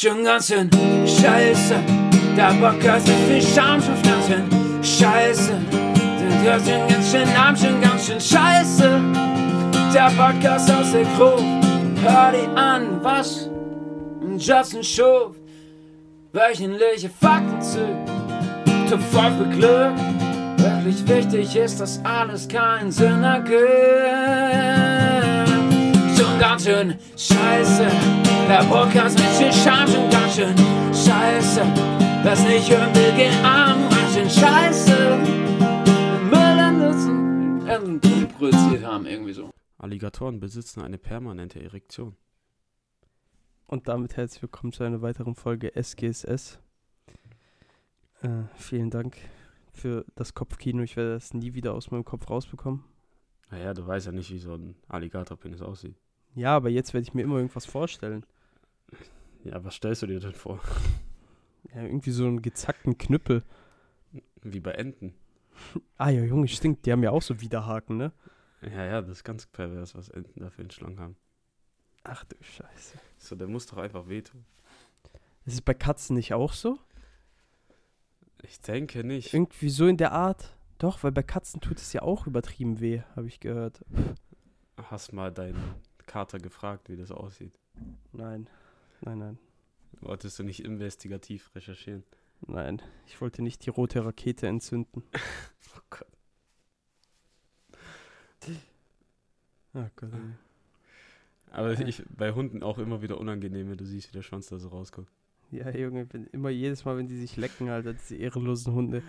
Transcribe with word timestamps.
Schon 0.00 0.22
ganz 0.22 0.46
schön 0.46 0.70
scheiße. 1.04 1.74
Der 2.36 2.54
Podcast 2.60 3.08
mit 3.08 3.16
viel 3.16 3.42
Charme 3.42 3.82
schon 3.82 4.00
ganz 4.04 4.28
schön 4.28 4.44
scheiße. 4.80 5.58
Der 6.44 6.60
schon 6.60 6.88
ganz 6.88 7.10
schön 7.10 7.28
arm, 7.36 7.56
schon 7.56 7.80
ganz 7.80 8.06
schön 8.06 8.20
scheiße. 8.20 9.00
Der 9.92 10.12
Podcast 10.16 10.70
aus 10.70 10.92
der 10.92 11.02
Gruppe. 11.16 11.42
Hör 12.00 12.30
die 12.30 12.46
an, 12.56 13.02
was 13.02 13.50
Justin 14.38 14.84
Schuf. 14.84 15.34
Wöchentliche 16.32 17.10
Fakten 17.10 17.60
zu. 17.60 17.84
Top 18.88 19.00
5 19.00 19.48
beglückt. 19.48 19.98
Wirklich 20.58 21.08
wichtig 21.08 21.56
ist, 21.56 21.80
dass 21.80 22.00
alles 22.04 22.46
keinen 22.46 22.92
Sinn 22.92 23.24
ergibt. 23.24 24.87
Schon 26.38 26.46
ganz 26.46 26.64
schön 26.64 26.96
scheiße. 27.16 27.88
Der 28.48 28.64
Podcast 28.70 29.18
mit 29.18 29.26
viel 29.26 29.52
schon 29.52 30.08
ganz 30.08 30.36
schön 30.36 30.56
scheiße. 30.94 31.62
Was 32.22 32.44
nicht 32.44 32.70
hören 32.70 32.94
will, 32.94 33.12
geht 33.16 33.34
arm, 33.42 33.90
ganz 33.90 34.14
schön 34.14 34.30
scheiße. 34.30 35.18
Müll 36.30 38.00
produziert 38.38 38.84
haben, 38.84 39.06
irgendwie 39.06 39.32
so. 39.32 39.50
Alligatoren 39.78 40.38
besitzen 40.38 40.80
eine 40.80 40.96
permanente 40.96 41.60
Erektion. 41.60 42.14
Und 43.66 43.88
damit 43.88 44.16
herzlich 44.16 44.40
willkommen 44.40 44.72
zu 44.72 44.84
einer 44.84 45.02
weiteren 45.02 45.34
Folge 45.34 45.74
SGSS. 45.74 46.60
Äh, 48.22 48.44
vielen 48.54 48.90
Dank 48.90 49.16
für 49.72 50.04
das 50.14 50.34
Kopfkino. 50.34 50.84
Ich 50.84 50.96
werde 50.96 51.14
das 51.14 51.34
nie 51.34 51.54
wieder 51.54 51.74
aus 51.74 51.90
meinem 51.90 52.04
Kopf 52.04 52.30
rausbekommen. 52.30 52.84
Naja, 53.50 53.74
du 53.74 53.84
weißt 53.84 54.06
ja 54.06 54.12
nicht, 54.12 54.30
wie 54.30 54.38
so 54.38 54.54
ein 54.54 54.76
Alligatorpenis 54.86 55.62
aussieht. 55.62 55.96
Ja, 56.34 56.56
aber 56.56 56.68
jetzt 56.68 56.94
werde 56.94 57.02
ich 57.02 57.14
mir 57.14 57.22
immer 57.22 57.36
irgendwas 57.36 57.66
vorstellen. 57.66 58.24
Ja, 59.44 59.62
was 59.64 59.74
stellst 59.74 60.02
du 60.02 60.06
dir 60.06 60.20
denn 60.20 60.34
vor? 60.34 60.60
Ja, 61.74 61.82
irgendwie 61.82 62.10
so 62.10 62.26
einen 62.26 62.42
gezackten 62.42 62.98
Knüppel. 62.98 63.42
Wie 64.42 64.60
bei 64.60 64.72
Enten. 64.72 65.14
Ah 65.96 66.10
ja, 66.10 66.22
Junge, 66.22 66.46
stinkt. 66.46 66.86
Die 66.86 66.92
haben 66.92 67.02
ja 67.02 67.10
auch 67.10 67.20
so 67.22 67.40
Widerhaken, 67.40 67.96
ne? 67.96 68.12
Ja, 68.62 68.84
ja, 68.84 69.00
das 69.00 69.10
ist 69.10 69.24
ganz 69.24 69.44
pervers, 69.46 69.96
was 69.96 70.08
Enten 70.08 70.38
da 70.38 70.50
für 70.50 70.60
einen 70.60 70.70
Schlang 70.70 71.00
haben. 71.00 71.16
Ach 72.04 72.24
du 72.24 72.36
Scheiße. 72.40 72.96
So, 73.16 73.34
der 73.34 73.48
muss 73.48 73.66
doch 73.66 73.78
einfach 73.78 74.08
wehtun. 74.08 74.44
Ist 75.44 75.54
es 75.54 75.60
bei 75.60 75.74
Katzen 75.74 76.14
nicht 76.14 76.32
auch 76.32 76.52
so? 76.52 76.78
Ich 78.42 78.60
denke 78.60 79.02
nicht. 79.02 79.34
Irgendwie 79.34 79.70
so 79.70 79.86
in 79.86 79.96
der 79.96 80.12
Art? 80.12 80.56
Doch, 80.78 81.02
weil 81.02 81.10
bei 81.10 81.24
Katzen 81.24 81.60
tut 81.60 81.78
es 81.78 81.92
ja 81.92 82.02
auch 82.02 82.26
übertrieben 82.26 82.80
weh, 82.80 83.02
habe 83.16 83.26
ich 83.26 83.40
gehört. 83.40 83.84
Hast 84.76 85.12
mal 85.12 85.32
deinen 85.32 85.74
Kater 86.08 86.38
gefragt, 86.38 86.88
wie 86.88 86.96
das 86.96 87.12
aussieht. 87.12 87.52
Nein, 88.12 88.48
nein, 89.02 89.18
nein, 89.18 89.38
Wolltest 90.00 90.38
du 90.38 90.42
nicht 90.42 90.64
investigativ 90.64 91.54
recherchieren? 91.54 92.02
nein. 92.46 92.82
Ich 93.06 93.20
wollte 93.20 93.42
nicht 93.42 93.64
die 93.66 93.70
rote 93.70 94.04
Rakete 94.04 94.46
entzünden. 94.48 95.02
Oh 95.76 95.80
Gott. 95.90 96.08
Oh 99.74 99.86
Gott. 99.96 100.10
Aber 101.50 101.78
ich, 101.78 102.02
bei 102.16 102.32
Hunden 102.32 102.62
auch 102.62 102.78
immer 102.78 103.00
wieder 103.00 103.18
unangenehm, 103.18 103.70
wenn 103.70 103.76
du 103.76 103.84
siehst, 103.84 104.08
wie 104.08 104.12
der 104.12 104.22
Schwanz 104.22 104.48
da 104.48 104.58
so 104.58 104.68
rausguckt. 104.68 105.10
Ja, 105.50 105.70
Junge, 105.70 106.06
wenn, 106.12 106.26
immer 106.28 106.50
jedes 106.50 106.84
Mal, 106.84 106.96
wenn 106.96 107.06
die 107.06 107.16
sich 107.16 107.36
lecken, 107.36 107.68
Alter, 107.68 107.94
diese 107.94 108.16
ehrenlosen 108.16 108.74
Hunde. 108.74 109.02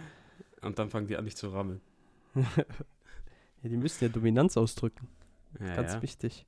Und 0.61 0.80
dann 0.80 0.89
fangen 0.89 1.08
die 1.08 1.17
an, 1.17 1.25
dich 1.25 1.36
zu 1.36 1.50
rammeln. 1.50 1.81
Ja, 3.61 3.67
die 3.69 3.75
müssen 3.75 4.06
ja 4.06 4.09
Dominanz 4.09 4.56
ausdrücken. 4.56 5.09
Ja, 5.59 5.75
Ganz 5.75 5.91
ja. 5.95 6.02
wichtig. 6.02 6.45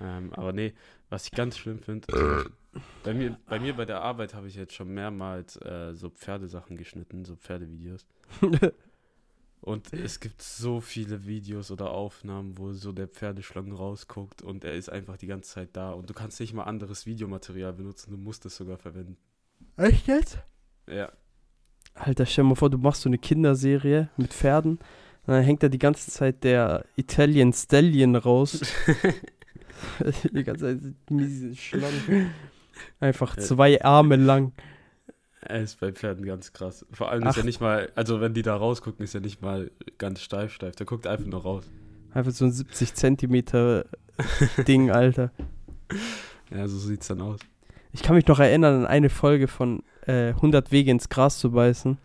Ähm, 0.00 0.32
aber 0.32 0.52
nee, 0.52 0.72
was 1.10 1.26
ich 1.26 1.32
ganz 1.32 1.58
schlimm 1.58 1.78
finde, 1.78 2.06
bei 3.02 3.14
mir, 3.14 3.36
bei 3.46 3.58
mir 3.58 3.74
bei 3.74 3.84
der 3.84 4.00
Arbeit 4.00 4.34
habe 4.34 4.48
ich 4.48 4.54
jetzt 4.54 4.74
schon 4.74 4.94
mehrmals 4.94 5.56
äh, 5.56 5.94
so 5.94 6.08
Pferdesachen 6.10 6.76
geschnitten, 6.76 7.24
so 7.24 7.36
Pferdevideos. 7.36 8.06
Und 9.60 9.92
es 9.92 10.18
gibt 10.18 10.42
so 10.42 10.80
viele 10.80 11.24
Videos 11.24 11.70
oder 11.70 11.92
Aufnahmen, 11.92 12.58
wo 12.58 12.72
so 12.72 12.90
der 12.90 13.06
Pferdeschlangen 13.06 13.72
rausguckt 13.72 14.42
und 14.42 14.64
er 14.64 14.74
ist 14.74 14.88
einfach 14.90 15.16
die 15.16 15.28
ganze 15.28 15.52
Zeit 15.52 15.68
da 15.74 15.92
und 15.92 16.10
du 16.10 16.14
kannst 16.14 16.40
nicht 16.40 16.52
mal 16.52 16.64
anderes 16.64 17.06
Videomaterial 17.06 17.72
benutzen, 17.72 18.10
du 18.10 18.16
musst 18.16 18.44
es 18.44 18.56
sogar 18.56 18.76
verwenden. 18.76 19.16
Echt 19.76 20.08
jetzt? 20.08 20.38
Ja. 20.88 21.12
Alter, 21.94 22.26
stell 22.26 22.42
dir 22.42 22.48
mal 22.48 22.54
vor, 22.56 22.70
du 22.70 22.78
machst 22.78 23.02
so 23.02 23.08
eine 23.08 23.18
Kinderserie 23.18 24.10
mit 24.16 24.32
Pferden. 24.32 24.78
Und 25.26 25.34
dann 25.34 25.44
hängt 25.44 25.62
da 25.62 25.68
die 25.68 25.78
ganze 25.78 26.10
Zeit 26.10 26.42
der 26.42 26.84
Italian 26.96 27.52
Stallion 27.52 28.16
raus. 28.16 28.62
die 30.32 30.44
ganze 30.44 30.78
Zeit 30.80 30.94
miese 31.10 31.54
Schlangen. 31.56 32.30
Einfach 33.00 33.36
Ja. 33.36 33.42
zwei 33.42 33.82
Arme 33.84 34.16
lang. 34.16 34.52
Er 35.40 35.60
ist 35.62 35.80
bei 35.80 35.92
Pferden 35.92 36.24
ganz 36.24 36.52
krass. 36.52 36.86
Vor 36.92 37.10
allem 37.10 37.22
ist 37.24 37.28
Ach. 37.30 37.36
er 37.38 37.44
nicht 37.44 37.60
mal, 37.60 37.90
also 37.96 38.20
wenn 38.20 38.32
die 38.32 38.42
da 38.42 38.56
rausgucken, 38.56 39.04
ist 39.04 39.14
er 39.14 39.20
nicht 39.20 39.42
mal 39.42 39.70
ganz 39.98 40.20
steif 40.20 40.52
steif. 40.52 40.76
Der 40.76 40.86
guckt 40.86 41.06
einfach 41.06 41.26
nur 41.26 41.42
raus. 41.42 41.64
Einfach 42.14 42.30
so 42.32 42.44
ein 42.44 42.52
70 42.52 42.94
Zentimeter 42.94 43.86
Ding, 44.68 44.90
Alter. 44.90 45.32
Ja, 46.50 46.68
so 46.68 46.78
sieht's 46.78 47.08
dann 47.08 47.20
aus. 47.22 47.40
Ich 47.92 48.02
kann 48.02 48.14
mich 48.16 48.26
noch 48.26 48.38
erinnern 48.38 48.80
an 48.82 48.86
eine 48.86 49.10
Folge 49.10 49.48
von 49.48 49.82
äh, 50.06 50.28
100 50.28 50.70
Wege 50.72 50.90
ins 50.90 51.08
Gras 51.08 51.38
zu 51.38 51.50
beißen. 51.52 51.98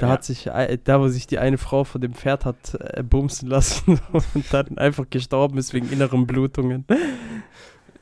Da 0.00 0.06
Ja. 0.06 0.12
hat 0.14 0.24
sich, 0.24 0.44
da 0.84 1.00
wo 1.00 1.08
sich 1.08 1.26
die 1.26 1.38
eine 1.38 1.58
Frau 1.58 1.84
von 1.84 2.00
dem 2.00 2.14
Pferd 2.14 2.44
hat 2.46 2.74
äh, 2.80 3.02
bumsen 3.02 3.48
lassen 3.48 4.00
und 4.12 4.44
dann 4.52 4.78
einfach 4.78 5.04
gestorben 5.10 5.58
ist 5.58 5.74
wegen 5.74 5.90
inneren 5.90 6.26
Blutungen. 6.26 6.86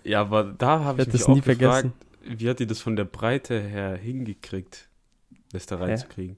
Ja, 0.04 0.20
aber 0.20 0.44
da 0.44 0.84
habe 0.84 1.02
Ich 1.02 1.08
ich 1.08 1.12
mich 1.14 1.22
das 1.22 1.28
nie 1.28 1.40
gefragt, 1.40 1.58
vergessen. 1.60 1.92
wie 2.38 2.48
hat 2.48 2.60
die 2.60 2.66
das 2.66 2.80
von 2.80 2.96
der 2.96 3.04
Breite 3.04 3.60
her 3.60 3.96
hingekriegt, 3.96 4.88
das 5.52 5.66
da 5.66 5.76
reinzukriegen? 5.76 6.36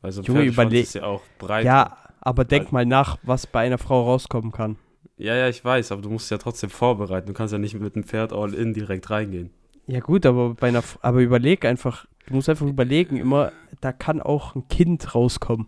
Weil 0.00 0.12
so 0.12 0.22
ein 0.22 0.24
Junge, 0.24 0.42
überleg- 0.44 0.82
ist 0.82 0.94
ja 0.94 1.04
auch 1.04 1.22
breit. 1.38 1.64
Ja, 1.64 1.96
aber 2.20 2.44
denk 2.44 2.72
mal 2.72 2.84
nach, 2.84 3.16
was 3.22 3.46
bei 3.46 3.60
einer 3.60 3.78
Frau 3.78 4.02
rauskommen 4.04 4.50
kann. 4.52 4.76
ja, 5.16 5.34
ja, 5.36 5.48
ich 5.48 5.64
weiß, 5.64 5.92
aber 5.92 6.02
du 6.02 6.10
musst 6.10 6.30
ja 6.30 6.38
trotzdem 6.38 6.70
vorbereiten. 6.70 7.26
Du 7.28 7.32
kannst 7.32 7.52
ja 7.52 7.58
nicht 7.58 7.78
mit 7.78 7.94
dem 7.94 8.04
Pferd 8.04 8.32
all 8.32 8.54
in 8.54 8.74
direkt 8.74 9.08
reingehen. 9.10 9.50
Ja 9.86 10.00
gut, 10.00 10.26
aber 10.26 10.54
bei 10.54 10.68
einer, 10.68 10.78
F- 10.80 10.98
aber 11.02 11.20
überleg 11.20 11.64
einfach, 11.64 12.06
du 12.30 12.36
musst 12.36 12.48
einfach 12.48 12.66
überlegen, 12.66 13.16
immer, 13.16 13.52
da 13.80 13.92
kann 13.92 14.22
auch 14.22 14.54
ein 14.54 14.66
Kind 14.68 15.14
rauskommen. 15.14 15.66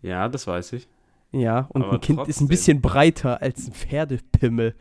Ja, 0.00 0.28
das 0.28 0.46
weiß 0.46 0.72
ich. 0.74 0.88
Ja, 1.32 1.66
und 1.70 1.82
Aber 1.82 1.94
ein 1.94 2.00
Kind 2.00 2.20
ist 2.20 2.26
trotzdem. 2.26 2.44
ein 2.44 2.48
bisschen 2.48 2.80
breiter 2.80 3.42
als 3.42 3.66
ein 3.66 3.72
Pferdepimmel. 3.72 4.74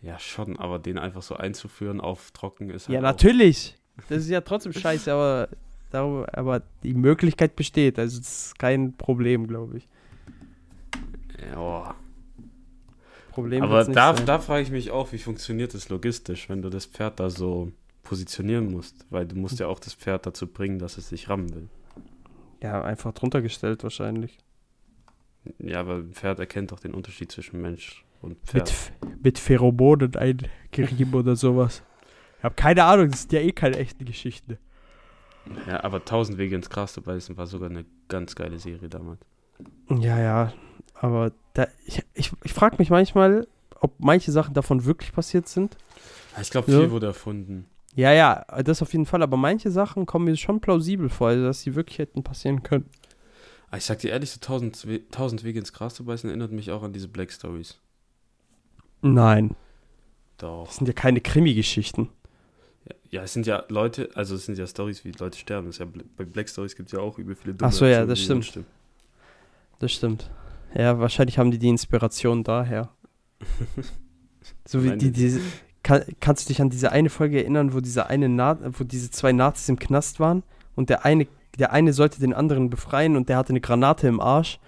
Ja, 0.00 0.18
schon, 0.18 0.58
aber 0.58 0.78
den 0.78 0.98
einfach 0.98 1.22
so 1.22 1.36
einzuführen 1.36 2.00
auf 2.00 2.30
trocken 2.30 2.70
ist 2.70 2.88
halt 2.88 2.94
Ja, 2.94 3.00
natürlich. 3.00 3.76
Das 4.08 4.18
ist 4.18 4.30
ja 4.30 4.40
trotzdem 4.40 4.72
scheiße, 4.72 5.12
aber, 5.12 5.48
darüber, 5.90 6.26
aber 6.32 6.62
die 6.82 6.94
Möglichkeit 6.94 7.54
besteht. 7.54 7.98
Also 7.98 8.18
das 8.18 8.46
ist 8.46 8.58
kein 8.58 8.96
Problem, 8.96 9.46
glaube 9.46 9.78
ich. 9.78 9.88
Ja, 11.52 11.58
oh. 11.58 11.84
Problem 13.32 13.62
Aber 13.62 13.84
da, 13.84 14.14
sein. 14.16 14.26
da 14.26 14.38
frage 14.38 14.62
ich 14.62 14.70
mich 14.70 14.90
auch, 14.90 15.12
wie 15.12 15.18
funktioniert 15.18 15.74
das 15.74 15.90
logistisch, 15.90 16.48
wenn 16.48 16.62
du 16.62 16.70
das 16.70 16.86
Pferd 16.86 17.20
da 17.20 17.30
so 17.30 17.70
positionieren 18.08 18.70
musst? 18.72 19.06
Weil 19.10 19.26
du 19.26 19.36
musst 19.36 19.60
ja 19.60 19.66
auch 19.66 19.78
das 19.80 19.94
Pferd 19.94 20.24
dazu 20.26 20.46
bringen, 20.46 20.78
dass 20.78 20.96
es 20.96 21.08
sich 21.10 21.28
rammen 21.28 21.54
will. 21.54 21.68
Ja, 22.62 22.82
einfach 22.82 23.12
drunter 23.12 23.42
gestellt 23.42 23.82
wahrscheinlich. 23.82 24.38
Ja, 25.58 25.80
aber 25.80 25.96
ein 25.96 26.12
Pferd 26.12 26.38
erkennt 26.40 26.72
doch 26.72 26.80
den 26.80 26.94
Unterschied 26.94 27.30
zwischen 27.30 27.60
Mensch 27.60 28.04
und 28.22 28.30
Mit, 28.30 28.48
Pferd. 28.48 28.68
F- 28.70 28.92
mit 29.22 29.38
Pheromonen 29.38 30.14
eingerieben 30.16 31.14
oder 31.14 31.36
sowas. 31.36 31.82
Ich 32.38 32.44
habe 32.44 32.54
keine 32.54 32.84
Ahnung, 32.84 33.10
das 33.10 33.22
sind 33.22 33.32
ja 33.32 33.40
eh 33.40 33.52
keine 33.52 33.76
echten 33.76 34.04
Geschichten. 34.04 34.58
Ja, 35.66 35.82
aber 35.84 36.04
tausend 36.04 36.38
Wege 36.38 36.54
ins 36.56 36.68
Gras 36.70 36.92
zu 36.92 37.02
beißen 37.02 37.36
war 37.36 37.46
sogar 37.46 37.70
eine 37.70 37.84
ganz 38.08 38.34
geile 38.34 38.58
Serie 38.58 38.88
damals. 38.88 39.20
Ja, 39.90 40.18
ja, 40.18 40.52
aber 40.94 41.32
da, 41.54 41.68
ich, 41.86 42.02
ich, 42.14 42.32
ich 42.44 42.52
frage 42.52 42.76
mich 42.78 42.90
manchmal, 42.90 43.46
ob 43.80 43.92
manche 43.98 44.30
Sachen 44.32 44.54
davon 44.54 44.84
wirklich 44.84 45.12
passiert 45.12 45.48
sind. 45.48 45.76
Ich 46.40 46.50
glaube, 46.50 46.70
Ja. 46.70 46.80
viel 46.80 46.90
wurde 46.90 47.06
erfunden. 47.06 47.66
Ja, 47.94 48.12
ja, 48.12 48.44
das 48.62 48.80
auf 48.82 48.92
jeden 48.92 49.06
Fall, 49.06 49.22
aber 49.22 49.36
manche 49.36 49.70
Sachen 49.70 50.06
kommen 50.06 50.26
mir 50.26 50.36
schon 50.36 50.60
plausibel 50.60 51.08
vor, 51.08 51.28
also 51.28 51.44
dass 51.44 51.62
sie 51.62 51.74
wirklich 51.74 51.98
hätten 51.98 52.22
passieren 52.22 52.62
können. 52.62 52.88
Ah, 53.70 53.76
ich 53.76 53.84
sag 53.84 53.98
dir 53.98 54.10
ehrlich, 54.12 54.30
so 54.30 54.38
tausend, 54.40 54.86
We 54.86 55.08
tausend 55.10 55.42
Wege 55.44 55.58
ins 55.58 55.72
Gras 55.72 55.94
zu 55.94 56.04
beißen 56.04 56.30
erinnert 56.30 56.52
mich 56.52 56.70
auch 56.70 56.82
an 56.82 56.92
diese 56.92 57.08
Black 57.08 57.32
Stories. 57.32 57.78
Nein, 59.02 59.54
Doch. 60.38 60.66
das 60.66 60.76
sind 60.76 60.86
ja 60.86 60.92
keine 60.92 61.20
Krimi-Geschichten. 61.20 62.08
Ja, 63.10 63.22
es 63.22 63.32
sind 63.32 63.46
ja 63.46 63.64
Leute, 63.68 64.10
also 64.14 64.34
es 64.34 64.46
sind 64.46 64.58
ja 64.58 64.66
Stories, 64.66 65.04
wie 65.04 65.12
Leute 65.12 65.38
sterben. 65.38 65.70
Ja, 65.72 65.86
bei 66.16 66.24
Black 66.24 66.48
Stories 66.48 66.76
gibt 66.76 66.88
es 66.88 66.92
ja 66.92 67.00
auch 67.00 67.18
übel 67.18 67.34
viele 67.34 67.56
Ach 67.60 67.72
so, 67.72 67.84
ja, 67.86 68.04
das 68.06 68.20
stimmt. 68.20 68.60
Das 69.78 69.92
stimmt. 69.92 70.30
Ja, 70.74 70.98
wahrscheinlich 70.98 71.38
haben 71.38 71.50
die 71.50 71.58
die 71.58 71.68
Inspiration 71.68 72.44
daher. 72.44 72.90
So 74.66 74.82
wie 74.82 74.88
Meine- 74.88 74.98
die, 74.98 75.10
diese, 75.10 75.40
kann, 75.88 76.02
kannst 76.20 76.44
du 76.44 76.48
dich 76.52 76.60
an 76.60 76.68
diese 76.68 76.92
eine 76.92 77.08
Folge 77.08 77.38
erinnern, 77.38 77.72
wo 77.72 77.80
diese 77.80 78.08
eine 78.08 78.28
Na 78.28 78.58
wo 78.78 78.84
diese 78.84 79.10
zwei 79.10 79.32
Nazis 79.32 79.70
im 79.70 79.78
Knast 79.78 80.20
waren 80.20 80.42
und 80.76 80.90
der 80.90 81.06
eine, 81.06 81.26
der 81.58 81.72
eine 81.72 81.94
sollte 81.94 82.20
den 82.20 82.34
anderen 82.34 82.68
befreien 82.68 83.16
und 83.16 83.30
der 83.30 83.38
hatte 83.38 83.50
eine 83.50 83.62
Granate 83.62 84.06
im 84.06 84.20
Arsch. 84.20 84.58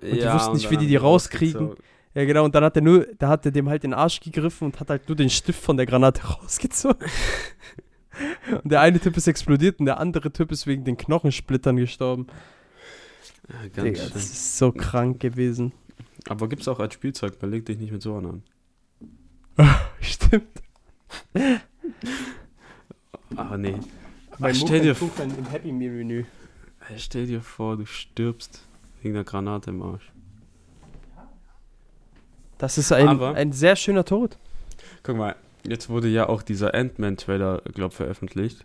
Und 0.00 0.12
die 0.12 0.32
wussten 0.32 0.52
nicht, 0.52 0.70
wie 0.70 0.76
die 0.76 0.86
die 0.86 0.94
rauskriegen. 0.94 1.74
Ja, 2.14 2.24
genau, 2.24 2.44
und 2.44 2.54
dann 2.54 2.62
hat 2.62 2.76
er 2.76 2.82
nur, 2.82 3.06
da 3.18 3.28
hat 3.28 3.44
er 3.44 3.50
dem 3.50 3.68
halt 3.68 3.82
den 3.82 3.92
Arsch 3.92 4.20
gegriffen 4.20 4.66
und 4.66 4.78
hat 4.78 4.88
halt 4.88 5.08
nur 5.08 5.16
den 5.16 5.30
Stift 5.30 5.60
von 5.60 5.76
der 5.76 5.84
Granate 5.84 6.22
rausgezogen. 6.40 7.06
Und 8.50 8.72
der 8.72 8.80
eine 8.80 8.98
Typ 8.98 9.16
ist 9.16 9.28
explodiert 9.28 9.78
und 9.78 9.86
der 9.86 10.00
andere 10.00 10.32
Typ 10.32 10.50
ist 10.50 10.66
wegen 10.66 10.82
den 10.82 10.96
Knochensplittern 10.96 11.76
gestorben. 11.76 12.26
Ja, 13.48 13.84
Digga, 13.84 14.02
das 14.12 14.24
ist 14.24 14.58
so 14.58 14.72
krank 14.72 15.20
gewesen. 15.20 15.70
Aber 16.28 16.48
gibt's 16.48 16.66
auch 16.66 16.80
als 16.80 16.94
Spielzeug, 16.94 17.40
man 17.40 17.52
legt 17.52 17.68
dich 17.68 17.78
nicht 17.78 17.92
mit 17.92 18.02
so 18.02 18.16
an. 18.16 18.42
Stimmt. 20.00 20.62
Aber 23.36 23.56
nee. 23.58 23.74
Mein 24.38 24.54
stell 24.54 24.80
dir 24.80 24.96
Mucke 25.00 25.22
im 25.22 25.46
Happy 25.46 25.72
Meal 25.72 25.92
Menü. 25.92 26.24
Stell 26.96 27.26
dir 27.26 27.40
vor, 27.42 27.76
du 27.76 27.84
stirbst 27.86 28.62
wegen 29.02 29.14
einer 29.16 29.24
Granate 29.24 29.70
im 29.70 29.82
Arsch. 29.82 30.12
Das 32.58 32.78
ist 32.78 32.92
ein, 32.92 33.08
Aber- 33.08 33.34
ein 33.34 33.52
sehr 33.52 33.76
schöner 33.76 34.04
Tod. 34.04 34.38
Guck 35.02 35.16
mal, 35.16 35.36
jetzt 35.66 35.88
wurde 35.88 36.08
ja 36.08 36.28
auch 36.28 36.42
dieser 36.42 36.74
Ant-Man-Trailer, 36.74 37.62
glaub, 37.74 37.92
veröffentlicht. 37.92 38.64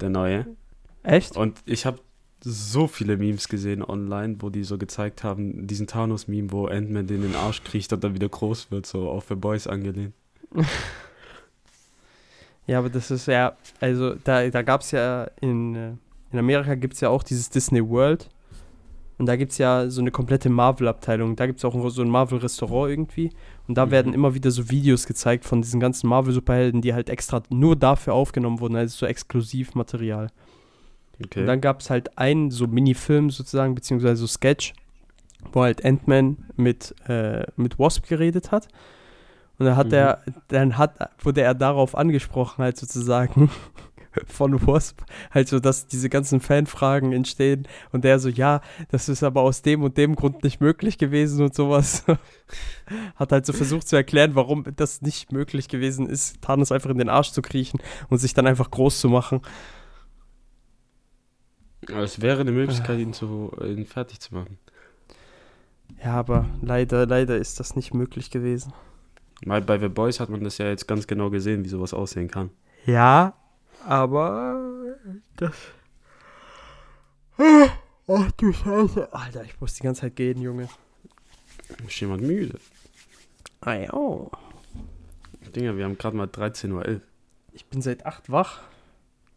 Der 0.00 0.10
neue. 0.10 0.46
Echt? 1.02 1.36
Und 1.36 1.60
ich 1.64 1.86
habe 1.86 2.00
so 2.44 2.88
viele 2.88 3.16
Memes 3.16 3.48
gesehen 3.48 3.84
online, 3.84 4.36
wo 4.40 4.50
die 4.50 4.64
so 4.64 4.78
gezeigt 4.78 5.22
haben, 5.22 5.66
diesen 5.68 5.86
Thanos-Meme, 5.86 6.50
wo 6.50 6.66
Ant-Man 6.66 7.06
den 7.06 7.22
in 7.22 7.32
den 7.32 7.36
Arsch 7.36 7.62
kriecht 7.62 7.92
und 7.92 8.02
dann 8.02 8.14
wieder 8.14 8.28
groß 8.28 8.70
wird, 8.72 8.86
so 8.86 9.08
auch 9.10 9.22
für 9.22 9.36
Boys 9.36 9.66
angelehnt. 9.66 10.14
Ja, 12.66 12.78
aber 12.78 12.90
das 12.90 13.10
ist 13.10 13.26
ja, 13.26 13.56
also 13.80 14.14
da, 14.24 14.48
da 14.48 14.62
gab 14.62 14.82
es 14.82 14.92
ja 14.92 15.28
in, 15.40 15.74
äh, 15.74 15.92
in 16.30 16.38
Amerika 16.38 16.74
gibt 16.74 16.94
es 16.94 17.00
ja 17.00 17.08
auch 17.08 17.22
dieses 17.22 17.50
Disney 17.50 17.86
World. 17.86 18.28
Und 19.18 19.26
da 19.26 19.36
gibt 19.36 19.52
es 19.52 19.58
ja 19.58 19.88
so 19.88 20.00
eine 20.00 20.10
komplette 20.10 20.48
Marvel-Abteilung. 20.50 21.36
Da 21.36 21.46
gibt 21.46 21.58
es 21.58 21.64
auch 21.64 21.88
so 21.90 22.02
ein 22.02 22.08
Marvel-Restaurant 22.08 22.90
irgendwie. 22.90 23.30
Und 23.68 23.76
da 23.76 23.86
Mhm. 23.86 23.90
werden 23.90 24.14
immer 24.14 24.34
wieder 24.34 24.50
so 24.50 24.68
Videos 24.70 25.06
gezeigt 25.06 25.44
von 25.44 25.62
diesen 25.62 25.78
ganzen 25.80 26.08
Marvel-Superhelden, 26.08 26.80
die 26.80 26.92
halt 26.94 27.08
extra 27.08 27.42
nur 27.50 27.76
dafür 27.76 28.14
aufgenommen 28.14 28.58
wurden, 28.58 28.74
also 28.74 28.96
so 28.96 29.06
Exklusivmaterial. 29.06 30.28
Okay. 31.24 31.40
Und 31.40 31.46
dann 31.46 31.60
gab 31.60 31.80
es 31.80 31.90
halt 31.90 32.18
einen 32.18 32.50
so 32.50 32.66
Mini-Film 32.66 33.30
sozusagen, 33.30 33.74
beziehungsweise 33.74 34.16
so 34.16 34.26
Sketch, 34.26 34.72
wo 35.52 35.62
halt 35.62 35.84
Ant-Man 35.84 36.38
mit, 36.56 36.94
äh, 37.06 37.44
mit 37.56 37.78
Wasp 37.78 38.08
geredet 38.08 38.50
hat. 38.50 38.66
Und 39.62 39.66
dann 39.66 39.76
hat 39.76 39.92
Mhm. 39.92 39.94
er, 39.94 40.22
dann 40.48 40.76
hat, 40.76 40.98
wurde 41.24 41.42
er 41.42 41.54
darauf 41.54 41.94
angesprochen, 41.96 42.64
halt 42.64 42.76
sozusagen 42.76 43.48
von 44.26 44.66
Wasp, 44.66 45.02
halt 45.30 45.46
so, 45.46 45.60
dass 45.60 45.86
diese 45.86 46.08
ganzen 46.10 46.40
Fanfragen 46.40 47.12
entstehen 47.12 47.68
und 47.92 48.02
der 48.02 48.18
so, 48.18 48.28
ja, 48.28 48.60
das 48.90 49.08
ist 49.08 49.22
aber 49.22 49.42
aus 49.42 49.62
dem 49.62 49.84
und 49.84 49.96
dem 49.98 50.16
Grund 50.16 50.42
nicht 50.42 50.60
möglich 50.60 50.98
gewesen 50.98 51.44
und 51.44 51.54
sowas. 51.54 52.04
hat 53.14 53.30
halt 53.30 53.46
so 53.46 53.52
versucht 53.52 53.86
zu 53.86 53.94
erklären, 53.94 54.34
warum 54.34 54.64
das 54.74 55.00
nicht 55.00 55.30
möglich 55.30 55.68
gewesen 55.68 56.08
ist, 56.08 56.42
Thanos 56.42 56.72
einfach 56.72 56.90
in 56.90 56.98
den 56.98 57.08
Arsch 57.08 57.30
zu 57.30 57.40
kriechen 57.40 57.78
und 58.10 58.18
sich 58.18 58.34
dann 58.34 58.48
einfach 58.48 58.68
groß 58.72 58.98
zu 58.98 59.08
machen. 59.08 59.42
Aber 61.88 62.02
es 62.02 62.20
wäre 62.20 62.40
eine 62.40 62.50
Möglichkeit, 62.52 62.98
ihn, 62.98 63.12
zu, 63.12 63.52
ihn 63.64 63.86
fertig 63.86 64.18
zu 64.18 64.34
machen. 64.34 64.58
Ja, 66.02 66.14
aber 66.14 66.46
leider, 66.60 67.06
leider 67.06 67.36
ist 67.36 67.60
das 67.60 67.76
nicht 67.76 67.94
möglich 67.94 68.32
gewesen. 68.32 68.72
Weil 69.44 69.62
bei 69.62 69.78
The 69.78 69.88
Boys 69.88 70.20
hat 70.20 70.28
man 70.28 70.44
das 70.44 70.58
ja 70.58 70.68
jetzt 70.68 70.86
ganz 70.86 71.06
genau 71.06 71.30
gesehen, 71.30 71.64
wie 71.64 71.68
sowas 71.68 71.94
aussehen 71.94 72.28
kann. 72.28 72.50
Ja, 72.86 73.34
aber 73.86 74.96
das. 75.36 75.54
Ach 78.08 78.32
du 78.32 78.52
Scheiße. 78.52 79.12
Alter, 79.12 79.44
ich 79.44 79.60
muss 79.60 79.74
die 79.74 79.82
ganze 79.82 80.02
Zeit 80.02 80.16
gehen, 80.16 80.40
Junge. 80.40 80.68
Ist 81.86 82.00
jemand 82.00 82.22
müde? 82.22 82.58
Ah 83.60 83.74
ja. 83.74 83.92
oh. 83.92 84.30
Dinger, 85.54 85.76
wir 85.76 85.84
haben 85.84 85.98
gerade 85.98 86.16
mal 86.16 86.26
13.11 86.26 86.72
Uhr. 86.72 87.00
Ich 87.52 87.66
bin 87.66 87.82
seit 87.82 88.06
acht 88.06 88.30
wach. 88.30 88.60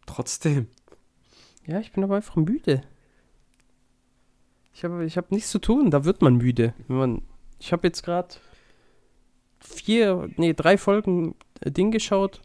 Trotzdem. 0.06 0.68
Ja, 1.66 1.80
ich 1.80 1.92
bin 1.92 2.04
aber 2.04 2.16
einfach 2.16 2.36
müde. 2.36 2.82
Ich 4.72 4.84
habe 4.84 5.04
ich 5.04 5.16
hab 5.16 5.30
nichts 5.30 5.50
zu 5.50 5.58
tun, 5.58 5.90
da 5.90 6.04
wird 6.04 6.22
man 6.22 6.36
müde. 6.36 6.74
Wenn 6.86 6.96
man, 6.96 7.22
ich 7.58 7.72
habe 7.72 7.86
jetzt 7.86 8.02
gerade 8.02 8.36
vier, 9.66 10.28
nee, 10.36 10.52
drei 10.54 10.78
Folgen 10.78 11.34
äh, 11.60 11.70
Ding 11.70 11.90
geschaut. 11.90 12.40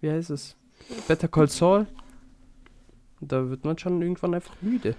Wie 0.00 0.10
heißt 0.10 0.30
es? 0.30 0.56
Better 1.08 1.28
Call 1.28 1.48
Saul. 1.48 1.86
Da 3.20 3.50
wird 3.50 3.64
man 3.64 3.76
schon 3.76 4.00
irgendwann 4.00 4.34
einfach 4.34 4.54
müde. 4.62 4.94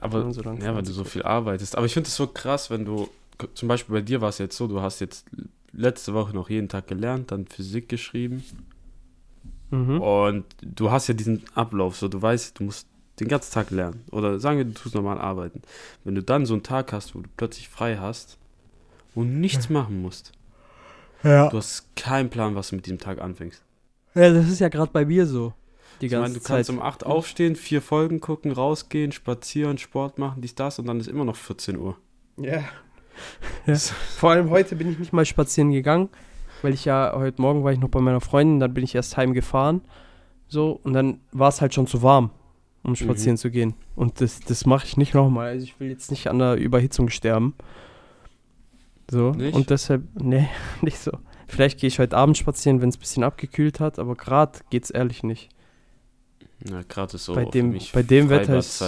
Aber, 0.00 0.32
so 0.32 0.42
ja, 0.42 0.74
weil 0.74 0.82
du 0.82 0.92
so 0.92 1.04
viel 1.04 1.22
arbeitest. 1.22 1.76
Aber 1.76 1.86
ich 1.86 1.94
finde 1.94 2.08
es 2.08 2.16
so 2.16 2.26
krass, 2.26 2.70
wenn 2.70 2.84
du, 2.84 3.08
zum 3.54 3.68
Beispiel 3.68 3.94
bei 3.94 4.02
dir 4.02 4.20
war 4.20 4.30
es 4.30 4.38
jetzt 4.38 4.56
so, 4.56 4.66
du 4.66 4.80
hast 4.80 5.00
jetzt 5.00 5.26
letzte 5.72 6.12
Woche 6.12 6.34
noch 6.34 6.50
jeden 6.50 6.68
Tag 6.68 6.88
gelernt, 6.88 7.30
dann 7.30 7.46
Physik 7.46 7.88
geschrieben. 7.88 8.42
Mhm. 9.70 10.00
Und 10.00 10.44
du 10.62 10.90
hast 10.90 11.06
ja 11.06 11.14
diesen 11.14 11.44
Ablauf, 11.54 11.96
so 11.96 12.08
du 12.08 12.20
weißt, 12.20 12.58
du 12.58 12.64
musst 12.64 12.88
den 13.20 13.28
ganzen 13.28 13.52
Tag 13.52 13.70
lernen. 13.70 14.02
Oder 14.10 14.38
sagen 14.38 14.58
wir, 14.58 14.64
du 14.64 14.72
tust 14.72 14.94
normal 14.94 15.18
arbeiten. 15.18 15.62
Wenn 16.04 16.14
du 16.14 16.22
dann 16.22 16.46
so 16.46 16.54
einen 16.54 16.62
Tag 16.62 16.92
hast, 16.92 17.14
wo 17.14 17.20
du 17.20 17.28
plötzlich 17.36 17.68
frei 17.68 17.96
hast 17.96 18.38
und 19.14 19.40
nichts 19.40 19.70
machen 19.70 20.02
musst, 20.02 20.32
Ja. 21.22 21.48
du 21.48 21.56
hast 21.58 21.94
keinen 21.96 22.30
Plan, 22.30 22.54
was 22.54 22.68
du 22.70 22.76
mit 22.76 22.86
diesem 22.86 22.98
Tag 22.98 23.20
anfängst. 23.20 23.62
ja, 24.14 24.32
das 24.32 24.48
ist 24.48 24.60
ja 24.60 24.68
gerade 24.68 24.90
bei 24.92 25.04
mir 25.04 25.26
so. 25.26 25.52
Die 26.00 26.06
Ich 26.06 26.12
ganze 26.12 26.22
meine, 26.30 26.34
du 26.34 26.40
kannst 26.46 26.66
Zeit. 26.68 26.76
um 26.76 26.82
8 26.82 27.06
aufstehen, 27.06 27.56
vier 27.56 27.80
Folgen 27.80 28.20
gucken, 28.20 28.52
rausgehen, 28.52 29.12
spazieren, 29.12 29.78
Sport 29.78 30.18
machen, 30.18 30.42
dies, 30.42 30.54
das 30.54 30.78
und 30.78 30.86
dann 30.86 31.00
ist 31.00 31.06
immer 31.08 31.24
noch 31.24 31.36
14 31.36 31.78
Uhr. 31.78 31.96
Ja. 32.38 32.62
ja. 33.66 33.74
Vor 34.18 34.30
allem 34.30 34.50
heute 34.50 34.76
bin 34.76 34.90
ich 34.92 34.98
nicht 34.98 35.12
mal 35.14 35.24
spazieren 35.24 35.72
gegangen, 35.72 36.10
weil 36.62 36.74
ich 36.74 36.84
ja, 36.84 37.12
heute 37.16 37.40
Morgen 37.40 37.64
war 37.64 37.72
ich 37.72 37.78
noch 37.80 37.88
bei 37.88 38.00
meiner 38.00 38.20
Freundin, 38.20 38.60
dann 38.60 38.74
bin 38.74 38.84
ich 38.84 38.94
erst 38.94 39.16
heimgefahren. 39.16 39.80
So, 40.48 40.78
und 40.84 40.92
dann 40.92 41.20
war 41.32 41.48
es 41.48 41.60
halt 41.62 41.72
schon 41.74 41.86
zu 41.86 42.02
warm, 42.02 42.30
um 42.82 42.94
spazieren 42.94 43.34
Mhm. 43.34 43.38
zu 43.38 43.50
gehen. 43.50 43.74
Und 43.96 44.20
das, 44.20 44.40
das 44.40 44.66
mache 44.66 44.84
ich 44.86 44.96
nicht 44.98 45.14
nochmal. 45.14 45.48
Also 45.48 45.64
ich 45.64 45.80
will 45.80 45.88
jetzt 45.88 46.10
nicht 46.10 46.28
an 46.28 46.38
der 46.38 46.56
Überhitzung 46.56 47.08
sterben. 47.08 47.54
So, 49.10 49.30
Nicht? 49.32 49.54
und 49.54 49.70
deshalb, 49.70 50.02
nee, 50.20 50.48
nicht 50.82 50.98
so. 50.98 51.12
Vielleicht 51.48 51.78
gehe 51.78 51.88
ich 51.88 51.98
heute 52.00 52.16
Abend 52.16 52.36
spazieren, 52.36 52.80
wenn 52.80 52.88
es 52.88 52.96
ein 52.96 53.00
bisschen 53.00 53.22
abgekühlt 53.22 53.78
hat, 53.78 53.98
aber 54.00 54.16
gerade 54.16 54.58
geht's 54.70 54.90
ehrlich 54.90 55.22
nicht. 55.22 55.48
Ja, 56.68 56.82
gerade 56.88 57.14
ist 57.14 57.24
so 57.24 57.34
Bei 57.34 57.44
dem- 57.44 57.70
mich 57.70 57.92
bei 57.92 58.02
dem 58.02 58.28
Wetter 58.30 58.58
ist-. 58.58 58.82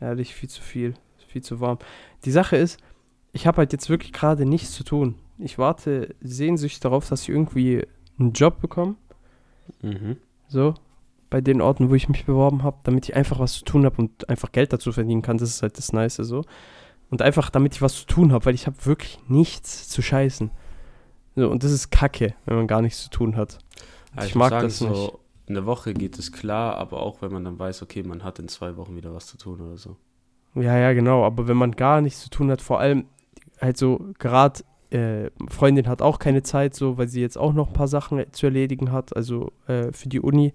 Ehrlich, 0.00 0.34
viel 0.34 0.50
zu 0.50 0.60
viel. 0.60 0.94
Viel 1.28 1.42
zu 1.42 1.60
warm. 1.60 1.78
Die 2.24 2.30
Sache 2.30 2.56
ist, 2.56 2.78
ich 3.32 3.46
habe 3.46 3.58
halt 3.58 3.72
jetzt 3.72 3.88
wirklich 3.88 4.12
gerade 4.12 4.44
nichts 4.44 4.72
zu 4.72 4.84
tun. 4.84 5.14
Ich 5.38 5.58
warte 5.58 6.14
sehnsüchtig 6.20 6.80
darauf, 6.80 7.08
dass 7.08 7.22
ich 7.22 7.28
irgendwie 7.30 7.86
einen 8.18 8.32
Job 8.32 8.60
bekomme. 8.60 8.96
Mhm. 9.82 10.16
So. 10.48 10.74
Bei 11.30 11.40
den 11.40 11.60
Orten, 11.60 11.90
wo 11.90 11.94
ich 11.94 12.08
mich 12.08 12.24
beworben 12.24 12.62
habe, 12.62 12.78
damit 12.84 13.08
ich 13.08 13.16
einfach 13.16 13.38
was 13.38 13.54
zu 13.54 13.64
tun 13.64 13.84
habe 13.84 13.96
und 13.96 14.28
einfach 14.28 14.52
Geld 14.52 14.72
dazu 14.72 14.92
verdienen 14.92 15.22
kann. 15.22 15.38
Das 15.38 15.48
ist 15.50 15.62
halt 15.62 15.76
das 15.78 15.92
Nice 15.92 16.16
so. 16.16 16.44
Und 17.10 17.22
einfach, 17.22 17.50
damit 17.50 17.74
ich 17.74 17.82
was 17.82 17.94
zu 17.94 18.06
tun 18.06 18.32
habe, 18.32 18.44
weil 18.46 18.54
ich 18.54 18.66
habe 18.66 18.76
wirklich 18.84 19.18
nichts 19.28 19.88
zu 19.88 20.02
scheißen. 20.02 20.50
So, 21.36 21.50
und 21.50 21.62
das 21.62 21.70
ist 21.70 21.90
kacke, 21.90 22.34
wenn 22.46 22.56
man 22.56 22.66
gar 22.66 22.82
nichts 22.82 23.02
zu 23.04 23.10
tun 23.10 23.36
hat. 23.36 23.58
Ja, 24.16 24.24
ich 24.24 24.34
muss 24.34 24.40
mag 24.40 24.50
sagen, 24.50 24.64
das 24.64 24.78
so 24.78 24.88
nicht. 24.88 25.12
In 25.48 25.54
der 25.54 25.66
Woche 25.66 25.94
geht 25.94 26.18
es 26.18 26.32
klar, 26.32 26.76
aber 26.76 27.02
auch 27.02 27.22
wenn 27.22 27.32
man 27.32 27.44
dann 27.44 27.58
weiß, 27.58 27.82
okay, 27.82 28.02
man 28.02 28.24
hat 28.24 28.38
in 28.40 28.48
zwei 28.48 28.76
Wochen 28.76 28.96
wieder 28.96 29.14
was 29.14 29.26
zu 29.26 29.38
tun 29.38 29.60
oder 29.60 29.76
so. 29.76 29.96
Ja, 30.54 30.76
ja, 30.76 30.92
genau. 30.92 31.24
Aber 31.24 31.46
wenn 31.46 31.56
man 31.56 31.72
gar 31.72 32.00
nichts 32.00 32.22
zu 32.22 32.30
tun 32.30 32.50
hat, 32.50 32.62
vor 32.62 32.80
allem 32.80 33.04
halt 33.60 33.76
so 33.76 34.08
gerade 34.18 34.62
äh, 34.90 35.30
Freundin 35.48 35.88
hat 35.88 36.02
auch 36.02 36.18
keine 36.18 36.42
Zeit, 36.42 36.74
so, 36.74 36.98
weil 36.98 37.08
sie 37.08 37.20
jetzt 37.20 37.38
auch 37.38 37.52
noch 37.52 37.68
ein 37.68 37.72
paar 37.72 37.88
Sachen 37.88 38.24
zu 38.32 38.46
erledigen 38.46 38.92
hat, 38.92 39.14
also 39.14 39.52
äh, 39.66 39.92
für 39.92 40.08
die 40.08 40.20
Uni. 40.20 40.52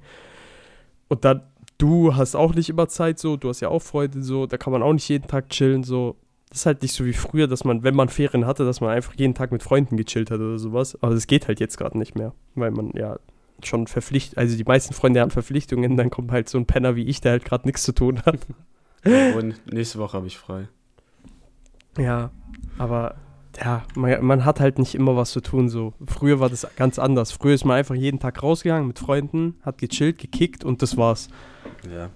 Und 1.07 1.25
dann, 1.25 1.43
du 1.77 2.15
hast 2.15 2.35
auch 2.35 2.53
nicht 2.53 2.69
immer 2.69 2.87
Zeit, 2.87 3.19
so, 3.19 3.37
du 3.37 3.49
hast 3.49 3.59
ja 3.59 3.69
auch 3.69 3.81
Freunde, 3.81 4.23
so, 4.23 4.45
da 4.45 4.57
kann 4.57 4.73
man 4.73 4.83
auch 4.83 4.93
nicht 4.93 5.07
jeden 5.07 5.27
Tag 5.27 5.49
chillen, 5.49 5.83
so. 5.83 6.15
Das 6.51 6.59
ist 6.59 6.65
halt 6.65 6.81
nicht 6.81 6.93
so 6.93 7.05
wie 7.05 7.13
früher, 7.13 7.47
dass 7.47 7.63
man, 7.63 7.81
wenn 7.83 7.95
man 7.95 8.09
Ferien 8.09 8.45
hatte, 8.45 8.65
dass 8.65 8.81
man 8.81 8.89
einfach 8.91 9.13
jeden 9.15 9.33
Tag 9.33 9.51
mit 9.51 9.63
Freunden 9.63 9.97
gechillt 9.97 10.29
hat 10.31 10.39
oder 10.39 10.59
sowas. 10.59 11.01
Aber 11.01 11.15
das 11.15 11.25
geht 11.25 11.47
halt 11.47 11.59
jetzt 11.59 11.77
gerade 11.77 11.97
nicht 11.97 12.15
mehr, 12.15 12.33
weil 12.55 12.71
man 12.71 12.91
ja 12.93 13.17
schon 13.65 13.87
verpflichtet, 13.87 14.37
also 14.37 14.57
die 14.57 14.63
meisten 14.63 14.93
Freunde 14.93 15.21
haben 15.21 15.31
Verpflichtungen, 15.31 15.95
dann 15.97 16.09
kommt 16.09 16.31
halt 16.31 16.49
so 16.49 16.57
ein 16.57 16.65
Penner 16.65 16.95
wie 16.95 17.05
ich, 17.05 17.21
der 17.21 17.31
halt 17.31 17.45
gerade 17.45 17.67
nichts 17.67 17.83
zu 17.83 17.93
tun 17.93 18.21
hat. 18.25 18.39
Und 19.35 19.55
nächste 19.71 19.99
Woche 19.99 20.17
habe 20.17 20.27
ich 20.27 20.37
frei. 20.37 20.67
Ja, 21.97 22.31
aber 22.77 23.15
ja, 23.59 23.83
man, 23.95 24.23
man 24.23 24.45
hat 24.45 24.59
halt 24.59 24.79
nicht 24.79 24.95
immer 24.95 25.15
was 25.15 25.31
zu 25.31 25.41
tun. 25.41 25.69
So. 25.69 25.93
Früher 26.07 26.39
war 26.39 26.49
das 26.49 26.67
ganz 26.75 26.99
anders. 26.99 27.31
Früher 27.31 27.53
ist 27.53 27.65
man 27.65 27.77
einfach 27.77 27.95
jeden 27.95 28.19
Tag 28.19 28.41
rausgegangen 28.41 28.87
mit 28.87 28.99
Freunden, 28.99 29.55
hat 29.63 29.77
gechillt, 29.77 30.17
gekickt 30.19 30.63
und 30.63 30.81
das 30.81 30.97
war's. 30.97 31.29
Ja. 31.93 32.09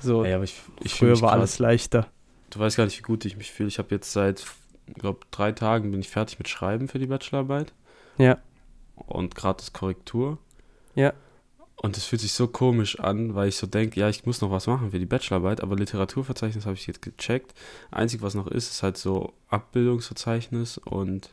So, 0.00 0.24
Ey, 0.24 0.34
aber 0.34 0.44
ich, 0.44 0.60
ich 0.82 0.94
früher 0.94 1.20
war 1.20 1.30
krass. 1.30 1.38
alles 1.38 1.58
leichter. 1.58 2.06
Du 2.54 2.60
weißt 2.60 2.76
gar 2.76 2.84
nicht, 2.84 2.98
wie 2.98 3.02
gut 3.02 3.24
ich 3.24 3.36
mich 3.36 3.50
fühle. 3.50 3.68
Ich 3.68 3.78
habe 3.78 3.88
jetzt 3.90 4.12
seit, 4.12 4.46
glaube 4.94 5.20
drei 5.32 5.50
Tagen 5.50 5.90
bin 5.90 6.00
ich 6.00 6.08
fertig 6.08 6.38
mit 6.38 6.48
Schreiben 6.48 6.86
für 6.86 7.00
die 7.00 7.06
Bachelorarbeit. 7.06 7.72
Ja. 8.16 8.38
Und 8.94 9.34
gratis 9.34 9.72
Korrektur. 9.72 10.38
Ja. 10.94 11.12
Und 11.82 11.96
es 11.96 12.04
fühlt 12.04 12.22
sich 12.22 12.32
so 12.32 12.46
komisch 12.46 13.00
an, 13.00 13.34
weil 13.34 13.48
ich 13.48 13.56
so 13.56 13.66
denke, 13.66 13.98
ja, 13.98 14.08
ich 14.08 14.24
muss 14.24 14.40
noch 14.40 14.52
was 14.52 14.68
machen 14.68 14.92
für 14.92 15.00
die 15.00 15.06
Bachelorarbeit, 15.06 15.62
aber 15.62 15.74
Literaturverzeichnis 15.74 16.64
habe 16.64 16.76
ich 16.76 16.86
jetzt 16.86 17.02
gecheckt. 17.02 17.54
Einzig, 17.90 18.22
was 18.22 18.34
noch 18.34 18.46
ist, 18.46 18.70
ist 18.70 18.84
halt 18.84 18.96
so 18.96 19.32
Abbildungsverzeichnis 19.48 20.78
und 20.78 21.30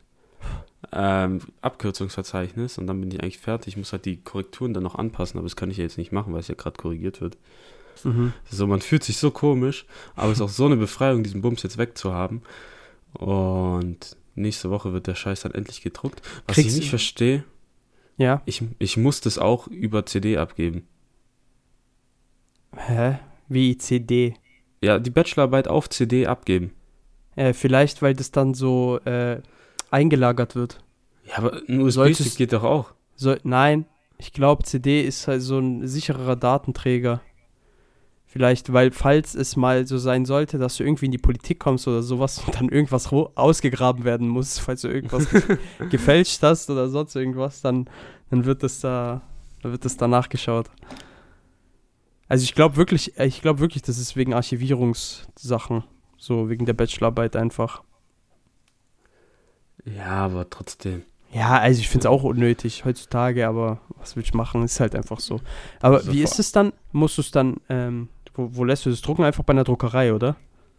ähm, 0.92 1.42
Abkürzungsverzeichnis 1.62 2.80
und 2.80 2.88
dann 2.88 3.00
bin 3.00 3.12
ich 3.12 3.22
eigentlich 3.22 3.38
fertig. 3.38 3.74
Ich 3.74 3.78
muss 3.78 3.92
halt 3.92 4.06
die 4.06 4.18
Korrekturen 4.18 4.74
dann 4.74 4.84
noch 4.84 4.96
anpassen, 4.96 5.38
aber 5.38 5.46
das 5.46 5.56
kann 5.56 5.70
ich 5.70 5.78
ja 5.78 5.84
jetzt 5.84 6.00
nicht 6.00 6.12
machen, 6.12 6.34
weil 6.34 6.40
es 6.40 6.48
ja 6.48 6.56
gerade 6.56 6.78
korrigiert 6.78 7.22
wird. 7.22 7.38
Mhm. 8.04 8.34
So, 8.50 8.68
man 8.68 8.82
fühlt 8.82 9.04
sich 9.04 9.18
so 9.18 9.32
komisch, 9.32 9.86
aber 10.16 10.32
es 10.32 10.38
ist 10.40 10.42
auch 10.42 10.50
so 10.50 10.66
eine 10.66 10.78
Befreiung, 10.78 11.24
diesen 11.24 11.42
Bums 11.42 11.64
jetzt 11.64 11.78
wegzuhaben. 11.78 12.42
Und 13.14 14.16
nächste 14.36 14.70
Woche 14.70 14.94
wird 14.94 15.08
der 15.08 15.16
Scheiß 15.16 15.42
dann 15.42 15.54
endlich 15.54 15.82
gedruckt. 15.82 16.22
Was 16.48 16.56
Kriegst 16.56 16.72
ich 16.72 16.76
nicht 16.78 16.90
verstehe, 16.90 17.44
Ja. 18.18 18.42
ich, 18.46 18.64
ich 18.80 18.98
muss 18.98 19.22
das 19.22 19.38
auch 19.38 19.68
über 19.68 20.06
CD 20.06 20.38
abgeben. 20.38 20.88
Hä? 22.76 23.20
Wie 23.48 23.78
CD? 23.78 24.36
Ja, 24.82 24.98
die 25.00 25.10
Bachelorarbeit 25.10 25.68
auf 25.68 25.90
CD 25.90 26.26
abgeben. 26.28 26.72
Äh, 27.36 27.54
vielleicht, 27.54 28.02
weil 28.02 28.14
das 28.14 28.32
dann 28.32 28.54
so 28.54 29.00
äh, 29.06 29.42
eingelagert 29.90 30.56
wird. 30.56 30.84
Ja, 31.26 31.38
aber 31.38 31.62
ein 31.68 31.82
USB-Stick 31.82 32.36
geht 32.36 32.54
doch 32.54 32.64
auch. 32.64 32.94
So, 33.16 33.36
nein, 33.44 33.86
ich 34.18 34.34
glaube, 34.34 34.64
CD 34.64 35.02
ist 35.04 35.28
halt 35.28 35.42
so 35.42 35.60
ein 35.60 35.88
sichererer 35.88 36.36
Datenträger. 36.36 37.22
Vielleicht, 38.32 38.72
weil 38.72 38.92
falls 38.92 39.36
es 39.36 39.58
mal 39.58 39.86
so 39.86 39.98
sein 39.98 40.24
sollte, 40.24 40.58
dass 40.58 40.78
du 40.78 40.86
irgendwie 40.86 41.08
in 41.08 41.12
die 41.12 41.18
Politik 41.18 41.60
kommst 41.60 41.86
oder 41.90 42.02
sowas 42.02 42.42
und 42.46 42.56
dann 42.56 42.70
irgendwas 42.70 43.12
ausgegraben 43.12 44.06
werden 44.06 44.30
muss, 44.30 44.58
falls 44.58 44.84
du 44.84 44.88
irgendwas 44.88 45.30
ge 45.30 45.58
gefälscht 45.90 46.42
hast 46.42 46.70
oder 46.70 46.88
sonst 46.88 47.14
irgendwas, 47.14 47.60
dann, 47.60 47.90
dann 48.30 48.46
wird 48.46 48.64
das 48.64 48.80
da, 48.80 49.22
dann 49.62 49.74
wird 49.74 49.84
das 49.84 49.98
da 49.98 50.08
nachgeschaut. 50.08 50.70
Also 52.30 52.46
ich 52.46 52.56
glaube 52.56 52.78
wirklich, 52.78 53.20
äh, 53.20 53.26
ich 53.26 53.42
glaube 53.42 53.60
wirklich, 53.60 53.84
das 53.84 53.98
ist 53.98 54.16
wegen 54.16 54.34
Archivierungssachen, 54.34 55.84
so 56.16 56.48
wegen 56.48 56.66
der 56.66 56.72
Bachelorarbeit 56.72 57.36
einfach. 57.36 57.84
Ja, 59.84 60.24
aber 60.24 60.50
trotzdem. 60.50 61.04
Ja, 61.34 61.60
also 61.60 61.82
ich 61.82 61.90
finde 61.90 62.08
es 62.08 62.10
auch 62.10 62.24
unnötig 62.24 62.86
heutzutage, 62.86 63.46
aber 63.46 63.82
was 63.98 64.16
will 64.16 64.24
ich 64.24 64.34
machen, 64.34 64.64
ist 64.64 64.80
halt 64.80 64.96
einfach 64.96 65.20
so. 65.20 65.42
Aber 65.82 65.98
Also 65.98 66.14
wie 66.14 66.22
ist 66.22 66.40
es 66.40 66.54
dann? 66.54 66.72
Musst 66.94 67.18
du 67.18 67.22
es 67.22 67.32
dann, 67.32 67.58
ähm, 67.68 68.08
wo, 68.34 68.50
wo 68.56 68.64
lässt 68.64 68.86
du 68.86 68.90
das 68.90 69.02
drucken? 69.02 69.24
Einfach 69.24 69.44
bei 69.44 69.52
einer 69.52 69.64
Druckerei, 69.64 70.14
oder? 70.14 70.36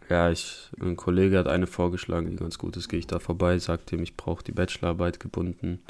Ja, 0.08 0.30
ich, 0.30 0.70
ein 0.80 0.96
Kollege 0.96 1.38
hat 1.38 1.46
eine 1.48 1.66
vorgeschlagen, 1.66 2.30
die 2.30 2.36
ganz 2.36 2.58
gut 2.58 2.76
ist. 2.76 2.88
Gehe 2.88 2.98
ich 2.98 3.06
da 3.06 3.18
vorbei, 3.18 3.58
sagt 3.58 3.92
ihm, 3.92 4.02
ich 4.02 4.16
brauche 4.16 4.42
die 4.44 4.52
Bachelorarbeit 4.52 5.20
gebunden. 5.20 5.80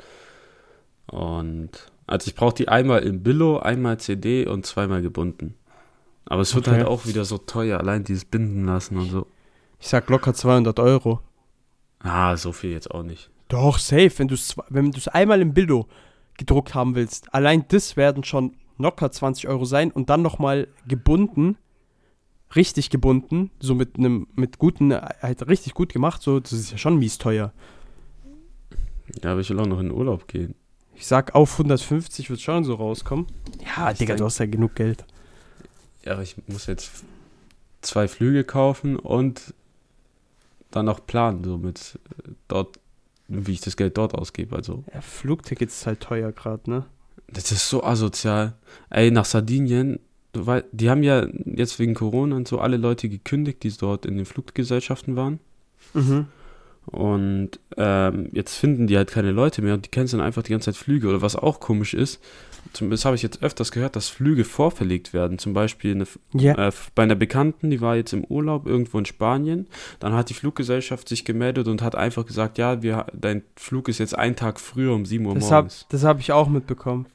Und 1.07 1.71
also 2.07 2.29
ich 2.29 2.35
brauche 2.35 2.55
die 2.55 2.69
einmal 2.69 3.03
in 3.03 3.23
Billo, 3.23 3.59
einmal 3.59 3.99
CD 3.99 4.47
und 4.47 4.67
zweimal 4.67 5.03
gebunden. 5.03 5.55
Aber 6.25 6.43
es 6.43 6.55
wird 6.55 6.69
Okay. 6.69 6.79
halt 6.79 6.87
auch 6.87 7.07
wieder 7.07 7.25
so 7.25 7.39
teuer, 7.39 7.81
allein 7.81 8.05
dieses 8.05 8.25
Binden 8.25 8.65
lassen 8.65 8.97
und 8.97 9.11
so. 9.11 9.27
Ich 9.81 9.89
sag 9.89 10.09
locker 10.09 10.35
200 10.35 10.79
Euro. 10.79 11.21
Ah, 11.99 12.37
so 12.37 12.53
viel 12.53 12.71
jetzt 12.71 12.91
auch 12.91 13.03
nicht. 13.03 13.31
Doch, 13.49 13.79
safe, 13.79 14.11
wenn 14.19 14.29
du 14.29 14.35
es 14.35 14.57
wenn 14.69 14.93
du's 14.93 15.09
einmal 15.09 15.41
im 15.41 15.53
Bildo 15.53 15.89
gedruckt 16.39 16.75
haben 16.75 16.95
willst. 16.95 17.35
Allein 17.35 17.65
das 17.69 17.97
werden 17.97 18.25
schon 18.25 18.55
locker 18.83 19.11
20 19.11 19.49
Euro 19.49 19.65
sein 19.65 19.91
und 19.91 20.11
dann 20.11 20.23
nochmal 20.23 20.69
gebunden, 20.87 21.57
richtig 22.55 22.91
gebunden, 22.91 23.51
so 23.61 23.75
mit 23.75 23.97
einem, 23.97 24.27
mit 24.35 24.59
guten, 24.59 24.93
halt 24.95 25.49
richtig 25.49 25.75
gut 25.75 25.93
gemacht, 25.93 26.21
so, 26.23 26.41
das 26.41 26.53
ist 26.53 26.71
ja 26.73 26.79
schon 26.79 26.99
mies 26.99 27.19
teuer. 27.19 27.53
Ja, 29.23 29.33
aber 29.33 29.41
ich 29.41 29.51
will 29.51 29.59
auch 29.61 29.67
noch 29.67 29.81
in 29.81 29.89
den 29.89 29.97
Urlaub 29.97 30.27
gehen. 30.29 30.55
Ich 30.95 31.07
sag, 31.07 31.35
auf 31.35 31.53
150 31.53 32.29
wird 32.31 32.41
schon 32.41 32.65
so 32.65 32.75
rauskommen. 32.75 33.27
Ja, 33.77 33.91
Ich 33.91 33.99
Digga, 33.99 34.11
denk- 34.13 34.19
du 34.19 34.25
hast 34.27 34.39
ja 34.39 34.47
genug 34.47 34.75
Geld. 34.75 35.05
Ja, 36.05 36.13
aber 36.13 36.23
ich 36.23 36.37
muss 36.49 36.67
jetzt 36.67 37.05
zwei 37.81 38.09
Flüge 38.09 38.45
kaufen 38.45 38.97
und 38.99 39.55
dann 40.71 40.87
noch 40.87 41.05
planen, 41.07 41.45
so 41.45 41.59
mit 41.59 41.99
äh, 42.25 42.31
dort, 42.49 42.79
wie 43.29 43.53
ich 43.53 43.61
das 43.61 43.77
Geld 43.77 43.97
dort 43.99 44.15
ausgebe. 44.15 44.55
Also, 44.57 44.85
Ja, 44.93 45.01
Flugtickets 45.01 45.81
ist 45.81 45.87
halt 45.87 46.01
teuer 46.01 46.33
gerade, 46.33 46.69
ne? 46.71 46.87
Das 47.33 47.53
ist 47.53 47.69
so 47.69 47.83
asozial. 47.85 48.55
Ey, 48.91 49.11
nach 49.11 49.25
Sardinien, 49.25 49.99
die 50.73 50.89
haben 50.91 51.03
ja 51.03 51.27
jetzt 51.45 51.79
wegen 51.79 51.95
Corona 51.95 52.37
und 52.37 52.49
so 52.49 52.59
alle 52.59 52.77
Leute 52.79 53.09
gekündigt, 53.09 53.63
die 53.63 53.71
dort 53.77 54.07
in 54.07 54.17
den 54.17 54.25
Fluggesellschaften 54.27 55.17
waren. 55.17 55.41
Mhm. 55.95 56.27
Und 56.87 57.61
ähm, 57.77 58.29
jetzt 58.33 58.57
finden 58.57 58.89
die 58.89 58.97
halt 58.97 59.09
keine 59.11 59.31
Leute 59.31 59.63
mehr 59.63 59.75
und 59.75 59.85
die 59.87 59.91
canceln 59.91 60.21
einfach 60.21 60.43
die 60.43 60.51
ganze 60.51 60.73
Zeit 60.73 60.77
Flüge. 60.83 61.09
Oder 61.09 61.23
was 61.23 61.37
auch 61.37 61.61
komisch 61.61 61.95
ist, 61.95 62.21
das 62.81 63.05
habe 63.05 63.15
ich 63.15 63.23
jetzt 63.23 63.43
öfters 63.43 63.71
gehört, 63.71 63.95
dass 63.95 64.09
Flüge 64.09 64.43
vorverlegt 64.45 65.13
werden. 65.13 65.39
Zum 65.39 65.53
Beispiel 65.53 65.93
eine, 65.95 66.07
Ja. 66.33 66.55
äh, 66.69 66.73
bei 66.97 67.05
einer 67.05 67.15
Bekannten, 67.15 67.71
die 67.71 67.81
war 67.81 67.95
jetzt 67.95 68.13
im 68.13 68.25
Urlaub 68.25 68.67
irgendwo 68.67 68.99
in 68.99 69.05
Spanien. 69.05 69.69
Dann 70.01 70.13
hat 70.15 70.29
die 70.31 70.35
Fluggesellschaft 70.35 71.09
sich 71.09 71.25
gemeldet 71.25 71.69
und 71.69 71.83
hat 71.83 71.95
einfach 71.95 72.27
gesagt, 72.27 72.59
ja, 72.59 72.83
wir, 72.83 73.07
dein 73.13 73.43
Flug 73.57 73.89
ist 73.89 73.99
jetzt 73.99 74.19
einen 74.19 74.35
Tag 74.35 74.59
früher 74.59 74.93
um 74.93 75.07
7 75.07 75.25
Uhr 75.27 75.35
Das 75.35 75.53
habe 75.53 75.65
morgens. 75.69 75.87
das 75.91 76.03
hab 76.03 76.19
ich 76.19 76.33
auch 76.33 76.49
mitbekommen. 76.49 77.07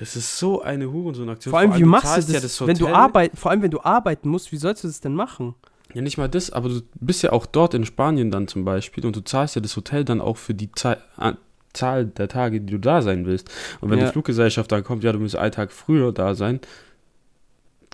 Das 0.00 0.16
ist 0.16 0.38
so 0.38 0.62
eine 0.62 0.90
Hurensohn-Aktion. 0.90 1.50
Vor 1.50 1.60
allem, 1.60 1.76
wie 1.76 1.84
machst 1.84 2.16
du 2.16 2.20
das, 2.22 2.32
ja 2.32 2.40
das 2.40 2.66
wenn 2.66 2.76
du 2.78 2.88
arbeiten, 2.88 3.36
vor 3.36 3.50
allem 3.50 3.62
wenn 3.62 3.70
du 3.70 3.80
arbeiten 3.82 4.28
musst, 4.30 4.50
wie 4.50 4.56
sollst 4.56 4.82
du 4.82 4.88
das 4.88 5.00
denn 5.00 5.14
machen? 5.14 5.54
Ja, 5.94 6.00
nicht 6.02 6.16
mal 6.18 6.28
das, 6.28 6.50
aber 6.50 6.68
du 6.70 6.80
bist 7.00 7.22
ja 7.22 7.32
auch 7.32 7.46
dort 7.46 7.74
in 7.74 7.84
Spanien 7.84 8.30
dann 8.30 8.48
zum 8.48 8.64
Beispiel 8.64 9.04
und 9.06 9.14
du 9.14 9.20
zahlst 9.20 9.56
ja 9.56 9.60
das 9.60 9.76
Hotel 9.76 10.04
dann 10.04 10.20
auch 10.20 10.36
für 10.38 10.54
die 10.54 10.72
Zahl, 10.72 10.98
an- 11.16 11.36
Zahl 11.74 12.06
der 12.06 12.28
Tage, 12.28 12.60
die 12.60 12.72
du 12.72 12.78
da 12.78 13.02
sein 13.02 13.26
willst. 13.26 13.48
Und 13.80 13.90
wenn 13.90 13.98
Ja. 13.98 14.06
die 14.06 14.12
Fluggesellschaft 14.12 14.72
dann 14.72 14.82
kommt, 14.84 15.04
ja, 15.04 15.12
du 15.12 15.18
musst 15.20 15.36
einen 15.36 15.52
Tag 15.52 15.70
früher 15.70 16.12
da 16.12 16.34
sein, 16.34 16.60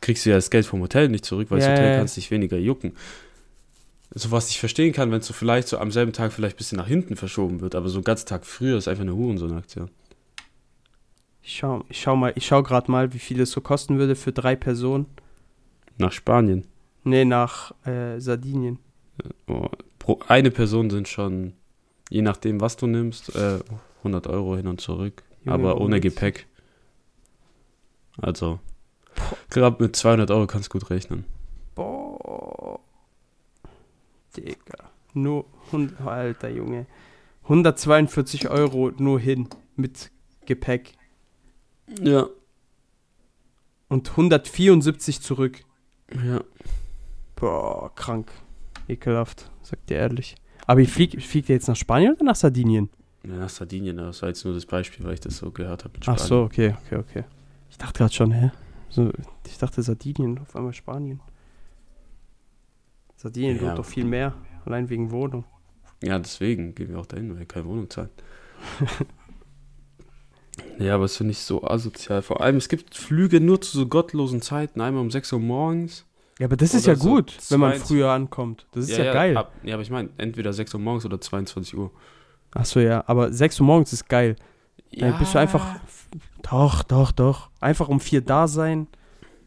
kriegst 0.01 0.25
du 0.27 0.31
ja 0.31 0.37
das 0.37 0.51
Geld 0.51 0.67
vom 0.67 0.81
Hotel 0.81 1.09
nicht 1.09 1.25
zurück, 1.25 1.51
weil 1.51 1.61
Ja, 1.61 1.69
das 1.71 1.79
Hotel 1.79 1.91
ja. 1.93 1.99
kannst 1.99 2.17
dich 2.17 2.31
weniger 2.31 2.57
jucken. 2.59 2.93
So 4.15 4.31
was 4.31 4.49
ich 4.51 4.61
verstehen 4.61 4.93
kann, 4.93 5.11
wenn 5.11 5.21
es 5.21 5.27
so 5.27 5.33
vielleicht 5.35 5.69
so 5.69 5.79
am 5.79 5.91
selben 5.91 6.13
Tag 6.13 6.33
vielleicht 6.33 6.55
ein 6.57 6.59
bisschen 6.59 6.79
nach 6.79 6.87
hinten 6.87 7.17
verschoben 7.17 7.61
wird, 7.61 7.75
aber 7.75 7.89
so 7.89 7.97
einen 7.97 8.05
ganzen 8.05 8.27
Tag 8.29 8.47
früher 8.47 8.79
ist 8.79 8.89
einfach 8.89 9.03
eine 9.03 9.15
Hurensohn-Aktion. 9.17 9.91
Ich 11.47 11.59
schau, 11.59 11.85
ich 11.89 12.01
schau 12.01 12.17
mal, 12.17 12.33
ich 12.35 12.45
schau 12.45 12.65
gerade 12.65 12.91
mal, 12.91 13.13
wie 13.13 13.21
viel 13.21 13.41
es 13.41 13.53
so 13.53 13.61
kosten 13.61 13.99
würde 13.99 14.17
für 14.17 14.33
drei 14.33 14.57
Personen. 14.57 15.07
Nach 15.97 16.11
Spanien. 16.11 16.67
Nee, 17.05 17.25
nach 17.25 17.73
äh, 17.87 18.19
Sardinien. 18.19 18.81
Oh, 19.47 19.69
pro, 20.01 20.19
eine 20.27 20.51
Person 20.51 20.91
sind 20.91 21.07
schon, 21.07 21.53
je 22.11 22.23
nachdem, 22.23 22.61
was 22.61 22.77
du 22.77 22.89
nimmst, 22.89 23.37
äh, 23.37 23.61
100 23.99 24.27
Euro 24.27 24.57
hin 24.57 24.67
und 24.67 24.81
zurück. 24.81 25.23
Junge, 25.45 25.55
aber 25.55 25.81
ohne. 25.81 26.01
Gepäck. 26.01 26.49
Also, 28.21 28.59
ich 29.15 29.51
glaube, 29.51 29.85
mit 29.85 29.95
200 29.95 30.29
Euro 30.33 30.49
kannst 30.49 30.75
du 30.75 30.81
gut 30.81 30.91
rechnen. 30.91 31.27
Boah. 31.77 32.81
Digga. 34.37 34.91
Nur, 35.15 35.45
100, 35.67 36.01
alter 36.01 36.49
Junge. 36.49 36.87
142 37.45 38.51
Euro 38.51 38.91
nur 38.99 39.21
hin 39.21 39.49
mit 39.77 40.11
Gepäck. 40.45 40.95
Ja. 42.03 42.27
Und 43.89 44.11
174 44.11 45.21
zurück. 45.21 45.61
Ja. 46.25 46.41
Boah, 47.37 47.95
krank. 47.95 48.31
Ekelhaft, 48.89 49.51
sagt 49.63 49.91
dir 49.91 49.97
ehrlich. 49.99 50.37
Aber 50.67 50.81
ich 50.81 50.91
flieg, 50.91 51.21
fliegt 51.23 51.49
ihr 51.49 51.55
jetzt 51.55 51.69
nach 51.69 51.77
Spanien 51.77 52.15
oder 52.15 52.25
nach 52.25 52.37
Sardinien? 52.37 52.89
ja 53.25 53.35
nach 53.37 53.49
Sardinien, 53.49 53.97
das 53.97 54.23
war 54.23 54.29
jetzt 54.29 54.45
nur 54.45 54.55
das 54.55 54.67
Beispiel, 54.67 55.05
weil 55.05 55.15
ich 55.15 55.21
das 55.21 55.37
so 55.39 55.51
gehört 55.51 55.85
habe. 55.85 55.95
Ach 56.07 56.19
so, 56.19 56.43
okay, 56.43 56.75
okay, 56.87 56.97
okay. 56.97 57.25
Ich 57.71 57.77
dachte 57.79 57.99
gerade 57.99 58.15
schon, 58.15 58.31
hä? 58.33 58.51
So, 58.89 59.11
ich 59.47 59.59
dachte 59.59 59.83
Sardinien, 59.83 60.39
auf 60.39 60.55
einmal 60.55 60.73
Spanien. 60.73 61.21
Sardinien 63.17 63.57
Ja. 63.57 63.63
lohnt 63.63 63.79
doch 63.79 63.85
viel 63.85 64.05
mehr, 64.05 64.35
allein 64.65 64.89
wegen 64.89 65.11
Wohnung. 65.11 65.45
Ja, 66.03 66.19
deswegen 66.19 66.75
gehen 66.75 66.91
wir 66.91 66.99
auch 67.01 67.07
dahin, 67.07 67.31
weil 67.31 67.39
wir 67.41 67.47
keine 67.47 67.67
Wohnung 67.67 67.91
zahlen. 67.91 68.11
ja, 70.79 70.95
aber 70.95 71.05
das 71.05 71.17
finde 71.17 71.33
ich 71.33 71.39
so 71.39 71.65
asozial. 71.65 72.23
Vor 72.23 72.41
allem, 72.41 72.57
es 72.57 72.69
gibt 72.69 72.95
Flüge 72.95 73.41
nur 73.41 73.61
zu 73.61 73.77
so 73.77 73.87
gottlosen 73.87 74.43
Zeiten. 74.43 74.81
Einmal 74.81 75.03
um 75.03 75.11
6 75.11 75.33
Uhr 75.33 75.41
morgens. 75.41 76.05
Ja, 76.39 76.47
aber 76.47 76.57
das 76.57 76.75
ist 76.75 76.87
ja 76.87 76.95
so 76.97 77.09
gut, 77.09 77.35
wenn 77.49 77.61
man 77.61 77.71
22 77.71 77.89
früher 77.89 78.11
ankommt. 78.11 78.67
Das 78.73 78.89
ist 78.89 78.97
ja, 78.97 79.13
geil. 79.13 79.37
Ab, 79.37 79.53
ja, 79.63 79.75
aber 79.75 79.83
ich 79.83 79.91
meine, 79.91 80.11
entweder 80.19 80.53
6 80.53 80.75
Uhr 80.75 80.81
morgens 80.81 81.07
oder 81.07 81.21
22 81.21 81.77
Uhr. 81.77 81.91
Ach 82.53 82.65
so, 82.65 82.81
ja, 82.81 83.05
aber 83.07 83.33
6 83.33 83.61
Uhr 83.61 83.67
morgens 83.67 83.93
ist 83.93 84.09
geil. 84.09 84.37
Dann 84.93 85.19
bist 85.19 85.35
du 85.35 85.39
einfach. 85.39 85.77
Doch, 86.43 86.83
doch, 86.83 87.13
doch. 87.13 87.51
Einfach 87.61 87.89
um 87.89 88.01
vier 88.01 88.21
da 88.21 88.49
sein. 88.49 88.87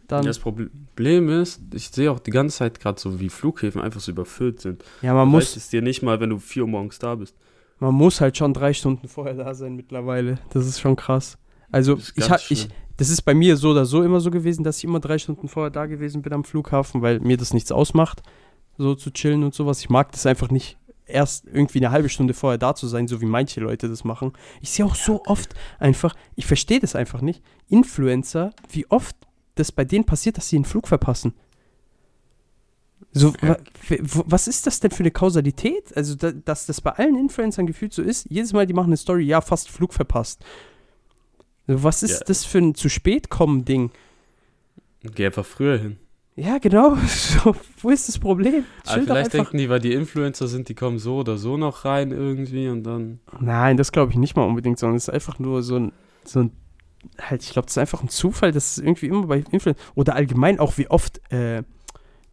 Dann. 0.07 0.25
Das 0.25 0.39
Problem 0.39 1.29
ist, 1.29 1.61
ich 1.73 1.89
sehe 1.89 2.11
auch 2.11 2.19
die 2.19 2.31
ganze 2.31 2.57
Zeit 2.57 2.79
gerade 2.79 2.99
so, 2.99 3.19
wie 3.19 3.29
Flughäfen 3.29 3.79
einfach 3.79 3.99
so 3.99 4.11
überfüllt 4.11 4.59
sind. 4.59 4.83
ja, 5.03 5.13
man 5.13 5.31
Reicht 5.31 5.31
muss, 5.31 5.55
es 5.55 5.69
dir 5.69 5.83
nicht 5.83 6.01
mal, 6.01 6.19
wenn 6.19 6.31
du 6.31 6.39
4 6.39 6.63
Uhr 6.63 6.69
morgens 6.69 6.97
da 6.97 7.13
bist. 7.13 7.35
Man 7.79 7.93
muss 7.93 8.21
halt 8.21 8.37
schon 8.37 8.53
drei 8.53 8.73
Stunden 8.73 9.07
vorher 9.07 9.33
da 9.35 9.53
sein 9.53 9.75
mittlerweile. 9.75 10.39
Das 10.51 10.65
ist 10.67 10.79
schon 10.79 10.95
krass. 10.95 11.37
Also, 11.71 11.95
Das 11.95 12.09
ist 12.09 12.17
ich, 12.17 12.29
ha- 12.29 12.39
ich, 12.49 12.67
das 12.97 13.09
ist 13.09 13.21
bei 13.21 13.33
mir 13.33 13.55
so 13.57 13.69
oder 13.71 13.85
so 13.85 14.03
immer 14.03 14.19
so 14.19 14.31
gewesen, 14.31 14.63
dass 14.63 14.79
ich 14.79 14.83
immer 14.85 14.99
drei 14.99 15.17
Stunden 15.17 15.47
vorher 15.47 15.69
da 15.69 15.85
gewesen 15.85 16.21
bin 16.21 16.33
am 16.33 16.43
Flughafen, 16.43 17.01
weil 17.01 17.19
mir 17.19 17.37
das 17.37 17.53
nichts 17.53 17.71
ausmacht, 17.71 18.21
so 18.77 18.95
zu 18.95 19.11
chillen 19.11 19.43
und 19.43 19.53
sowas. 19.53 19.79
Ich 19.79 19.89
mag 19.89 20.11
das 20.11 20.25
einfach 20.25 20.49
nicht, 20.49 20.77
erst 21.05 21.45
irgendwie 21.47 21.79
eine 21.79 21.91
halbe 21.91 22.09
Stunde 22.09 22.33
vorher 22.33 22.57
da 22.57 22.75
zu 22.75 22.87
sein, 22.87 23.07
so 23.07 23.21
wie 23.21 23.25
manche 23.25 23.61
Leute 23.61 23.87
das 23.87 24.03
machen. 24.03 24.33
Ich 24.61 24.71
sehe 24.71 24.85
auch 24.85 24.95
so 24.95 25.23
oft 25.25 25.53
einfach, 25.79 26.15
ich 26.35 26.45
verstehe 26.45 26.79
das 26.79 26.95
einfach 26.95 27.21
nicht, 27.21 27.41
Influencer, 27.69 28.51
wie 28.71 28.85
oft 28.89 29.15
das 29.55 29.71
bei 29.71 29.85
denen 29.85 30.05
passiert, 30.05 30.37
dass 30.37 30.49
sie 30.49 30.55
einen 30.57 30.65
Flug 30.65 30.87
verpassen. 30.87 31.33
So, 33.11 33.33
wa- 33.41 33.57
was 34.25 34.47
ist 34.47 34.67
das 34.67 34.79
denn 34.79 34.91
für 34.91 34.99
eine 35.01 35.11
Kausalität? 35.11 35.95
Also, 35.97 36.15
da, 36.15 36.31
dass 36.31 36.65
das 36.67 36.79
bei 36.81 36.91
allen 36.91 37.15
Influencern 37.17 37.65
gefühlt 37.65 37.93
so 37.93 38.01
ist, 38.03 38.27
jedes 38.29 38.53
Mal, 38.53 38.67
die 38.67 38.73
machen 38.73 38.87
eine 38.87 38.97
Story, 38.97 39.23
ja, 39.23 39.41
fast 39.41 39.69
Flug 39.69 39.93
verpasst. 39.93 40.43
So, 41.67 41.83
was 41.83 42.03
ist 42.03 42.19
Ja. 42.19 42.25
das 42.27 42.45
für 42.45 42.59
ein 42.59 42.75
zu 42.75 42.89
spät 42.89 43.29
kommen 43.29 43.65
Ding? 43.65 43.91
Geh 45.15 45.25
einfach 45.27 45.45
früher 45.45 45.77
hin. 45.77 45.97
Ja, 46.35 46.57
genau. 46.57 46.95
So, 47.07 47.55
wo 47.81 47.89
ist 47.89 48.07
das 48.07 48.19
Problem? 48.19 48.63
Doch 48.85 48.93
vielleicht 48.93 49.33
denken 49.33 49.57
die, 49.57 49.69
weil 49.69 49.79
die 49.79 49.93
Influencer 49.93 50.47
sind, 50.47 50.69
die 50.69 50.75
kommen 50.75 50.99
so 50.99 51.17
oder 51.17 51.37
so 51.37 51.57
noch 51.57 51.85
rein 51.85 52.11
irgendwie 52.11 52.69
und 52.69 52.83
dann. 52.83 53.19
Nein, 53.39 53.77
das 53.77 53.91
glaube 53.91 54.11
ich 54.11 54.17
nicht 54.17 54.35
mal 54.35 54.43
unbedingt, 54.45 54.77
sondern 54.79 54.97
es 54.97 55.07
ist 55.07 55.13
einfach 55.13 55.39
nur 55.39 55.63
so 55.63 55.77
ein, 55.77 55.91
so 56.25 56.41
ein 56.41 56.51
halt, 57.19 57.43
ich 57.43 57.51
glaube, 57.51 57.65
das 57.65 57.73
ist 57.73 57.77
einfach 57.79 58.03
ein 58.03 58.09
Zufall, 58.09 58.51
dass 58.51 58.71
es 58.71 58.77
irgendwie 58.83 59.07
immer 59.07 59.27
bei 59.27 59.37
Influencern 59.51 59.75
oder 59.95 60.15
allgemein 60.15 60.59
auch 60.59 60.77
wie 60.77 60.89
oft 60.89 61.19
äh, 61.31 61.63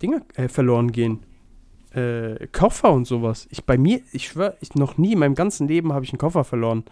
Dinge 0.02 0.22
äh, 0.34 0.48
verloren 0.48 0.92
gehen. 0.92 1.24
Äh, 1.92 2.46
Koffer 2.48 2.92
und 2.92 3.06
sowas. 3.06 3.46
Ich 3.50 3.64
bei 3.64 3.78
mir, 3.78 4.00
ich 4.12 4.28
schwöre, 4.28 4.56
ich 4.60 4.74
noch 4.74 4.98
nie 4.98 5.12
in 5.12 5.18
meinem 5.18 5.34
ganzen 5.34 5.68
Leben 5.68 5.92
habe 5.92 6.04
ich 6.04 6.12
einen 6.12 6.18
Koffer 6.18 6.44
verloren. 6.44 6.84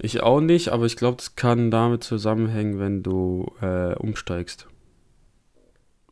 Ich 0.00 0.22
auch 0.22 0.40
nicht, 0.40 0.68
aber 0.68 0.86
ich 0.86 0.96
glaube, 0.96 1.16
das 1.16 1.34
kann 1.34 1.70
damit 1.70 2.04
zusammenhängen, 2.04 2.78
wenn 2.78 3.02
du 3.02 3.52
äh, 3.60 3.94
umsteigst. 3.94 4.68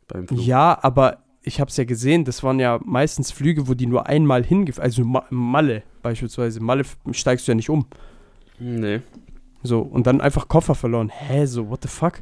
Beim 0.07 0.27
Flug. 0.27 0.41
Ja, 0.41 0.77
aber 0.81 1.23
ich 1.41 1.61
habe 1.61 1.69
es 1.69 1.77
ja 1.77 1.85
gesehen, 1.85 2.25
das 2.25 2.43
waren 2.43 2.59
ja 2.59 2.79
meistens 2.83 3.31
Flüge, 3.31 3.67
wo 3.67 3.73
die 3.73 3.87
nur 3.87 4.05
einmal 4.07 4.43
hingefahren, 4.43 4.83
also 4.83 5.03
Ma 5.05 5.25
Malle 5.29 5.83
beispielsweise. 6.01 6.59
Malle 6.61 6.83
steigst 7.11 7.47
du 7.47 7.51
ja 7.51 7.55
nicht 7.55 7.69
um. 7.69 7.85
Nee. 8.59 9.01
So, 9.63 9.79
und 9.79 10.05
dann 10.05 10.21
einfach 10.21 10.47
Koffer 10.47 10.75
verloren. 10.75 11.09
Hä, 11.09 11.45
so, 11.45 11.69
what 11.69 11.81
the 11.81 11.87
fuck? 11.87 12.21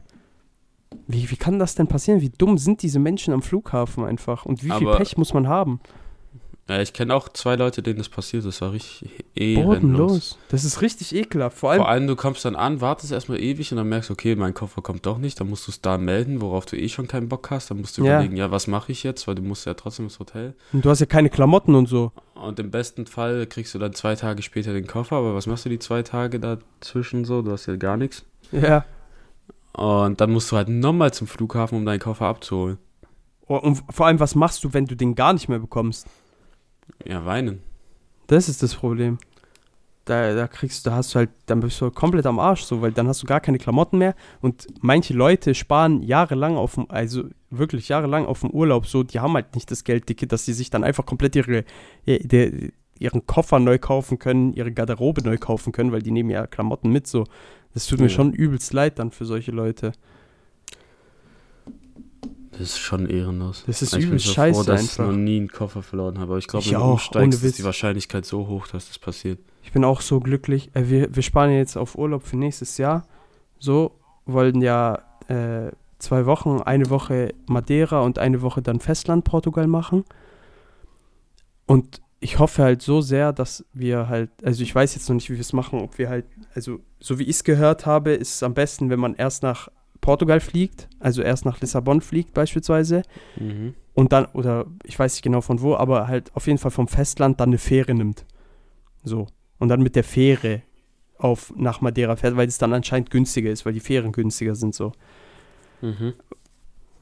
Wie, 1.08 1.30
wie 1.30 1.36
kann 1.38 1.60
das 1.60 1.76
denn 1.76 1.88
passieren? 1.88 2.22
Wie 2.22 2.30
dumm 2.30 2.58
sind 2.58 2.82
diese 2.82 3.00
Menschen 3.00 3.34
am 3.34 3.42
Flughafen 3.42 4.04
einfach? 4.06 4.46
Und 4.46 4.64
wie 4.64 4.72
viel 4.72 4.88
Aber- 4.88 4.98
Pech 4.98 5.18
muss 5.18 5.34
man 5.34 5.48
haben? 5.48 5.80
Ja, 6.68 6.82
ich 6.82 6.94
kenne 6.94 7.14
auch 7.14 7.30
zwei 7.30 7.56
Leute, 7.58 7.84
denen 7.84 8.00
das 8.00 8.10
passiert 8.10 8.40
ist. 8.44 8.48
Das 8.56 8.62
war 8.62 8.72
richtig 8.74 9.24
ehrenlos. 9.36 9.66
Bodenlos. 9.76 10.38
Das 10.50 10.64
ist 10.66 10.82
richtig 10.82 11.14
ekelhaft. 11.14 11.56
Vor 11.60 11.70
allem, 11.70 11.82
Vor 11.82 11.90
allem, 11.90 12.08
du 12.08 12.16
kommst 12.16 12.44
dann 12.44 12.56
an, 12.56 12.82
wartest 12.82 13.12
erstmal 13.12 13.40
ewig 13.40 13.72
und 13.72 13.78
dann 13.78 13.88
merkst, 13.88 14.10
okay, 14.10 14.36
mein 14.36 14.56
Koffer 14.56 14.82
kommt 14.82 15.06
doch 15.06 15.20
nicht. 15.20 15.40
Dann 15.40 15.48
musst 15.48 15.68
du 15.68 15.72
es 15.72 15.82
da 15.82 16.00
melden, 16.00 16.42
worauf 16.42 16.66
du 16.66 16.76
eh 16.76 16.90
schon 16.90 17.08
keinen 17.08 17.30
Bock 17.30 17.52
hast. 17.52 17.70
Dann 17.70 17.82
musst 17.82 18.00
du 18.00 18.04
Ja. 18.04 18.16
überlegen, 18.16 18.36
ja, 18.36 18.50
was 18.50 18.66
mache 18.66 18.92
ich 18.92 19.04
jetzt? 19.04 19.28
Weil 19.28 19.36
du 19.36 19.44
musst 19.44 19.68
ja 19.68 19.76
trotzdem 19.76 20.06
ins 20.06 20.18
Hotel. 20.18 20.56
und 20.74 20.84
du 20.84 20.90
hast 20.90 21.02
ja 21.02 21.06
keine 21.06 21.30
Klamotten 21.30 21.76
und 21.76 21.86
so. 21.88 22.12
Und 22.34 22.60
im 22.60 22.72
besten 22.72 23.06
Fall 23.06 23.46
kriegst 23.46 23.76
du 23.76 23.78
dann 23.78 23.94
zwei 23.94 24.16
Tage 24.16 24.42
später 24.42 24.74
den 24.74 24.88
Koffer. 24.88 25.18
Aber 25.18 25.36
was 25.36 25.46
machst 25.46 25.66
du 25.66 25.70
die 25.70 25.78
zwei 25.78 26.02
Tage 26.02 26.40
dazwischen 26.40 27.26
so? 27.26 27.44
Du 27.44 27.52
hast 27.52 27.68
ja 27.68 27.76
gar 27.76 27.96
nichts. 27.96 28.26
Ja. 28.52 28.86
Und 29.76 30.22
dann 30.22 30.32
musst 30.32 30.52
du 30.52 30.56
halt 30.56 30.70
nochmal 30.70 31.14
zum 31.14 31.28
Flughafen, 31.28 31.78
um 31.78 31.86
deinen 31.86 32.00
Koffer 32.00 32.26
abzuholen. 32.26 32.78
Oh, 33.48 33.58
Und 33.58 33.84
vor 33.90 34.08
allem, 34.08 34.20
was 34.20 34.34
machst 34.36 34.64
du, 34.64 34.74
wenn 34.74 34.86
du 34.86 34.96
den 34.96 35.16
gar 35.16 35.34
nicht 35.34 35.50
mehr 35.50 35.60
bekommst? 35.60 36.08
Ja, 37.06 37.26
weinen. 37.26 37.62
Das 38.28 38.48
ist 38.50 38.64
das 38.64 38.76
Problem. 38.76 39.18
Da, 40.06 40.34
da 40.36 40.48
kriegst 40.48 40.86
du, 40.86 40.90
da 40.90 40.96
hast 40.98 41.14
du 41.14 41.20
halt, 41.20 41.32
dann 41.48 41.60
bist 41.60 41.82
du 41.82 41.90
komplett 41.92 42.26
am 42.26 42.40
Arsch, 42.40 42.64
so, 42.64 42.82
weil 42.82 42.92
dann 42.92 43.08
hast 43.08 43.24
du 43.24 43.28
gar 43.28 43.40
keine 43.40 43.58
Klamotten 43.58 43.98
mehr. 43.98 44.16
Und 44.40 44.68
manche 44.82 45.14
Leute 45.14 45.56
sparen 45.56 46.04
jahrelang 46.04 46.58
auf 46.58 46.76
dem, 46.76 46.90
also 46.90 47.24
wirklich 47.50 47.90
jahrelang 47.90 48.26
auf 48.26 48.42
dem 48.42 48.52
Urlaub, 48.52 48.86
so, 48.86 49.04
die 49.04 49.20
haben 49.20 49.34
halt 49.34 49.56
nicht 49.56 49.70
das 49.72 49.84
Geld, 49.84 50.08
dicke, 50.08 50.28
dass 50.28 50.46
sie 50.46 50.54
sich 50.54 50.70
dann 50.70 50.84
einfach 50.84 51.06
komplett 51.06 51.36
ihre, 51.36 51.66
ihre, 52.06 52.72
ihren 53.00 53.26
Koffer 53.28 53.60
neu 53.60 53.78
kaufen 53.78 54.20
können, 54.20 54.54
ihre 54.54 54.72
Garderobe 54.72 55.22
neu 55.22 55.38
kaufen 55.38 55.72
können, 55.74 55.92
weil 55.92 56.02
die 56.02 56.12
nehmen 56.12 56.30
ja 56.30 56.48
Klamotten 56.48 56.90
mit, 56.92 57.08
so. 57.08 57.26
Das 57.74 57.88
tut 57.88 58.00
mir 58.00 58.06
Ja. 58.06 58.10
schon 58.10 58.32
übelst 58.34 58.72
leid 58.74 59.00
dann 59.00 59.12
für 59.12 59.26
solche 59.26 59.52
Leute. 59.52 59.92
Das 62.52 62.62
ist 62.62 62.78
schon 62.80 63.06
ehrenlos. 63.10 63.64
Das 63.68 63.82
ist 63.82 63.94
ich 63.94 64.00
bin 64.00 64.08
übelst 64.10 64.28
so 64.28 64.34
scheiße 64.34 64.64
froh, 64.64 64.72
dass 64.72 64.84
ich 64.84 64.92
einfach. 64.92 65.08
noch 65.12 65.18
nie 65.18 65.38
einen 65.38 65.50
Koffer 65.50 65.84
verloren 65.84 66.20
habe. 66.20 66.32
Aber 66.32 66.38
ich 66.38 66.48
glaube, 66.48 66.64
Ich 66.64 66.72
wenn 66.72 66.80
du 66.80 66.86
auch, 66.86 66.92
umsteigst, 66.94 67.44
ist 67.44 67.58
die 67.60 67.66
Wahrscheinlichkeit 67.66 68.26
so 68.26 68.48
hoch, 68.48 68.68
dass 68.68 68.88
das 68.88 68.98
passiert. 68.98 69.40
Ich 69.62 69.74
bin 69.74 69.84
auch 69.84 70.00
so 70.00 70.22
glücklich. 70.22 70.70
Äh, 70.74 70.88
wir, 70.88 71.14
wir 71.14 71.22
sparen 71.24 71.52
ja 71.52 71.58
jetzt 71.58 71.76
auf 71.76 71.98
Urlaub 71.98 72.24
für 72.24 72.38
nächstes 72.38 72.78
Jahr. 72.78 73.06
So, 73.60 73.92
wollen 74.26 74.62
ja 74.62 75.00
äh, 75.28 75.72
zwei 76.00 76.26
Wochen, 76.26 76.62
eine 76.62 76.90
Woche 76.90 77.34
Madeira 77.48 78.02
und 78.02 78.20
eine 78.20 78.42
Woche 78.42 78.62
dann 78.62 78.80
Festland 78.80 79.26
Portugal 79.26 79.68
machen. 79.68 80.06
Und 81.66 82.02
ich 82.20 82.40
hoffe 82.40 82.64
halt 82.64 82.82
so 82.82 83.02
sehr, 83.02 83.34
dass 83.34 83.66
wir 83.74 84.08
halt, 84.08 84.30
also 84.44 84.64
ich 84.64 84.74
weiß 84.74 84.96
jetzt 84.96 85.08
noch 85.10 85.16
nicht, 85.16 85.30
wie 85.30 85.36
wir 85.36 85.42
es 85.42 85.54
machen, 85.54 85.80
ob 85.80 85.98
wir 85.98 86.10
halt, 86.10 86.26
also 86.56 86.80
so 87.00 87.20
wie 87.20 87.24
ich 87.24 87.38
es 87.38 87.44
gehört 87.44 87.86
habe, 87.86 88.12
ist 88.14 88.36
es 88.36 88.44
am 88.44 88.54
besten, 88.54 88.90
wenn 88.90 89.00
man 89.00 89.14
erst 89.16 89.44
nach 89.44 89.68
Portugal 90.02 90.40
fliegt, 90.40 90.88
also 91.00 91.22
erst 91.22 91.46
nach 91.46 91.60
Lissabon 91.62 92.02
fliegt 92.02 92.34
beispielsweise 92.34 93.02
Mhm. 93.40 93.74
und 93.94 94.14
dann, 94.14 94.26
oder 94.34 94.66
ich 94.84 94.98
weiß 94.98 95.14
nicht 95.14 95.24
genau 95.24 95.42
von 95.42 95.62
wo, 95.62 95.76
aber 95.76 96.08
halt 96.08 96.32
auf 96.36 96.48
jeden 96.48 96.58
Fall 96.60 96.72
vom 96.72 96.88
Festland 96.88 97.40
dann 97.40 97.50
eine 97.50 97.58
Fähre 97.58 97.94
nimmt. 97.94 98.26
So. 99.04 99.28
Und 99.60 99.70
dann 99.70 99.82
mit 99.82 99.96
der 99.96 100.04
Fähre 100.04 100.62
auf 101.18 101.54
nach 101.56 101.82
Madeira 101.82 102.16
fährt, 102.16 102.36
weil 102.36 102.48
es 102.48 102.58
dann 102.58 102.74
anscheinend 102.74 103.10
günstiger 103.10 103.52
ist, 103.52 103.66
weil 103.66 103.74
die 103.74 103.80
Fähren 103.80 104.12
günstiger 104.12 104.56
sind 104.56 104.76
so. 104.76 104.92
Mhm. 105.82 106.14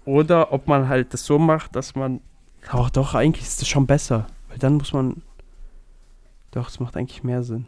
Oder 0.05 0.51
ob 0.51 0.67
man 0.67 0.87
halt 0.89 1.13
das 1.13 1.25
so 1.25 1.39
macht, 1.39 1.75
dass 1.75 1.95
man. 1.95 2.21
Doch, 2.71 2.89
doch, 2.89 3.15
eigentlich 3.15 3.45
ist 3.45 3.61
das 3.61 3.67
schon 3.67 3.87
besser. 3.87 4.27
Weil 4.53 4.59
dann 4.59 4.75
muss 4.75 4.93
man. 4.93 5.23
Doch, 6.51 6.69
es 6.69 6.79
macht 6.79 6.95
eigentlich 6.95 7.23
mehr 7.23 7.41
Sinn. 7.41 7.65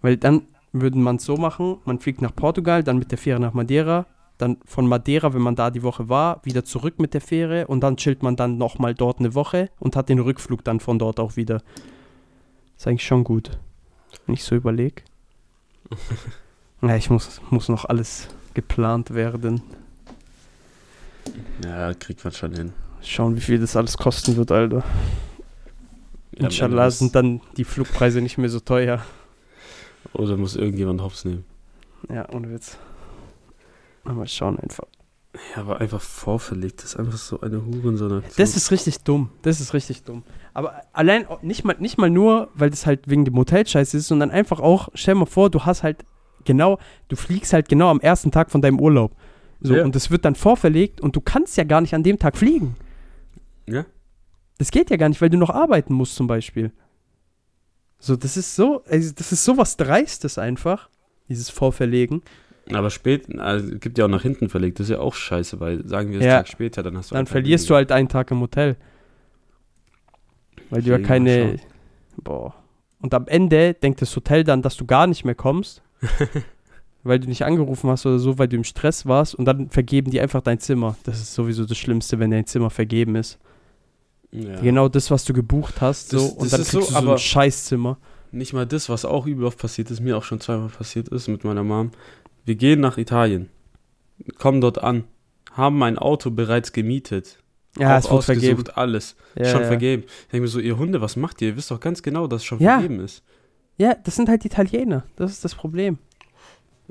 Weil 0.00 0.16
dann 0.16 0.42
würde 0.72 0.96
man 0.96 1.16
es 1.16 1.24
so 1.24 1.36
machen, 1.36 1.78
man 1.84 1.98
fliegt 1.98 2.22
nach 2.22 2.32
Portugal, 2.32 2.84
dann 2.84 3.00
mit 3.00 3.10
der 3.10 3.18
Fähre 3.18 3.40
nach 3.40 3.52
Madeira, 3.52 4.06
dann 4.38 4.58
von 4.64 4.86
Madeira, 4.86 5.34
wenn 5.34 5.42
man 5.42 5.56
da 5.56 5.72
die 5.72 5.82
Woche 5.82 6.08
war, 6.08 6.40
wieder 6.44 6.64
zurück 6.64 7.00
mit 7.00 7.14
der 7.14 7.20
Fähre 7.20 7.66
und 7.66 7.80
dann 7.80 7.96
chillt 7.96 8.22
man 8.22 8.36
dann 8.36 8.58
nochmal 8.58 8.94
dort 8.94 9.18
eine 9.18 9.34
Woche 9.34 9.70
und 9.80 9.96
hat 9.96 10.08
den 10.08 10.20
Rückflug 10.20 10.62
dann 10.62 10.78
von 10.78 11.00
dort 11.00 11.18
auch 11.18 11.34
wieder. 11.34 11.60
Ist 12.76 12.86
eigentlich 12.86 13.04
schon 13.04 13.24
gut. 13.24 13.58
Wenn 14.26 14.34
ich 14.34 14.44
so 14.44 14.54
überlege. 14.54 15.02
ja, 16.82 16.94
ich 16.94 17.10
muss, 17.10 17.40
muss 17.50 17.68
noch 17.68 17.84
alles 17.84 18.28
geplant 18.54 19.12
werden. 19.12 19.62
Ja, 21.64 21.92
kriegt 21.94 22.22
man 22.22 22.32
schon 22.32 22.54
hin. 22.54 22.72
Schauen, 23.02 23.34
wie 23.34 23.40
viel 23.40 23.58
das 23.58 23.74
alles 23.74 23.98
kosten 23.98 24.36
wird, 24.36 24.52
Alter. 24.52 24.84
Inshallah 26.46 26.90
sind 26.90 27.14
dann 27.14 27.40
die 27.56 27.64
Flugpreise 27.64 28.20
nicht 28.20 28.38
mehr 28.38 28.48
so 28.48 28.60
teuer. 28.60 29.02
Oder 30.12 30.36
muss 30.36 30.56
irgendjemand 30.56 31.02
Hops 31.02 31.24
nehmen. 31.24 31.44
Ja, 32.08 32.26
ohne 32.32 32.50
Witz. 32.50 32.78
Mal 34.04 34.26
schauen 34.26 34.58
einfach. 34.58 34.84
Ja, 35.54 35.62
aber 35.62 35.80
einfach 35.80 36.00
vorverlegt. 36.00 36.78
Das 36.82 36.94
ist 36.94 36.96
einfach 36.96 37.16
so 37.18 37.40
eine 37.40 37.64
Hurensohn. 37.64 38.22
Das 38.36 38.56
ist 38.56 38.70
richtig 38.72 38.98
dumm. 39.04 39.30
Das 39.42 39.60
ist 39.60 39.74
richtig 39.74 40.02
dumm. 40.02 40.24
Aber 40.54 40.82
allein 40.92 41.26
nicht 41.42 41.64
mal, 41.64 41.76
nicht 41.78 41.98
mal 41.98 42.10
nur, 42.10 42.48
weil 42.54 42.70
das 42.70 42.86
halt 42.86 43.08
wegen 43.08 43.24
dem 43.24 43.36
Hotel-Scheiß 43.36 43.94
ist, 43.94 44.08
sondern 44.08 44.30
einfach 44.30 44.58
auch, 44.58 44.88
stell 44.94 45.14
mal 45.14 45.26
vor, 45.26 45.50
du 45.50 45.60
hast 45.64 45.82
halt 45.84 46.04
genau, 46.44 46.78
du 47.08 47.14
fliegst 47.16 47.52
halt 47.52 47.68
genau 47.68 47.90
am 47.90 48.00
ersten 48.00 48.32
Tag 48.32 48.50
von 48.50 48.60
deinem 48.62 48.80
Urlaub. 48.80 49.14
So, 49.60 49.76
Ja. 49.76 49.84
und 49.84 49.94
das 49.94 50.10
wird 50.10 50.24
dann 50.24 50.34
vorverlegt 50.34 51.00
und 51.00 51.14
du 51.14 51.20
kannst 51.20 51.56
ja 51.58 51.64
gar 51.64 51.80
nicht 51.82 51.94
an 51.94 52.02
dem 52.02 52.18
Tag 52.18 52.36
fliegen. 52.36 52.74
Ja. 53.68 53.84
Das 54.60 54.70
geht 54.70 54.90
ja 54.90 54.98
gar 54.98 55.08
nicht, 55.08 55.22
weil 55.22 55.30
du 55.30 55.38
noch 55.38 55.48
arbeiten 55.48 55.94
musst 55.94 56.16
zum 56.16 56.26
Beispiel. 56.26 56.70
So, 57.98 58.14
das 58.14 58.36
ist 58.36 58.54
so, 58.54 58.84
also 58.84 59.10
das 59.16 59.32
ist 59.32 59.42
sowas 59.42 59.78
Dreistes 59.78 60.36
einfach, 60.36 60.90
dieses 61.30 61.48
Vorverlegen. 61.48 62.20
Aber 62.70 62.90
spät, 62.90 63.38
also 63.38 63.72
es 63.72 63.80
gibt 63.80 63.96
ja 63.96 64.04
auch 64.04 64.10
nach 64.10 64.20
hinten 64.20 64.50
verlegt. 64.50 64.78
Das 64.78 64.88
ist 64.88 64.90
ja 64.90 64.98
auch 64.98 65.14
scheiße, 65.14 65.60
weil 65.60 65.88
sagen 65.88 66.10
wir 66.10 66.18
es 66.18 66.26
Ja. 66.26 66.36
Tag 66.36 66.48
später, 66.48 66.82
dann 66.82 66.98
hast 66.98 67.10
du 67.10 67.14
Dann 67.14 67.24
verlierst 67.24 67.70
du 67.70 67.74
halt 67.74 67.90
einen 67.90 68.10
Tag 68.10 68.30
im 68.32 68.40
Hotel. 68.40 68.76
Weil 70.68 70.82
du 70.82 70.90
ja 70.90 70.98
keine. 70.98 71.56
Boah. 72.18 72.54
Und 73.00 73.14
am 73.14 73.28
Ende 73.28 73.72
denkt 73.72 74.02
das 74.02 74.14
Hotel 74.14 74.44
dann, 74.44 74.60
dass 74.60 74.76
du 74.76 74.84
gar 74.84 75.06
nicht 75.06 75.24
mehr 75.24 75.34
kommst. 75.34 75.80
weil 77.02 77.18
du 77.18 77.28
nicht 77.28 77.46
angerufen 77.46 77.88
hast 77.88 78.04
oder 78.04 78.18
so, 78.18 78.38
weil 78.38 78.48
du 78.48 78.56
im 78.56 78.64
Stress 78.64 79.06
warst. 79.06 79.34
Und 79.34 79.46
dann 79.46 79.70
vergeben 79.70 80.10
die 80.10 80.20
einfach 80.20 80.42
dein 80.42 80.58
Zimmer. 80.58 80.98
Das 81.04 81.18
ist 81.18 81.32
sowieso 81.32 81.64
das 81.64 81.78
Schlimmste, 81.78 82.18
wenn 82.18 82.30
dein 82.30 82.44
Zimmer 82.44 82.68
vergeben 82.68 83.16
ist. 83.16 83.38
Ja. 84.32 84.60
Genau 84.60 84.88
das, 84.88 85.10
was 85.10 85.24
du 85.24 85.32
gebucht 85.32 85.80
hast. 85.80 86.10
So, 86.10 86.18
Das- 86.18 86.30
und 86.32 86.42
das 86.44 86.50
dann 86.52 86.60
ist 86.62 86.70
kriegst 86.70 86.72
so, 86.72 86.78
du 86.80 86.92
so 86.92 86.98
ein 86.98 87.08
aber- 87.08 87.18
Scheißzimmer. 87.18 87.98
Nicht 88.32 88.52
mal 88.52 88.64
das, 88.66 88.88
was 88.88 89.04
auch 89.04 89.26
übel 89.26 89.44
oft 89.44 89.58
passiert 89.58 89.90
ist, 89.90 90.00
mir 90.00 90.16
auch 90.16 90.22
schon 90.22 90.40
zweimal 90.40 90.68
passiert 90.68 91.08
ist 91.08 91.26
mit 91.26 91.42
meiner 91.42 91.64
Mom. 91.64 91.90
Wir 92.44 92.54
gehen 92.54 92.78
nach 92.80 92.96
Italien, 92.96 93.48
kommen 94.38 94.60
dort 94.60 94.78
an, 94.78 95.02
haben 95.52 95.76
mein 95.78 95.98
Auto 95.98 96.30
bereits 96.30 96.72
gemietet. 96.72 97.38
Ja, 97.78 97.98
es 97.98 98.08
wird 98.10 98.24
vergeben. 98.24 98.64
alles. 98.74 99.16
Ja, 99.36 99.46
schon 99.46 99.62
ja. 99.62 99.66
vergeben. 99.66 100.04
Ich 100.04 100.28
denke 100.32 100.42
mir 100.42 100.48
so, 100.48 100.60
ihr 100.60 100.78
Hunde, 100.78 101.00
was 101.00 101.16
macht 101.16 101.40
ihr? 101.42 101.48
Ihr 101.48 101.56
wisst 101.56 101.70
doch 101.72 101.80
ganz 101.80 102.02
genau, 102.02 102.26
dass 102.28 102.42
es 102.42 102.44
schon 102.46 102.60
Ja. 102.60 102.78
vergeben 102.78 103.00
ist. 103.00 103.22
ja, 103.78 103.94
das 103.94 104.14
sind 104.16 104.28
halt 104.28 104.44
Italiener. 104.44 105.04
Das 105.16 105.32
ist 105.32 105.44
das 105.44 105.54
Problem. 105.54 105.98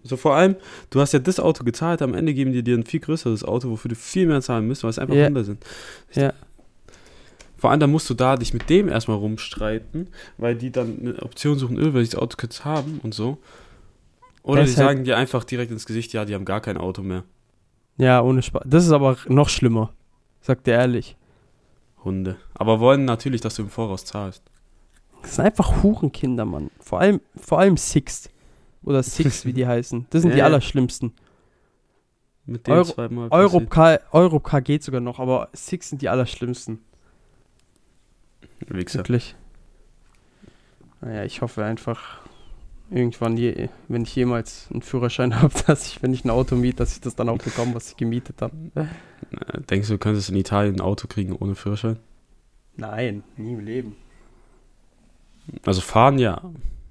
So 0.04 0.16
vor 0.18 0.36
allem, 0.36 0.56
du 0.90 1.00
hast 1.02 1.12
ja 1.14 1.20
das 1.20 1.40
Auto 1.40 1.64
gezahlt, 1.64 2.02
am 2.02 2.14
Ende 2.14 2.34
geben 2.34 2.52
die 2.54 2.64
dir 2.64 2.78
ein 2.78 2.86
viel 2.86 3.00
größeres 3.02 3.44
Auto, 3.44 3.70
wofür 3.70 3.90
du 3.90 3.96
viel 3.96 4.26
mehr 4.28 4.42
zahlen 4.42 4.66
müsst, 4.68 4.84
weil 4.84 4.90
es 4.90 5.00
einfach. 5.00 5.16
Hunde 5.16 5.44
sind. 5.44 5.64
Ja. 6.14 6.34
Vor 7.60 7.70
allem, 7.72 7.80
dann 7.80 7.92
musst 7.92 8.10
du 8.10 8.14
da 8.14 8.36
dich 8.38 8.54
mit 8.54 8.70
dem 8.70 8.88
erstmal 8.88 9.18
rumstreiten, 9.18 10.08
weil 10.38 10.56
die 10.56 10.72
dann 10.72 10.98
eine 11.00 11.22
Option 11.22 11.60
suchen, 11.60 11.78
öh, 11.78 11.94
weil 11.94 12.04
die 12.04 12.10
das 12.10 12.20
Auto 12.20 12.38
kurz 12.40 12.64
haben 12.66 13.00
und 13.04 13.14
so. 13.14 13.38
Oder 14.44 14.62
die 14.64 14.70
Deshalb- 14.70 14.88
sagen 14.90 15.04
dir 15.04 15.18
einfach 15.18 15.44
direkt 15.44 15.72
ins 15.72 15.86
Gesicht, 15.86 16.14
ja, 16.14 16.26
die 16.26 16.34
haben 16.36 16.46
gar 16.46 16.62
kein 16.62 16.78
Auto 16.78 17.02
mehr. 17.02 17.24
Ja, 17.98 18.22
ohne 18.22 18.42
Spaß. 18.42 18.64
Das 18.66 18.86
ist 18.86 18.92
aber 18.92 19.18
noch 19.28 19.50
schlimmer. 19.50 19.94
Sagt 20.42 20.68
er 20.70 20.80
ehrlich. 20.80 21.18
Hunde. 22.06 22.38
Aber 22.54 22.80
wollen 22.80 23.04
natürlich, 23.04 23.42
dass 23.42 23.56
du 23.56 23.64
im 23.64 23.70
Voraus 23.70 24.06
zahlst. 24.06 24.42
Das 25.22 25.36
sind 25.36 25.44
einfach 25.46 25.84
Hurenkinder, 25.84 26.46
Mann. 26.46 26.72
Vor 26.80 27.02
allem, 27.02 27.20
vor 27.36 27.60
allem 27.60 27.76
Sixt. 27.76 28.32
Oder 28.84 29.04
Six, 29.04 29.44
wie 29.46 29.52
die 29.52 29.68
heißen. 29.68 30.06
Das 30.12 30.22
sind 30.22 30.34
die 30.34 30.38
Ja. 30.38 30.46
allerschlimmsten. 30.46 31.12
Mit 32.46 32.66
dem 32.68 32.74
Euro- 32.74 32.86
zweimal. 32.94 33.28
Europcar, 33.32 34.00
Europcar 34.14 34.62
geht 34.62 34.82
sogar 34.84 35.02
noch, 35.02 35.20
aber 35.20 35.50
Six 35.54 35.90
sind 35.90 36.02
die 36.02 36.08
allerschlimmsten. 36.08 36.80
Wichser. 38.68 39.00
Wirklich. 39.00 39.36
Naja, 41.02 41.24
ich 41.24 41.42
hoffe 41.42 41.64
einfach, 41.64 42.20
irgendwann, 42.92 43.38
je, 43.38 43.70
wenn 43.88 44.04
ich 44.04 44.16
jemals 44.16 44.68
einen 44.72 44.82
Führerschein 44.82 45.36
habe, 45.42 45.54
dass 45.68 45.88
ich, 45.88 46.02
wenn 46.04 46.14
ich 46.14 46.26
ein 46.26 46.30
Auto 46.30 46.56
miete, 46.56 46.78
dass 46.78 46.94
ich 46.94 47.02
das 47.02 47.16
dann 47.16 47.30
auch 47.30 47.38
bekomme, 47.38 47.76
was 47.76 47.90
ich 47.92 47.98
gemietet 47.98 48.42
habe. 48.42 48.54
Denkst 49.70 49.88
du, 49.88 49.94
du 49.94 50.00
könntest 50.00 50.30
in 50.30 50.36
Italien 50.36 50.76
ein 50.76 50.82
Auto 50.82 51.08
kriegen 51.08 51.36
ohne 51.36 51.56
Führerschein? 51.56 51.98
Nein, 52.76 53.24
nie 53.38 53.54
im 53.54 53.60
Leben. 53.60 53.96
Also 55.66 55.82
fahren 55.82 56.20
ja. 56.20 56.42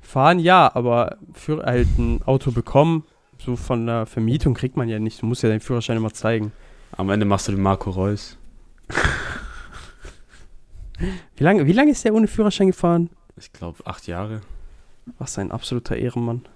Fahren 0.01 0.39
ja, 0.39 0.71
aber 0.75 1.19
für 1.35 1.65
halt 1.65 1.99
ein 1.99 2.23
Auto 2.25 2.51
bekommen, 2.51 3.05
so 3.39 3.57
von 3.57 3.87
der 3.87 4.07
Vermietung 4.07 4.55
kriegt 4.55 4.77
man 4.77 4.89
ja 4.89 4.99
nicht. 4.99 5.23
Du 5.23 5.27
musst 5.27 5.43
ja 5.43 5.49
deinen 5.49 5.61
Führerschein 5.61 5.97
immer 5.97 6.13
zeigen. 6.13 6.53
Am 6.93 7.11
Ende 7.11 7.27
machst 7.27 7.49
du 7.49 7.53
den 7.53 7.63
Marco 7.63 7.91
Reus. 7.91 8.39
Wie 11.37 11.45
lange, 11.45 11.67
wie 11.67 11.73
lange 11.73 11.93
ist 11.93 12.05
der 12.05 12.15
ohne 12.15 12.27
Führerschein 12.27 12.69
gefahren? 12.69 13.11
Ich 13.37 13.53
glaube, 13.53 13.87
acht 13.87 14.07
Jahre. 14.07 14.41
Was 15.19 15.39
ein 15.39 15.53
absoluter 15.53 15.97
Ehrenmann. 15.97 16.47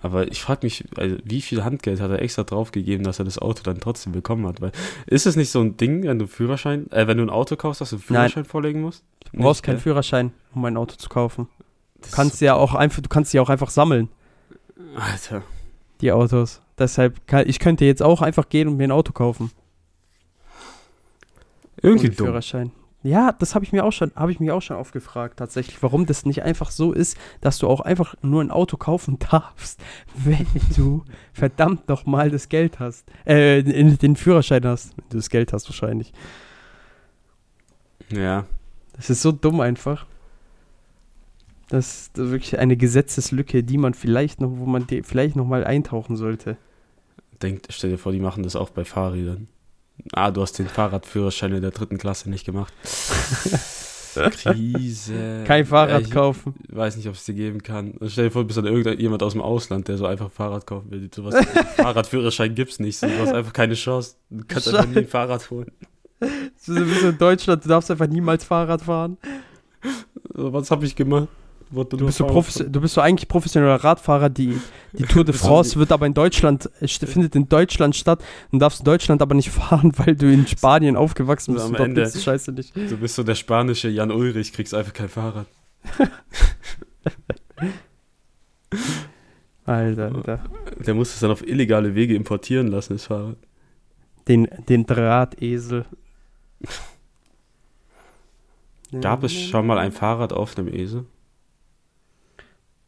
Aber 0.00 0.28
ich 0.30 0.42
frage 0.42 0.66
mich, 0.66 0.84
also, 0.96 1.16
wie 1.24 1.40
viel 1.40 1.64
Handgeld 1.64 2.00
hat 2.00 2.10
er 2.10 2.20
extra 2.20 2.42
draufgegeben, 2.42 3.04
dass 3.04 3.18
er 3.18 3.24
das 3.24 3.38
Auto 3.38 3.62
dann 3.62 3.80
trotzdem 3.80 4.12
bekommen 4.12 4.46
hat? 4.46 4.60
Weil 4.60 4.72
ist 5.06 5.26
es 5.26 5.36
nicht 5.36 5.50
so 5.50 5.60
ein 5.60 5.76
Ding, 5.76 6.02
wenn 6.02 6.18
du 6.18 6.26
Führerschein, 6.26 6.90
äh, 6.92 7.06
wenn 7.06 7.16
du 7.18 7.24
ein 7.24 7.30
Auto 7.30 7.56
kaufst, 7.56 7.80
dass 7.80 7.90
du 7.90 7.96
einen 7.96 8.02
Führerschein 8.02 8.44
vorlegen 8.44 8.82
musst? 8.82 9.04
Du 9.32 9.40
brauchst 9.40 9.62
keinen? 9.62 9.78
Führerschein, 9.78 10.32
um 10.54 10.64
ein 10.64 10.76
Auto 10.76 10.96
zu 10.96 11.08
kaufen. 11.08 11.48
Du 12.02 12.10
kannst 12.10 12.40
ja 12.40 12.54
auch 12.54 12.74
einfach, 12.74 13.00
du 13.00 13.08
kannst 13.08 13.30
sie 13.30 13.40
auch 13.40 13.48
einfach 13.48 13.70
sammeln, 13.70 14.08
Alter. 14.94 15.42
die 16.00 16.12
Autos. 16.12 16.60
Deshalb, 16.78 17.26
kann, 17.26 17.48
ich 17.48 17.58
könnte 17.58 17.84
jetzt 17.84 18.02
auch 18.02 18.20
einfach 18.20 18.48
gehen 18.48 18.68
und 18.68 18.76
mir 18.76 18.84
ein 18.84 18.90
Auto 18.90 19.12
kaufen. 19.12 19.52
Irgendwie 21.80 22.08
ohne 22.08 22.16
dumm. 22.16 22.26
Führerschein. 22.26 22.72
Ja, 23.04 23.32
das 23.32 23.54
habe 23.54 23.66
ich 23.66 23.72
mir 23.72 23.84
auch 23.84 23.92
schon, 23.92 24.12
habe 24.16 24.32
ich 24.32 24.40
mich 24.40 24.50
auch 24.50 24.62
schon 24.62 24.78
aufgefragt, 24.78 25.38
tatsächlich, 25.38 25.82
warum 25.82 26.06
das 26.06 26.24
nicht 26.24 26.42
einfach 26.42 26.70
so 26.70 26.90
ist, 26.92 27.18
dass 27.42 27.58
du 27.58 27.68
auch 27.68 27.80
einfach 27.80 28.14
nur 28.22 28.42
ein 28.42 28.50
Auto 28.50 28.78
kaufen 28.78 29.18
darfst, 29.30 29.78
wenn 30.16 30.46
du 30.74 31.04
verdammt 31.34 31.86
nochmal 31.86 32.30
das 32.30 32.48
Geld 32.48 32.80
hast. 32.80 33.06
Äh, 33.26 33.62
den 33.62 34.16
Führerschein 34.16 34.64
hast. 34.64 34.96
Wenn 34.96 35.04
du 35.10 35.16
das 35.18 35.28
Geld 35.28 35.52
hast, 35.52 35.68
wahrscheinlich. 35.68 36.14
Ja. 38.10 38.46
Das 38.94 39.10
ist 39.10 39.20
so 39.20 39.32
dumm 39.32 39.60
einfach. 39.60 40.06
Das 41.68 42.06
ist 42.06 42.16
wirklich 42.16 42.58
eine 42.58 42.76
Gesetzeslücke, 42.78 43.62
die 43.62 43.76
man 43.76 43.92
vielleicht 43.92 44.40
noch, 44.40 44.50
wo 44.50 44.64
man 44.64 44.86
vielleicht 45.02 45.36
noch 45.36 45.46
mal 45.46 45.64
eintauchen 45.64 46.16
sollte. 46.16 46.56
Denk, 47.42 47.64
stell 47.68 47.90
dir 47.90 47.98
vor, 47.98 48.12
die 48.12 48.20
machen 48.20 48.44
das 48.44 48.56
auch 48.56 48.70
bei 48.70 48.86
Fahrrädern. 48.86 49.48
Ah, 50.12 50.30
du 50.30 50.42
hast 50.42 50.58
den 50.58 50.68
Fahrradführerschein 50.68 51.52
in 51.52 51.62
der 51.62 51.70
dritten 51.70 51.98
Klasse 51.98 52.28
nicht 52.30 52.44
gemacht. 52.44 52.72
Krise. 54.14 55.42
Kein 55.46 55.66
Fahrrad 55.66 55.90
Ja, 56.02 56.06
ich 56.06 56.10
kaufen. 56.10 56.54
weiß 56.68 56.96
nicht, 56.96 57.08
ob 57.08 57.14
es 57.14 57.24
dir 57.24 57.34
geben 57.34 57.62
kann. 57.62 57.92
Und 57.92 58.10
stell 58.10 58.26
dir 58.26 58.30
vor, 58.30 58.42
du 58.42 58.46
bist 58.46 58.58
dann 58.58 58.66
irgendjemand 58.66 59.22
aus 59.22 59.32
dem 59.32 59.40
Ausland, 59.40 59.88
der 59.88 59.96
so 59.96 60.06
einfach 60.06 60.30
Fahrrad 60.30 60.66
kaufen 60.66 60.90
will. 60.90 61.08
Sowas, 61.12 61.34
Fahrradführerschein 61.76 62.54
gibt's 62.54 62.78
nicht. 62.78 62.96
So, 62.98 63.06
du 63.08 63.18
hast 63.18 63.32
einfach 63.32 63.52
keine 63.52 63.74
Chance. 63.74 64.14
Du 64.30 64.44
kannst 64.46 64.68
einfach 64.68 64.86
nie 64.86 64.98
ein 64.98 65.08
Fahrrad 65.08 65.50
holen. 65.50 65.70
So 66.56 66.72
ein 66.74 66.84
bisschen 66.86 67.10
in 67.10 67.18
Deutschland, 67.18 67.64
du 67.64 67.68
darfst 67.68 67.90
einfach 67.90 68.06
niemals 68.06 68.44
Fahrrad 68.44 68.82
fahren. 68.82 69.18
So, 70.32 70.52
was 70.52 70.70
habe 70.70 70.86
ich 70.86 70.94
gemacht? 70.96 71.28
Du 71.74 71.96
nur 71.96 72.06
bist, 72.06 72.18
so 72.18 72.26
du 72.64 72.80
bist 72.80 72.94
so 72.94 73.00
eigentlich 73.00 73.26
professioneller 73.28 73.82
Radfahrer, 73.82 74.28
die, 74.30 74.58
die 74.92 75.02
Tour 75.08 75.24
de 75.24 75.32
du 75.32 75.38
France 75.38 75.76
wird 75.78 75.90
aber 75.92 76.06
in 76.06 76.14
Deutschland, 76.14 76.70
findet 76.84 77.34
in 77.34 77.48
Deutschland 77.48 77.96
statt 77.96 78.22
und 78.52 78.60
darfst 78.60 78.80
in 78.80 78.84
Deutschland 78.84 79.20
aber 79.22 79.34
nicht 79.34 79.50
fahren, 79.52 79.92
weil 79.96 80.14
du 80.14 80.30
in 80.32 80.46
Spanien 80.46 80.96
aufgewachsen 80.96 81.54
bist 81.54 81.66
Am 81.66 81.74
Ende- 81.74 82.08
Scheiße 82.10 82.52
nicht. 82.52 82.74
Du 82.76 82.96
bist 82.96 83.16
so 83.16 83.22
der 83.24 83.34
spanische 83.34 83.88
Jan 83.88 84.10
Ulrich, 84.12 84.52
kriegst 84.52 84.74
einfach 84.74 84.92
kein 84.92 85.08
Fahrrad. 85.08 85.46
Alter, 89.66 90.14
Alter. 90.14 90.44
Der 90.86 90.94
muss 90.94 91.14
es 91.14 91.20
dann 91.20 91.30
auf 91.30 91.46
illegale 91.46 91.94
Wege 91.94 92.14
importieren 92.14 92.68
lassen, 92.68 92.94
das 92.94 93.06
Fahrrad. 93.06 93.36
Den, 94.28 94.48
den 94.68 94.86
Drahtesel. 94.86 95.86
Gab 99.00 99.24
es 99.24 99.32
schon 99.32 99.66
mal 99.66 99.78
ein 99.78 99.92
Fahrrad 99.92 100.32
auf 100.32 100.56
einem 100.56 100.68
Esel? 100.72 101.06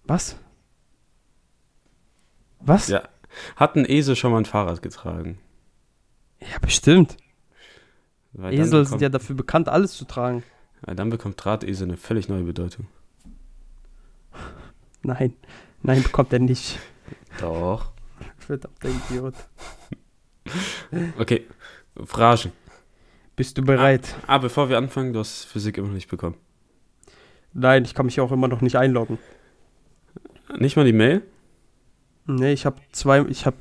Was? 0.07 0.37
Was? 2.61 2.89
Ja. 2.89 3.09
Hat 3.57 3.77
ein 3.77 3.85
Esel 3.89 4.17
schon 4.17 4.33
mal 4.33 4.39
ein 4.39 4.45
Fahrrad 4.45 4.83
getragen? 4.83 5.39
Ja, 6.41 6.59
bestimmt. 6.61 7.17
Weil 8.33 8.55
Esel 8.55 8.65
bekommt, 8.83 8.89
sind 8.89 9.03
ja 9.03 9.09
dafür 9.09 9.37
bekannt, 9.37 9.69
alles 9.69 9.95
zu 9.95 10.05
tragen. 10.05 10.43
dann 10.83 11.11
bekommt 11.11 11.43
Drahtesel 11.43 11.89
eine 11.89 11.97
völlig 11.97 12.29
neue 12.29 12.45
Bedeutung. 12.45 12.87
Nein, 15.03 15.35
nein, 15.83 16.03
bekommt 16.03 16.33
er 16.33 16.41
nicht. 16.41 16.81
Doch. 17.41 17.93
Verdammter 18.39 18.89
Idiot. 18.89 19.35
Okay, 21.19 21.45
Phrasen. 22.05 22.53
Bist 23.35 23.59
du 23.59 23.63
bereit? 23.63 24.15
Ah, 24.29 24.39
bevor 24.39 24.69
wir 24.69 24.79
anfangen, 24.79 25.13
du 25.13 25.19
hast 25.19 25.45
Physik 25.45 25.77
immer 25.77 25.89
noch 25.89 25.95
nicht 25.95 26.09
bekommen. 26.09 26.37
Nein, 27.53 27.85
ich 27.85 27.95
kann 27.95 28.07
mich 28.07 28.21
auch 28.21 28.31
immer 28.31 28.47
noch 28.47 28.61
nicht 28.61 28.77
einloggen. 28.77 29.19
Nicht 30.59 30.77
mal 30.77 30.85
die 30.85 30.93
Mail? 30.93 31.23
Nee, 32.27 32.53
ich 32.53 32.67
habe 32.67 32.81
zwei, 32.93 33.21
ich 33.27 33.47
habe 33.47 33.57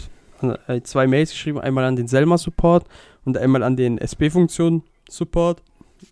äh, 0.67 0.81
zwei 0.81 1.07
Mails 1.07 1.31
geschrieben, 1.31 1.59
einmal 1.59 1.83
an 1.85 1.95
den 1.95 2.07
Selma 2.07 2.37
Support 2.37 2.87
und 3.25 3.37
einmal 3.37 3.63
an 3.63 3.75
den 3.75 3.97
SB-Funktion 3.97 4.83
Support 5.09 5.61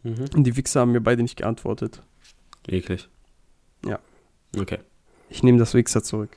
Mhm. 0.01 0.25
und 0.35 0.43
die 0.45 0.55
Wichser 0.57 0.79
haben 0.81 0.91
mir 0.91 1.01
beide 1.01 1.21
nicht 1.21 1.37
geantwortet. 1.37 2.01
Eklig. 2.67 3.09
Ja. 3.85 3.99
Okay. 4.57 4.79
Ich 5.29 5.43
nehme 5.43 5.57
das 5.59 5.73
Wichser 5.73 6.01
zurück. 6.01 6.35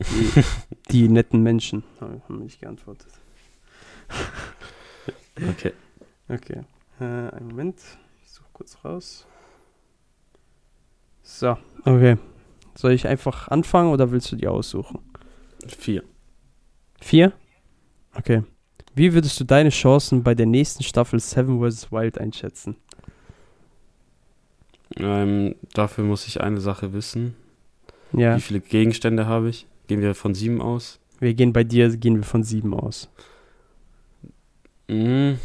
Die, 0.00 0.44
die 0.90 1.08
netten 1.08 1.42
Menschen 1.42 1.84
haben 2.00 2.20
mir 2.28 2.44
nicht 2.44 2.60
geantwortet. 2.60 3.12
Okay. 5.50 5.72
Okay. 6.28 6.62
Äh, 7.00 7.04
einen 7.04 7.48
Moment. 7.48 7.78
Ich 8.24 8.30
suche 8.32 8.48
kurz 8.52 8.76
raus. 8.84 9.26
So, 11.22 11.56
okay. 11.84 12.16
Soll 12.74 12.92
ich 12.92 13.06
einfach 13.06 13.48
anfangen 13.48 13.92
oder 13.92 14.10
willst 14.10 14.32
du 14.32 14.36
die 14.36 14.48
aussuchen? 14.48 15.00
Vier. 15.66 16.02
Vier? 17.00 17.32
Okay. 18.14 18.42
Wie 18.94 19.14
würdest 19.14 19.38
du 19.40 19.44
deine 19.44 19.70
Chancen 19.70 20.22
bei 20.22 20.34
der 20.34 20.46
nächsten 20.46 20.82
Staffel 20.82 21.20
Seven 21.20 21.60
vs. 21.60 21.92
Wild 21.92 22.18
einschätzen? 22.18 22.76
Ähm, 24.96 25.54
dafür 25.72 26.04
muss 26.04 26.26
ich 26.26 26.40
eine 26.40 26.60
Sache 26.60 26.92
wissen. 26.92 27.34
Ja, 28.12 28.36
Wie 28.36 28.40
viele 28.40 28.60
Gegenstände 28.60 29.26
habe 29.26 29.48
ich? 29.48 29.66
Gehen 29.86 30.02
wir 30.02 30.14
von 30.14 30.34
sieben 30.34 30.60
aus? 30.60 30.98
wir 31.22 31.34
gehen 31.34 31.52
bei 31.52 31.62
dir, 31.62 31.96
gehen 31.96 32.16
wir 32.16 32.24
von 32.24 32.42
sieben 32.42 32.74
aus. 32.74 33.08
Mhm. 34.88 35.38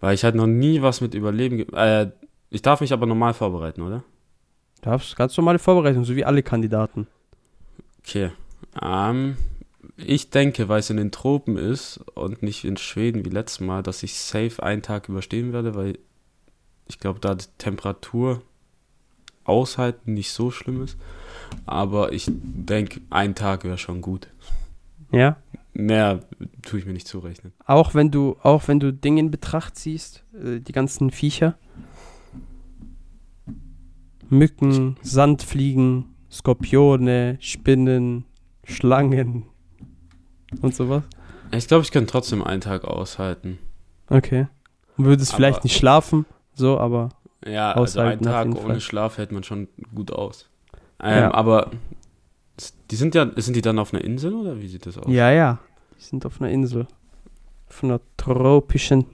Weil 0.00 0.14
ich 0.14 0.24
halt 0.24 0.34
noch 0.34 0.46
nie 0.46 0.80
was 0.80 1.02
mit 1.02 1.14
Überleben. 1.14 1.68
Äh, 1.74 2.10
ich 2.48 2.62
darf 2.62 2.80
mich 2.80 2.94
aber 2.94 3.04
normal 3.04 3.34
vorbereiten, 3.34 3.82
oder? 3.82 4.02
Du 4.84 4.90
hast 4.90 5.16
ganz 5.16 5.34
normale 5.38 5.58
Vorbereitung, 5.58 6.04
so 6.04 6.14
wie 6.14 6.26
alle 6.26 6.42
Kandidaten. 6.42 7.06
Okay. 8.00 8.32
Ähm, 8.82 9.38
ich 9.96 10.28
denke, 10.28 10.68
weil 10.68 10.80
es 10.80 10.90
in 10.90 10.98
den 10.98 11.10
Tropen 11.10 11.56
ist 11.56 12.04
und 12.14 12.42
nicht 12.42 12.64
in 12.64 12.76
Schweden 12.76 13.24
wie 13.24 13.30
letztes 13.30 13.60
Mal, 13.60 13.82
dass 13.82 14.02
ich 14.02 14.18
safe 14.20 14.62
einen 14.62 14.82
Tag 14.82 15.08
überstehen 15.08 15.54
werde, 15.54 15.74
weil 15.74 15.98
ich 16.86 16.98
glaube, 16.98 17.18
da 17.18 17.34
die 17.34 17.46
Temperatur 17.56 18.42
aushalten 19.44 20.12
nicht 20.12 20.32
so 20.32 20.50
schlimm 20.50 20.84
ist. 20.84 20.98
Aber 21.64 22.12
ich 22.12 22.26
denke, 22.28 23.00
ein 23.08 23.34
Tag 23.34 23.64
wäre 23.64 23.78
schon 23.78 24.02
gut. 24.02 24.28
Ja? 25.10 25.38
Mehr 25.72 26.20
tue 26.60 26.80
ich 26.80 26.84
mir 26.84 26.92
nicht 26.92 27.08
zurechnen. 27.08 27.54
Auch 27.64 27.94
wenn 27.94 28.10
du, 28.10 28.36
auch 28.42 28.68
wenn 28.68 28.80
du 28.80 28.92
Dinge 28.92 29.20
in 29.20 29.30
Betracht 29.30 29.76
ziehst, 29.76 30.24
äh, 30.34 30.60
die 30.60 30.72
ganzen 30.72 31.10
Viecher. 31.10 31.56
Mücken, 34.34 34.96
Sandfliegen, 35.02 36.06
Skorpione, 36.30 37.36
Spinnen, 37.40 38.24
Schlangen 38.64 39.44
und 40.60 40.74
sowas. 40.74 41.04
Ich 41.52 41.68
glaube, 41.68 41.82
ich 41.84 41.92
könnte 41.92 42.10
trotzdem 42.10 42.42
einen 42.42 42.60
Tag 42.60 42.84
aushalten. 42.84 43.58
Okay. 44.08 44.46
Und 44.96 45.04
würdest 45.06 45.30
Aber- 45.32 45.36
vielleicht 45.36 45.64
nicht 45.64 45.76
schlafen, 45.76 46.26
so, 46.54 46.78
aber 46.78 47.10
Ja, 47.46 47.72
also 47.72 48.00
einen 48.00 48.22
Tag 48.22 48.46
ohne 48.48 48.56
Fall. 48.60 48.80
Schlaf 48.80 49.18
hält 49.18 49.32
man 49.32 49.44
schon 49.44 49.68
gut 49.94 50.10
aus. 50.12 50.48
Ähm, 51.02 51.18
Ja. 51.24 51.34
Aber 51.34 51.70
die 52.90 52.96
sind 52.96 53.14
ja, 53.14 53.30
sind 53.36 53.54
die 53.56 53.62
dann 53.62 53.78
auf 53.78 53.92
einer 53.92 54.04
Insel 54.04 54.34
oder 54.34 54.60
wie 54.60 54.68
sieht 54.68 54.86
das 54.86 54.98
aus? 54.98 55.06
ja, 55.08 55.30
ja. 55.30 55.58
Die 55.98 56.02
sind 56.04 56.24
auf 56.26 56.40
einer 56.40 56.50
Insel. 56.50 56.86
Auf 57.68 57.82
einer 57.84 58.00
tropischen 58.16 59.06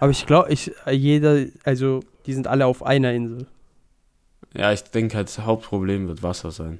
Aber 0.00 0.10
ich 0.10 0.26
glaube, 0.26 0.50
ich, 0.52 0.70
jeder, 0.90 1.46
also 1.64 2.00
die 2.26 2.32
sind 2.32 2.46
alle 2.46 2.66
auf 2.66 2.82
einer 2.84 3.12
Insel. 3.12 3.46
Ja, 4.54 4.72
ich 4.72 4.82
denke 4.84 5.16
halt, 5.16 5.28
das 5.28 5.40
Hauptproblem 5.40 6.08
wird 6.08 6.22
Wasser 6.22 6.50
sein. 6.50 6.78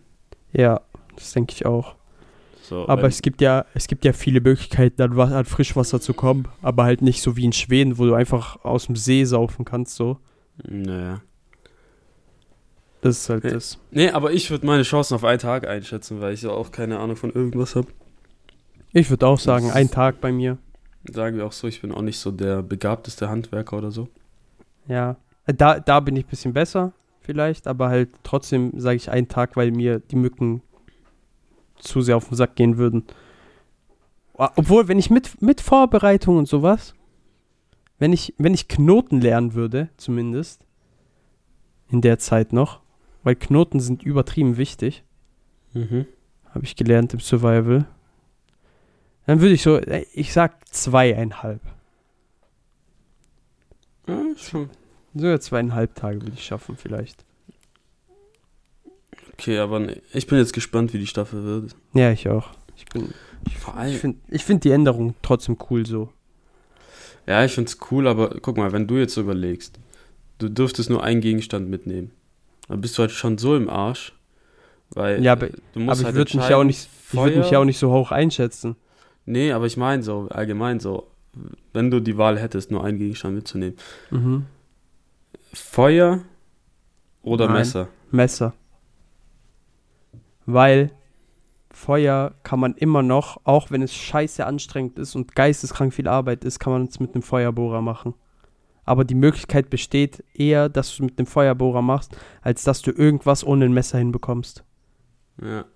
Ja, 0.53 0.81
das 1.17 1.33
denke 1.33 1.53
ich 1.55 1.67
auch. 1.67 1.95
So, 2.63 2.87
Aber 2.89 3.05
es 3.05 3.23
gibt 3.23 3.41
ja, 3.41 3.65
es 3.75 3.87
gibt 3.87 4.05
ja 4.05 4.13
viele 4.13 4.41
Möglichkeiten, 4.41 5.01
an, 5.01 5.19
an 5.19 5.45
Frischwasser 5.47 6.01
zu 6.01 6.13
kommen, 6.13 6.49
aber 6.61 6.85
halt 6.85 7.01
nicht 7.03 7.23
so 7.23 7.37
wie 7.37 7.45
in 7.45 7.53
Schweden, 7.53 7.97
wo 7.99 8.05
du 8.05 8.15
einfach 8.15 8.63
aus 8.65 8.87
dem 8.87 8.97
See 8.97 9.25
saufen 9.25 9.65
kannst, 9.65 9.95
so. 9.97 10.19
Naja. 10.69 11.23
Das 13.01 13.19
ist 13.19 13.29
halt 13.31 13.45
Ja. 13.45 13.51
das. 13.51 13.79
Nee, 13.91 14.11
aber 14.11 14.33
ich 14.33 14.51
würde 14.51 14.67
meine 14.67 14.83
Chancen 14.83 15.15
auf 15.15 15.25
einen 15.25 15.39
Tag 15.39 15.67
einschätzen, 15.67 16.21
weil 16.21 16.35
ich 16.35 16.43
ja 16.43 16.51
auch 16.51 16.71
keine 16.73 16.99
Ahnung 16.99 17.17
von 17.17 17.33
irgendwas 17.33 17.77
habe. 17.77 17.89
Ich 18.93 19.09
würde 19.11 19.27
auch 19.27 19.39
sagen, 19.39 19.67
Das- 19.69 19.77
ein 19.77 19.91
Tag 19.91 20.21
bei 20.21 20.33
mir. 20.33 20.59
Sagen 21.11 21.37
wir 21.37 21.47
auch 21.47 21.53
so, 21.53 21.69
ich 21.69 21.81
bin 21.81 21.93
auch 21.93 22.03
nicht 22.03 22.19
so 22.19 22.31
der 22.33 22.63
begabteste 22.63 23.29
Handwerker 23.29 23.79
oder 23.79 23.91
so. 23.91 24.09
Ja. 24.89 25.17
Äh, 25.47 25.55
Da, 25.55 25.79
da 25.81 26.01
bin 26.01 26.17
ich 26.17 26.27
ein 26.27 26.29
bisschen 26.29 26.53
besser, 26.53 26.93
vielleicht, 27.29 27.67
aber 27.67 27.91
halt 27.91 28.09
trotzdem 28.23 28.73
sage 28.81 28.97
ich 28.97 29.11
einen 29.11 29.29
Tag, 29.29 29.55
weil 29.55 29.71
mir 29.71 29.99
die 30.01 30.17
Mücken 30.17 30.63
zu 31.79 32.01
sehr 32.01 32.17
auf 32.17 32.27
den 32.29 32.37
Sack 32.37 32.57
gehen 32.57 32.79
würden. 32.79 33.05
O- 34.33 34.49
Obwohl, 34.57 34.89
wenn 34.89 34.99
ich 34.99 35.11
mit, 35.11 35.43
mit 35.43 35.61
Vorbereitung 35.61 36.39
und 36.39 36.49
sowas, 36.49 36.95
wenn 37.99 38.15
ich, 38.15 38.33
wenn 38.39 38.55
ich 38.55 38.67
Knoten 38.67 39.21
lernen 39.21 39.53
würde, 39.53 39.91
zumindest, 39.99 40.65
in 41.91 42.01
der 42.01 42.19
Zeit 42.19 42.55
noch, 42.55 42.81
weil 43.25 43.37
Knoten 43.37 43.79
sind 43.81 44.03
übertrieben 44.03 44.57
wichtig, 44.57 45.05
Mhm. 45.75 46.07
habe 46.55 46.65
ich 46.65 46.77
gelernt 46.77 47.13
im 47.13 47.21
Survival, 47.21 47.85
dann 49.27 49.43
würde 49.43 49.53
ich 49.53 49.61
so, 49.63 49.77
äh, 49.77 50.07
ich 50.15 50.33
sag 50.33 50.67
zweieinhalb. 50.75 51.61
Ja, 54.07 54.23
schon. 54.39 54.71
Sogar 55.15 55.41
zweieinhalb 55.41 55.95
Tage 55.95 56.23
würde 56.23 56.33
ich 56.35 56.45
schaffen, 56.45 56.77
vielleicht. 56.77 57.25
Okay, 59.35 59.59
aber 59.59 59.79
nee, 59.81 60.01
ich 60.13 60.27
bin 60.27 60.39
jetzt 60.39 60.53
gespannt, 60.53 60.93
wie 60.93 60.99
die 60.99 61.07
Staffel 61.07 61.45
wird. 61.45 61.77
Ja, 61.95 62.11
ich 62.11 62.29
auch. 62.29 62.51
Ich 62.77 62.87
bin, 62.87 63.13
ich 63.47 63.67
allem, 63.67 63.95
finde 63.99 64.19
ich 64.29 64.45
find 64.45 64.65
die 64.65 64.71
Änderung 64.71 65.15
trotzdem 65.23 65.57
cool 65.71 65.87
so. 65.87 66.11
ja, 67.27 67.45
ich 67.45 67.53
find's 67.53 67.79
cool, 67.91 68.07
aber 68.09 68.37
guck 68.41 68.57
mal, 68.57 68.73
wenn 68.73 68.87
du 68.87 68.97
jetzt 68.97 69.15
so 69.15 69.21
überlegst, 69.21 69.79
du 70.39 70.49
dürftest 70.49 70.91
nur 70.91 71.03
einen 71.03 71.21
Gegenstand 71.21 71.69
mitnehmen. 71.69 72.11
Dann 72.69 72.81
bist 72.81 72.97
du 72.99 73.03
halt 73.03 73.11
schon 73.13 73.39
so 73.39 73.57
im 73.57 73.69
Arsch. 73.69 74.13
Weil 74.91 75.23
Ja, 75.23 75.33
aber- 75.33 75.49
du 75.73 75.81
musst 75.81 76.01
Aber 76.01 76.07
halt 76.07 76.15
ich 76.15 76.19
würde 76.19 76.37
mich 76.37 76.49
ja 76.49 76.57
auch 76.57 76.61
entscheiden, 76.63 76.67
nicht, 76.67 76.89
ich 77.13 77.15
würde 77.19 77.39
mich 77.39 77.51
ja 77.51 77.59
auch 77.59 77.65
nicht 77.65 77.79
so 77.79 77.93
hoch 77.93 78.11
einschätzen. 78.13 78.77
Nee, 79.27 79.53
aber 79.53 79.67
ich 79.67 79.77
meine 79.77 80.03
so, 80.03 80.29
allgemein 80.31 80.81
so, 80.81 81.07
wenn 81.73 81.91
du 81.91 82.01
die 82.01 82.17
Wahl 82.17 82.39
hättest, 82.39 82.71
nur 82.71 82.83
einen 82.85 82.99
Gegenstand 82.99 83.35
mitzunehmen. 83.35 83.77
Mhm. 84.11 84.47
Feuer 85.59 86.21
oder 87.23 87.47
Nein. 87.47 87.57
Messer? 87.57 87.89
Messer. 88.11 88.55
Weil 90.47 90.93
Feuer 91.71 92.35
kann 92.43 92.59
man 92.61 92.75
immer 92.75 93.03
noch, 93.03 93.41
auch 93.45 93.71
wenn 93.71 93.83
es 93.83 93.95
scheiße 93.95 94.45
anstrengend 94.45 94.99
ist 94.99 95.15
und 95.15 95.35
geisteskrank 95.37 95.93
viel 95.93 96.09
Arbeit 96.09 96.45
ist, 96.45 96.59
kann 96.59 96.73
man 96.73 96.85
es 96.85 96.99
mit 97.01 97.15
einem 97.15 97.23
Feuerbohrer 97.23 97.83
machen. 97.83 98.15
Aber 98.85 99.05
die 99.05 99.15
Möglichkeit 99.15 99.69
besteht 99.69 100.25
eher, 100.33 100.71
dass 100.71 100.89
du 100.89 100.95
es 100.95 101.11
mit 101.11 101.19
einem 101.19 101.27
Feuerbohrer 101.27 101.83
machst, 101.83 102.17
als 102.41 102.65
dass 102.65 102.81
du 102.81 102.91
irgendwas 102.91 103.45
ohne 103.45 103.67
ein 103.67 103.73
Messer 103.75 103.99
hinbekommst. 103.99 104.65
Ja. 105.43 105.67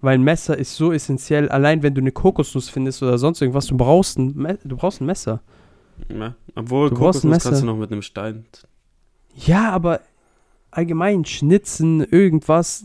Weil 0.00 0.18
ein 0.18 0.22
Messer 0.22 0.56
ist 0.56 0.76
so 0.76 0.92
essentiell, 0.92 1.48
allein 1.48 1.82
wenn 1.82 1.94
du 1.94 2.00
eine 2.00 2.12
Kokosnuss 2.12 2.68
findest 2.68 3.02
oder 3.02 3.18
sonst 3.18 3.40
irgendwas, 3.40 3.66
du 3.66 3.76
brauchst 3.76 4.18
ein, 4.18 4.34
Me 4.36 4.58
du 4.62 4.76
brauchst 4.76 5.00
ein 5.00 5.06
Messer. 5.06 5.42
ja. 6.08 6.36
Obwohl, 6.54 6.90
Du 6.90 6.96
Kokosnuss 6.96 7.42
kannst 7.42 7.62
du 7.62 7.66
noch 7.66 7.76
mit 7.76 7.90
einem 7.90 8.02
Stein. 8.02 8.44
Ja, 9.34 9.70
aber 9.72 10.00
allgemein 10.70 11.24
schnitzen, 11.24 12.02
irgendwas, 12.02 12.84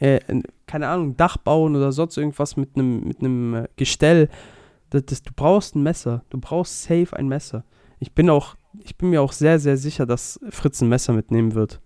äh, 0.00 0.20
keine 0.66 0.88
Ahnung, 0.88 1.16
Dach 1.16 1.36
bauen 1.36 1.76
oder 1.76 1.92
sonst 1.92 2.16
irgendwas 2.16 2.56
mit 2.56 2.70
einem 2.76 3.04
mit 3.04 3.20
einem 3.20 3.54
äh, 3.54 3.68
Gestell. 3.76 4.28
Das, 4.90 5.04
das, 5.06 5.22
du 5.22 5.32
brauchst 5.34 5.74
ein 5.74 5.82
Messer. 5.82 6.24
Du 6.30 6.38
brauchst 6.38 6.82
safe 6.84 7.14
ein 7.16 7.28
Messer. 7.28 7.64
Ich 7.98 8.12
bin 8.12 8.30
auch, 8.30 8.56
ich 8.82 8.96
bin 8.96 9.10
mir 9.10 9.22
auch 9.22 9.32
sehr, 9.32 9.58
sehr 9.58 9.76
sicher, 9.76 10.06
dass 10.06 10.38
Fritz 10.50 10.80
ein 10.80 10.88
Messer 10.88 11.12
mitnehmen 11.12 11.54
wird. 11.54 11.80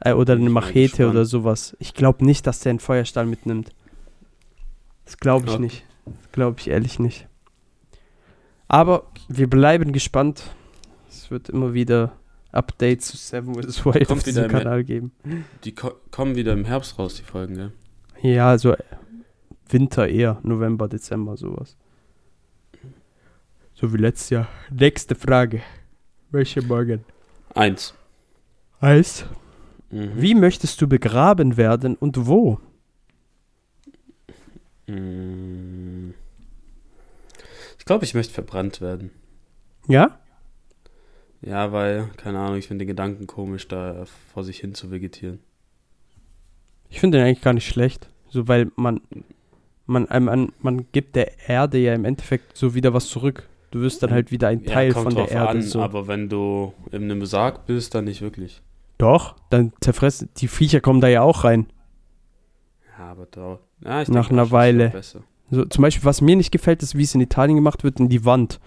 Äh, 0.00 0.12
oder 0.12 0.34
eine 0.34 0.50
Machete 0.50 1.08
oder 1.08 1.24
sowas. 1.24 1.76
Ich 1.80 1.94
glaube 1.94 2.24
nicht, 2.24 2.46
dass 2.46 2.60
der 2.60 2.70
einen 2.70 2.80
Feuerstahl 2.80 3.26
mitnimmt. 3.26 3.74
Das 5.04 5.16
glaube 5.18 5.46
ich 5.46 5.52
Ja. 5.54 5.58
nicht. 5.58 5.84
Das 6.04 6.32
glaube 6.32 6.60
ich 6.60 6.68
ehrlich 6.68 6.98
nicht. 6.98 7.28
Aber 8.68 9.04
wir 9.28 9.48
bleiben 9.48 9.92
gespannt. 9.92 10.54
Es 11.26 11.32
wird 11.32 11.48
immer 11.48 11.74
wieder 11.74 12.12
Updates 12.52 13.08
zu 13.08 13.16
Seven 13.16 13.52
vs. 13.56 13.84
Wild 13.84 14.12
auf 14.12 14.22
diesem 14.22 14.46
Kanal 14.46 14.84
geben. 14.84 15.10
Die 15.64 15.74
ko 15.74 15.90
kommen 16.12 16.36
wieder 16.36 16.52
im 16.52 16.64
Herbst 16.64 17.00
raus, 17.00 17.16
die 17.16 17.24
Folgen, 17.24 17.56
gell? 17.56 17.72
Ja, 18.22 18.50
also 18.50 18.74
äh, 18.74 18.84
Winter 19.68 20.06
eher, 20.06 20.38
November, 20.44 20.86
Dezember, 20.86 21.36
sowas. 21.36 21.76
So 23.74 23.92
wie 23.92 23.96
letztes 23.96 24.30
Jahr. 24.30 24.46
Nächste 24.70 25.16
Frage. 25.16 25.62
Welche 26.30 26.62
morgen? 26.62 27.04
Eins. 27.56 27.92
Eis. 28.78 29.24
Mhm. 29.90 30.12
Wie 30.14 30.36
möchtest 30.36 30.80
du 30.80 30.86
begraben 30.86 31.56
werden 31.56 31.96
und 31.96 32.28
wo? 32.28 32.60
Mm. 34.86 36.10
Ich 37.80 37.84
glaube, 37.84 38.04
ich 38.04 38.14
möchte 38.14 38.32
verbrannt 38.32 38.80
werden. 38.80 39.10
Ja? 39.88 40.20
Ja, 41.46 41.70
weil, 41.70 42.08
keine 42.16 42.40
Ahnung, 42.40 42.58
ich 42.58 42.66
finde 42.66 42.84
den 42.84 42.88
Gedanken 42.88 43.26
komisch, 43.28 43.68
da 43.68 44.04
vor 44.34 44.42
sich 44.42 44.58
hin 44.58 44.74
zu 44.74 44.90
vegetieren. 44.90 45.38
Ich 46.90 46.98
finde 47.00 47.18
den 47.18 47.26
eigentlich 47.26 47.42
gar 47.42 47.52
nicht 47.52 47.66
schlecht. 47.68 48.08
So, 48.28 48.48
weil 48.48 48.70
man, 48.74 49.00
man, 49.86 50.08
einem 50.08 50.28
an- 50.28 50.52
man 50.60 50.86
gibt 50.90 51.14
der 51.14 51.48
Erde 51.48 51.78
ja 51.78 51.94
im 51.94 52.04
Endeffekt 52.04 52.56
so 52.56 52.74
wieder 52.74 52.92
was 52.94 53.06
zurück. 53.08 53.48
Du 53.70 53.80
wirst 53.80 54.02
dann 54.02 54.10
halt 54.10 54.30
wieder 54.32 54.48
ein 54.48 54.64
Teil 54.64 54.92
kommt 54.92 55.04
von 55.04 55.14
der 55.14 55.30
Erde. 55.30 55.48
an, 55.50 55.62
so. 55.62 55.80
aber 55.80 56.08
wenn 56.08 56.28
du 56.28 56.72
in 56.90 57.04
einem 57.04 57.24
Sarg 57.26 57.66
bist, 57.66 57.94
dann 57.94 58.06
nicht 58.06 58.22
wirklich. 58.22 58.60
Doch, 58.98 59.36
dann 59.50 59.72
zerfressen. 59.80 60.28
Die 60.38 60.48
Viecher 60.48 60.80
kommen 60.80 61.00
da 61.00 61.08
ja 61.08 61.22
auch 61.22 61.44
rein. 61.44 61.66
Ja, 62.98 63.06
aber 63.06 63.26
da. 63.30 63.58
Ja, 63.84 64.02
ich 64.02 64.08
Nach 64.08 64.28
denke, 64.28 64.42
einer 64.42 64.50
Weile. 64.50 64.92
So, 65.50 65.64
zum 65.66 65.82
Beispiel, 65.82 66.04
was 66.04 66.20
mir 66.20 66.34
nicht 66.34 66.50
gefällt, 66.50 66.82
ist, 66.82 66.96
wie 66.96 67.02
es 67.02 67.14
in 67.14 67.20
Italien 67.20 67.56
gemacht 67.56 67.84
wird, 67.84 68.00
in 68.00 68.08
die 68.08 68.24
Wand. 68.24 68.58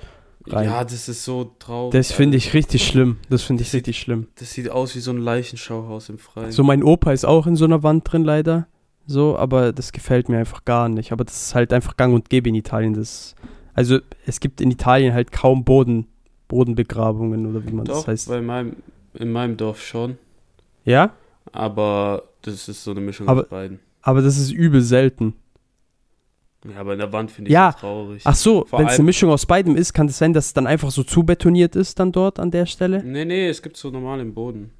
Rein. 0.48 0.66
Ja, 0.66 0.84
das 0.84 1.10
ist 1.10 1.24
so 1.26 1.52
traurig. 1.60 1.92
Das 1.92 2.12
finde 2.12 2.38
ich 2.38 2.54
richtig 2.54 2.86
schlimm. 2.88 3.18
Das 3.30 3.44
finde 3.44 3.62
ich 3.62 3.68
Das 3.68 3.72
sieht- 3.72 3.80
richtig 3.88 4.00
schlimm. 4.00 4.28
Das 4.36 4.52
sieht 4.54 4.70
aus 4.70 4.96
wie 4.96 5.00
so 5.00 5.12
ein 5.12 5.18
Leichenschauhaus 5.18 6.10
im 6.10 6.18
Freien. 6.18 6.52
So, 6.52 6.64
mein 6.64 6.82
Opa 6.84 7.12
ist 7.12 7.26
auch 7.26 7.46
in 7.46 7.56
so 7.56 7.66
einer 7.66 7.84
Wand 7.84 8.12
drin, 8.12 8.24
leider. 8.24 8.68
So, 9.06 9.38
aber 9.38 9.74
das 9.74 9.92
gefällt 9.92 10.30
mir 10.30 10.38
einfach 10.38 10.64
gar 10.66 10.88
nicht. 10.88 11.12
Aber 11.12 11.26
das 11.26 11.44
ist 11.48 11.56
halt 11.56 11.74
einfach 11.74 11.98
gang 11.98 12.14
und 12.14 12.30
gäbe 12.30 12.48
in 12.50 12.56
Italien. 12.56 12.94
Das, 12.94 13.36
also, 13.74 14.00
es 14.26 14.40
gibt 14.40 14.62
in 14.62 14.72
Italien 14.72 15.14
halt 15.14 15.32
kaum 15.32 15.64
Boden, 15.66 16.08
Bodenbegrabungen 16.48 17.46
oder 17.46 17.66
wie 17.66 17.72
man 17.72 17.86
Doch, 17.86 17.96
das 17.98 18.08
heißt. 18.08 18.28
bei 18.30 18.42
meinem, 18.42 18.78
in 19.14 19.32
meinem 19.32 19.58
Dorf 19.58 19.82
schon. 19.84 20.18
Ja? 20.86 21.12
Aber 21.52 22.24
das 22.42 22.68
ist 22.70 22.84
so 22.84 22.92
eine 22.92 23.02
Mischung 23.02 23.28
Aber- 23.28 23.42
aus 23.44 23.50
beiden. 23.50 23.80
Aber 24.02 24.22
das 24.22 24.38
ist 24.38 24.52
übel 24.52 24.82
selten. 24.82 25.34
Ja, 26.66 26.82
aber 26.82 26.94
in 26.94 27.00
der 27.00 27.14
Wand 27.14 27.32
finde 27.32 27.50
ich 27.50 27.54
Ja. 27.54 27.72
das 27.72 27.82
traurig. 27.82 28.22
Ach 28.26 28.36
so, 28.36 28.66
wenn 28.72 28.88
es 28.88 28.96
eine 28.96 29.04
Mischung 29.04 29.30
aus 29.32 29.46
beidem 29.46 29.76
ist, 29.78 29.94
kann 29.94 30.08
es 30.08 30.18
sein, 30.18 30.34
dass 30.34 30.48
es 30.48 30.54
dann 30.54 30.68
einfach 30.68 30.92
so 30.92 31.04
zubetoniert 31.04 31.76
ist 31.76 32.00
dann 32.00 32.12
dort 32.12 32.40
an 32.40 32.52
der 32.52 32.66
Stelle? 32.66 33.02
Nee, 33.04 33.24
nee, 33.26 33.48
es 33.48 33.62
gibt 33.62 33.78
so 33.78 33.90
normal 33.90 34.20
im 34.20 34.34
Boden. 34.34 34.72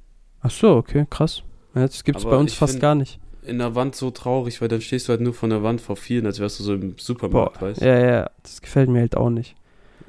Ach 0.42 0.50
so, 0.50 0.76
okay, 0.76 1.06
krass. 1.08 1.42
Ja, 1.74 1.82
das 1.86 2.04
gibt 2.04 2.18
es 2.18 2.24
bei 2.24 2.36
uns 2.36 2.52
fast 2.54 2.80
gar 2.80 2.94
nicht. 2.94 3.18
In 3.42 3.58
der 3.58 3.74
Wand 3.74 3.94
so 3.96 4.10
traurig, 4.10 4.60
weil 4.60 4.68
dann 4.68 4.82
stehst 4.82 5.08
du 5.08 5.10
halt 5.12 5.22
nur 5.22 5.32
von 5.32 5.48
der 5.48 5.62
Wand 5.62 5.80
vor 5.80 5.96
vielen, 5.96 6.26
als 6.26 6.38
wärst 6.40 6.60
du 6.60 6.64
so 6.64 6.74
im 6.74 6.96
Supermarkt, 6.98 7.60
Boah, 7.60 7.68
weißt 7.68 7.80
ja, 7.80 7.98
ja, 7.98 8.30
das 8.42 8.60
gefällt 8.60 8.90
mir 8.90 9.00
halt 9.00 9.16
auch 9.16 9.30
nicht. 9.30 9.56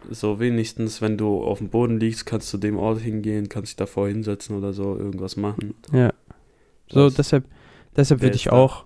So 0.09 0.39
wenigstens, 0.39 1.01
wenn 1.01 1.15
du 1.17 1.41
auf 1.43 1.59
dem 1.59 1.69
Boden 1.69 1.99
liegst, 1.99 2.25
kannst 2.25 2.51
du 2.53 2.57
dem 2.57 2.77
Ort 2.77 2.99
hingehen, 2.99 3.47
kannst 3.47 3.69
dich 3.71 3.75
davor 3.77 4.07
hinsetzen 4.09 4.57
oder 4.57 4.73
so, 4.73 4.97
irgendwas 4.97 5.37
machen. 5.37 5.75
Ja. 5.93 6.11
So, 6.89 7.05
Das- 7.05 7.13
deshalb, 7.15 7.45
deshalb 7.95 8.21
würde 8.21 8.35
ich 8.35 8.51
auch, 8.51 8.83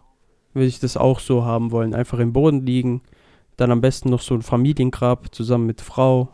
würde 0.55 0.67
ich 0.67 0.79
das 0.79 0.97
auch 0.97 1.19
so 1.19 1.45
haben 1.45 1.71
wollen. 1.71 1.93
Einfach 1.93 2.19
im 2.19 2.33
Boden 2.33 2.65
liegen, 2.65 3.01
dann 3.57 3.71
am 3.71 3.81
besten 3.81 4.09
noch 4.09 4.21
so 4.21 4.33
ein 4.33 4.41
Familiengrab 4.41 5.33
zusammen 5.33 5.67
mit 5.67 5.81
Frau 5.81 6.29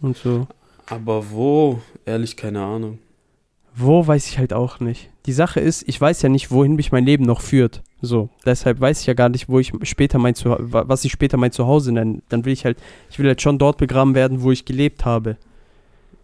und 0.00 0.16
so. 0.16 0.46
Aber 0.86 1.30
wo? 1.30 1.80
Ehrlich, 2.04 2.36
keine 2.36 2.62
Ahnung. 2.62 2.98
Wo 3.74 4.06
weiß 4.06 4.26
ich 4.28 4.38
halt 4.38 4.52
auch 4.52 4.80
nicht. 4.80 5.10
Die 5.26 5.32
Sache 5.32 5.60
ist, 5.60 5.86
ich 5.88 6.00
weiß 6.00 6.22
ja 6.22 6.28
nicht, 6.28 6.50
wohin 6.50 6.76
mich 6.76 6.92
mein 6.92 7.04
Leben 7.04 7.24
noch 7.24 7.40
führt. 7.40 7.82
So, 8.00 8.30
deshalb 8.44 8.80
weiß 8.80 9.00
ich 9.00 9.06
ja 9.06 9.14
gar 9.14 9.28
nicht, 9.28 9.48
wo 9.48 9.58
ich 9.58 9.72
später 9.82 10.18
mein 10.18 10.34
Zuha 10.34 10.58
was 10.60 11.04
ich 11.04 11.12
später 11.12 11.36
mein 11.36 11.52
Zuhause 11.52 11.92
nenne. 11.92 12.22
Dann 12.28 12.44
will 12.44 12.52
ich 12.52 12.64
halt, 12.64 12.78
ich 13.10 13.18
will 13.18 13.26
halt 13.26 13.42
schon 13.42 13.58
dort 13.58 13.78
begraben 13.78 14.14
werden, 14.14 14.42
wo 14.42 14.52
ich 14.52 14.64
gelebt 14.64 15.04
habe. 15.04 15.36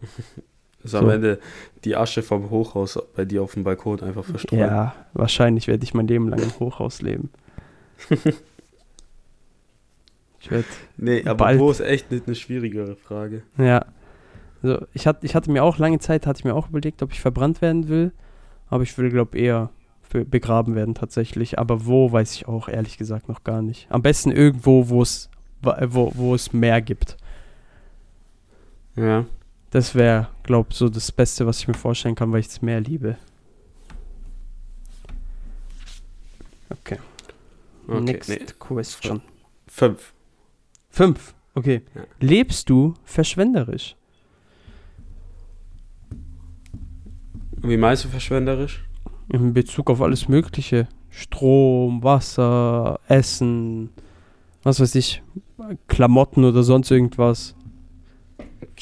Ist 0.85 0.95
am 0.95 1.05
So. 1.07 1.11
Ende 1.11 1.39
die 1.85 1.95
Asche 1.97 2.23
vom 2.23 2.51
Hochhaus 2.51 2.99
bei 3.15 3.25
dir 3.25 3.43
auf 3.43 3.55
dem 3.55 3.63
Balkon 3.65 4.01
einfach 4.01 4.25
verstreut. 4.25 4.59
Ja, 4.59 4.95
wahrscheinlich 5.13 5.69
werde 5.69 5.85
ich 5.85 5.95
mein 5.95 6.09
Leben 6.09 6.29
lang 6.29 6.41
im 6.43 6.59
Hochhaus 6.59 7.03
leben. 7.03 7.31
Ich 10.41 10.51
werde 10.51 10.65
Nee, 10.97 11.21
aber 11.25 11.37
Bald. 11.45 11.61
wo 11.61 11.71
ist 11.71 11.81
echt 11.81 12.11
nicht 12.11 12.27
eine 12.27 12.35
schwierigere 12.35 12.97
Frage. 12.97 13.43
Ja. 13.59 13.85
Also 14.63 14.85
ich, 14.93 15.07
hatte, 15.07 15.25
ich 15.25 15.35
hatte 15.35 15.51
mir 15.51 15.63
auch 15.63 15.79
lange 15.79 15.99
Zeit, 16.01 16.27
hatte 16.27 16.41
ich 16.41 16.45
mir 16.45 16.55
auch 16.55 16.69
überlegt, 16.69 17.03
ob 17.03 17.13
ich 17.13 17.21
verbrannt 17.21 17.63
werden 17.63 17.89
will. 17.89 18.13
Aber 18.69 18.83
ich 18.83 18.97
will, 18.99 19.11
glaube 19.11 19.39
eher 19.39 19.71
be- 20.11 20.25
begraben 20.25 20.75
werden 20.75 20.95
tatsächlich. 20.95 21.59
Aber 21.59 21.87
wo, 21.87 22.11
weiß 22.11 22.35
ich 22.35 22.49
auch 22.49 22.69
ehrlich 22.69 22.99
gesagt 22.99 23.29
noch 23.29 23.45
gar 23.45 23.63
nicht. 23.63 23.87
Am 23.91 24.03
besten 24.03 24.31
irgendwo, 24.33 24.89
wo 24.89 25.03
es 25.03 25.31
wo, 25.63 26.11
wo 26.17 26.35
es 26.35 26.53
Meer 26.53 26.81
gibt. 26.81 27.17
Ja. 28.97 29.27
Das 29.73 29.95
wäre, 29.95 30.29
glaube 30.43 30.69
ich, 30.71 30.77
so 30.77 30.89
das 30.91 31.11
Beste, 31.11 31.47
was 31.47 31.59
ich 31.61 31.67
mir 31.67 31.73
vorstellen 31.75 32.15
kann, 32.15 32.31
weil 32.31 32.41
ich 32.41 32.47
das 32.49 32.61
Meer 32.61 32.81
liebe. 32.81 33.17
Okay. 36.69 36.99
Okay. 37.89 38.01
Next 38.01 38.29
Nee. 38.29 38.39
question. 38.59 39.23
Fünf. 39.67 40.13
Fünf. 40.91 41.35
Okay. 41.55 41.83
Ja. 41.95 42.03
Lebst 42.21 42.69
du 42.69 42.95
verschwenderisch? 43.05 43.97
Wie 47.63 47.77
meinst 47.79 48.05
du 48.05 48.09
verschwenderisch? 48.09 48.85
In 49.31 49.55
Bezug 49.55 49.89
auf 49.89 50.03
alles 50.03 50.29
Mögliche. 50.29 50.87
Strom, 51.09 52.03
Wasser, 52.03 53.01
Essen, 53.09 53.91
was 54.63 54.81
weiß 54.81 54.95
ich, 54.97 55.23
Klamotten 55.87 56.45
oder 56.45 56.63
sonst 56.63 56.91
irgendwas. 56.91 57.55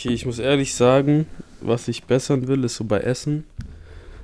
Okay, 0.01 0.15
ich 0.15 0.25
muss 0.25 0.39
ehrlich 0.39 0.75
sagen, 0.75 1.27
was 1.61 1.87
ich 1.87 2.05
bessern 2.05 2.49
will, 2.49 2.65
ist 2.65 2.77
so 2.77 2.85
bei 2.85 3.01
Essen. 3.01 3.45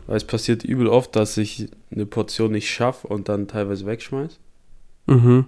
Weil 0.06 0.16
es 0.16 0.24
passiert 0.24 0.64
übel 0.64 0.86
oft, 0.86 1.14
dass 1.14 1.36
ich 1.36 1.68
eine 1.90 2.06
Portion 2.06 2.52
nicht 2.52 2.70
schaffe 2.70 3.08
und 3.08 3.28
dann 3.28 3.46
teilweise 3.46 3.84
wegschmeiß. 3.84 4.38
Mhm. 5.06 5.44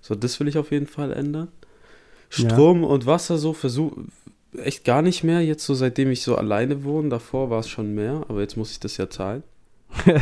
So, 0.00 0.14
das 0.14 0.40
will 0.40 0.48
ich 0.48 0.56
auf 0.56 0.70
jeden 0.70 0.86
Fall 0.86 1.12
ändern. 1.12 1.48
Ja. 2.32 2.48
Strom 2.48 2.84
und 2.84 3.04
Wasser 3.04 3.36
so 3.36 3.52
versuche 3.52 4.04
echt 4.56 4.84
gar 4.84 5.02
nicht 5.02 5.24
mehr. 5.24 5.44
Jetzt 5.44 5.66
so 5.66 5.74
seitdem 5.74 6.10
ich 6.10 6.22
so 6.22 6.36
alleine 6.36 6.82
wohne. 6.84 7.10
Davor 7.10 7.50
war 7.50 7.60
es 7.60 7.68
schon 7.68 7.94
mehr, 7.94 8.24
aber 8.28 8.40
jetzt 8.40 8.56
muss 8.56 8.70
ich 8.70 8.80
das 8.80 8.96
ja 8.96 9.10
zahlen. 9.10 9.42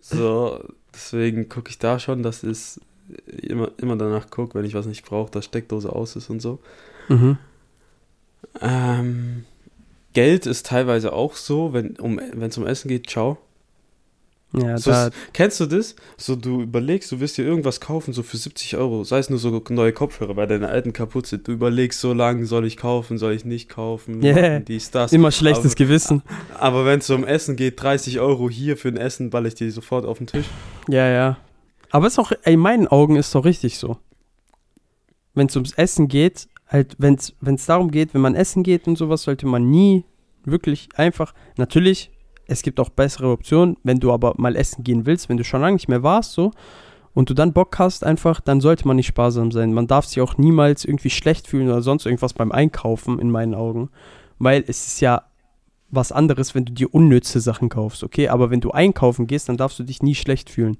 So, 0.00 0.62
deswegen 0.94 1.48
gucke 1.48 1.70
ich 1.70 1.78
da 1.78 1.98
schon, 1.98 2.22
dass 2.22 2.44
es 2.44 2.78
immer, 3.26 3.72
immer 3.78 3.96
danach 3.96 4.30
gucke, 4.30 4.54
wenn 4.54 4.66
ich 4.66 4.74
was 4.74 4.86
nicht 4.86 5.04
brauche, 5.04 5.30
dass 5.30 5.46
Steckdose 5.46 5.90
aus 5.90 6.14
ist 6.14 6.30
und 6.30 6.40
so. 6.40 6.60
mhm. 7.08 7.38
Ähm, 8.60 9.44
Geld 10.14 10.46
ist 10.46 10.66
teilweise 10.66 11.12
auch 11.12 11.34
so, 11.36 11.72
wenn 11.72 11.96
um, 11.98 12.18
es 12.18 12.58
um 12.58 12.66
Essen 12.66 12.88
geht, 12.88 13.08
ciao. 13.08 13.38
Ja, 14.54 14.78
So 14.78 14.90
da, 14.90 15.08
ist, 15.08 15.16
kennst 15.34 15.60
du 15.60 15.66
das? 15.66 15.94
So, 16.16 16.34
du 16.34 16.62
überlegst, 16.62 17.12
du 17.12 17.20
wirst 17.20 17.36
dir 17.36 17.44
irgendwas 17.44 17.80
kaufen, 17.82 18.14
so 18.14 18.22
für 18.22 18.38
70 18.38 18.78
Euro, 18.78 19.04
sei 19.04 19.18
es 19.18 19.28
nur 19.28 19.38
so 19.38 19.62
neue 19.68 19.92
Kopfhörer, 19.92 20.36
weil 20.36 20.46
deine 20.46 20.68
alten 20.68 20.94
kaputt 20.94 21.26
sind. 21.26 21.46
Du 21.46 21.52
überlegst 21.52 22.00
so 22.00 22.14
lange, 22.14 22.46
soll 22.46 22.64
ich 22.64 22.78
kaufen, 22.78 23.18
soll 23.18 23.34
ich 23.34 23.44
nicht 23.44 23.68
kaufen, 23.68 24.22
Yeah. 24.24 24.60
dies, 24.60 24.90
das. 24.90 25.12
immer 25.12 25.30
schlechtes 25.32 25.72
aber- 25.72 25.84
Gewissen. 25.84 26.22
Aber 26.58 26.86
wenn 26.86 27.00
es 27.00 27.10
um 27.10 27.24
Essen 27.26 27.56
geht, 27.56 27.80
30 27.82 28.20
Euro 28.20 28.48
hier 28.48 28.78
für 28.78 28.88
ein 28.88 28.96
Essen, 28.96 29.28
ball 29.28 29.44
ich 29.46 29.54
dir 29.54 29.70
sofort 29.70 30.06
auf 30.06 30.16
den 30.16 30.26
Tisch. 30.28 30.46
Ja, 30.88 31.06
ja. 31.08 31.36
Aber 31.90 32.06
es 32.06 32.14
ist 32.14 32.18
auch, 32.18 32.32
in 32.44 32.58
meinen 32.58 32.88
Augen 32.88 33.16
ist 33.16 33.26
es 33.26 33.32
doch 33.32 33.44
richtig 33.44 33.78
so. 33.78 33.98
Wenn 35.34 35.48
es 35.48 35.56
ums 35.56 35.72
Essen 35.74 36.08
geht, 36.08 36.48
halt, 36.68 36.96
wenn 36.98 37.14
es 37.14 37.66
darum 37.66 37.90
geht, 37.90 38.14
wenn 38.14 38.20
man 38.20 38.34
essen 38.34 38.62
geht 38.62 38.86
und 38.86 38.96
sowas, 38.96 39.22
sollte 39.22 39.46
man 39.46 39.68
nie 39.70 40.04
wirklich 40.44 40.88
einfach, 40.94 41.34
natürlich, 41.56 42.10
es 42.46 42.62
gibt 42.62 42.80
auch 42.80 42.88
bessere 42.88 43.30
Optionen, 43.30 43.76
wenn 43.82 44.00
du 44.00 44.12
aber 44.12 44.34
mal 44.36 44.56
essen 44.56 44.84
gehen 44.84 45.04
willst, 45.06 45.28
wenn 45.28 45.36
du 45.36 45.44
schon 45.44 45.60
lange 45.60 45.74
nicht 45.74 45.88
mehr 45.88 46.02
warst, 46.02 46.32
so, 46.32 46.52
und 47.14 47.30
du 47.30 47.34
dann 47.34 47.52
Bock 47.52 47.78
hast 47.78 48.04
einfach, 48.04 48.40
dann 48.40 48.60
sollte 48.60 48.86
man 48.86 48.96
nicht 48.96 49.08
sparsam 49.08 49.50
sein. 49.50 49.72
Man 49.74 49.88
darf 49.88 50.04
sich 50.04 50.20
auch 50.20 50.38
niemals 50.38 50.84
irgendwie 50.84 51.10
schlecht 51.10 51.48
fühlen 51.48 51.68
oder 51.68 51.82
sonst 51.82 52.06
irgendwas 52.06 52.32
beim 52.32 52.52
Einkaufen, 52.52 53.18
in 53.18 53.30
meinen 53.30 53.54
Augen. 53.54 53.90
Weil 54.38 54.62
es 54.68 54.86
ist 54.86 55.00
ja 55.00 55.22
was 55.90 56.12
anderes, 56.12 56.54
wenn 56.54 56.64
du 56.64 56.72
dir 56.72 56.94
unnütze 56.94 57.40
Sachen 57.40 57.70
kaufst, 57.70 58.04
okay? 58.04 58.28
Aber 58.28 58.50
wenn 58.50 58.60
du 58.60 58.70
einkaufen 58.70 59.26
gehst, 59.26 59.48
dann 59.48 59.56
darfst 59.56 59.78
du 59.80 59.82
dich 59.84 60.00
nie 60.02 60.14
schlecht 60.14 60.48
fühlen. 60.48 60.76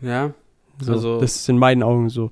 Ja. 0.00 0.32
So, 0.80 0.92
Also- 0.92 1.20
das 1.20 1.36
ist 1.36 1.48
in 1.50 1.58
meinen 1.58 1.82
Augen 1.82 2.08
so. 2.08 2.30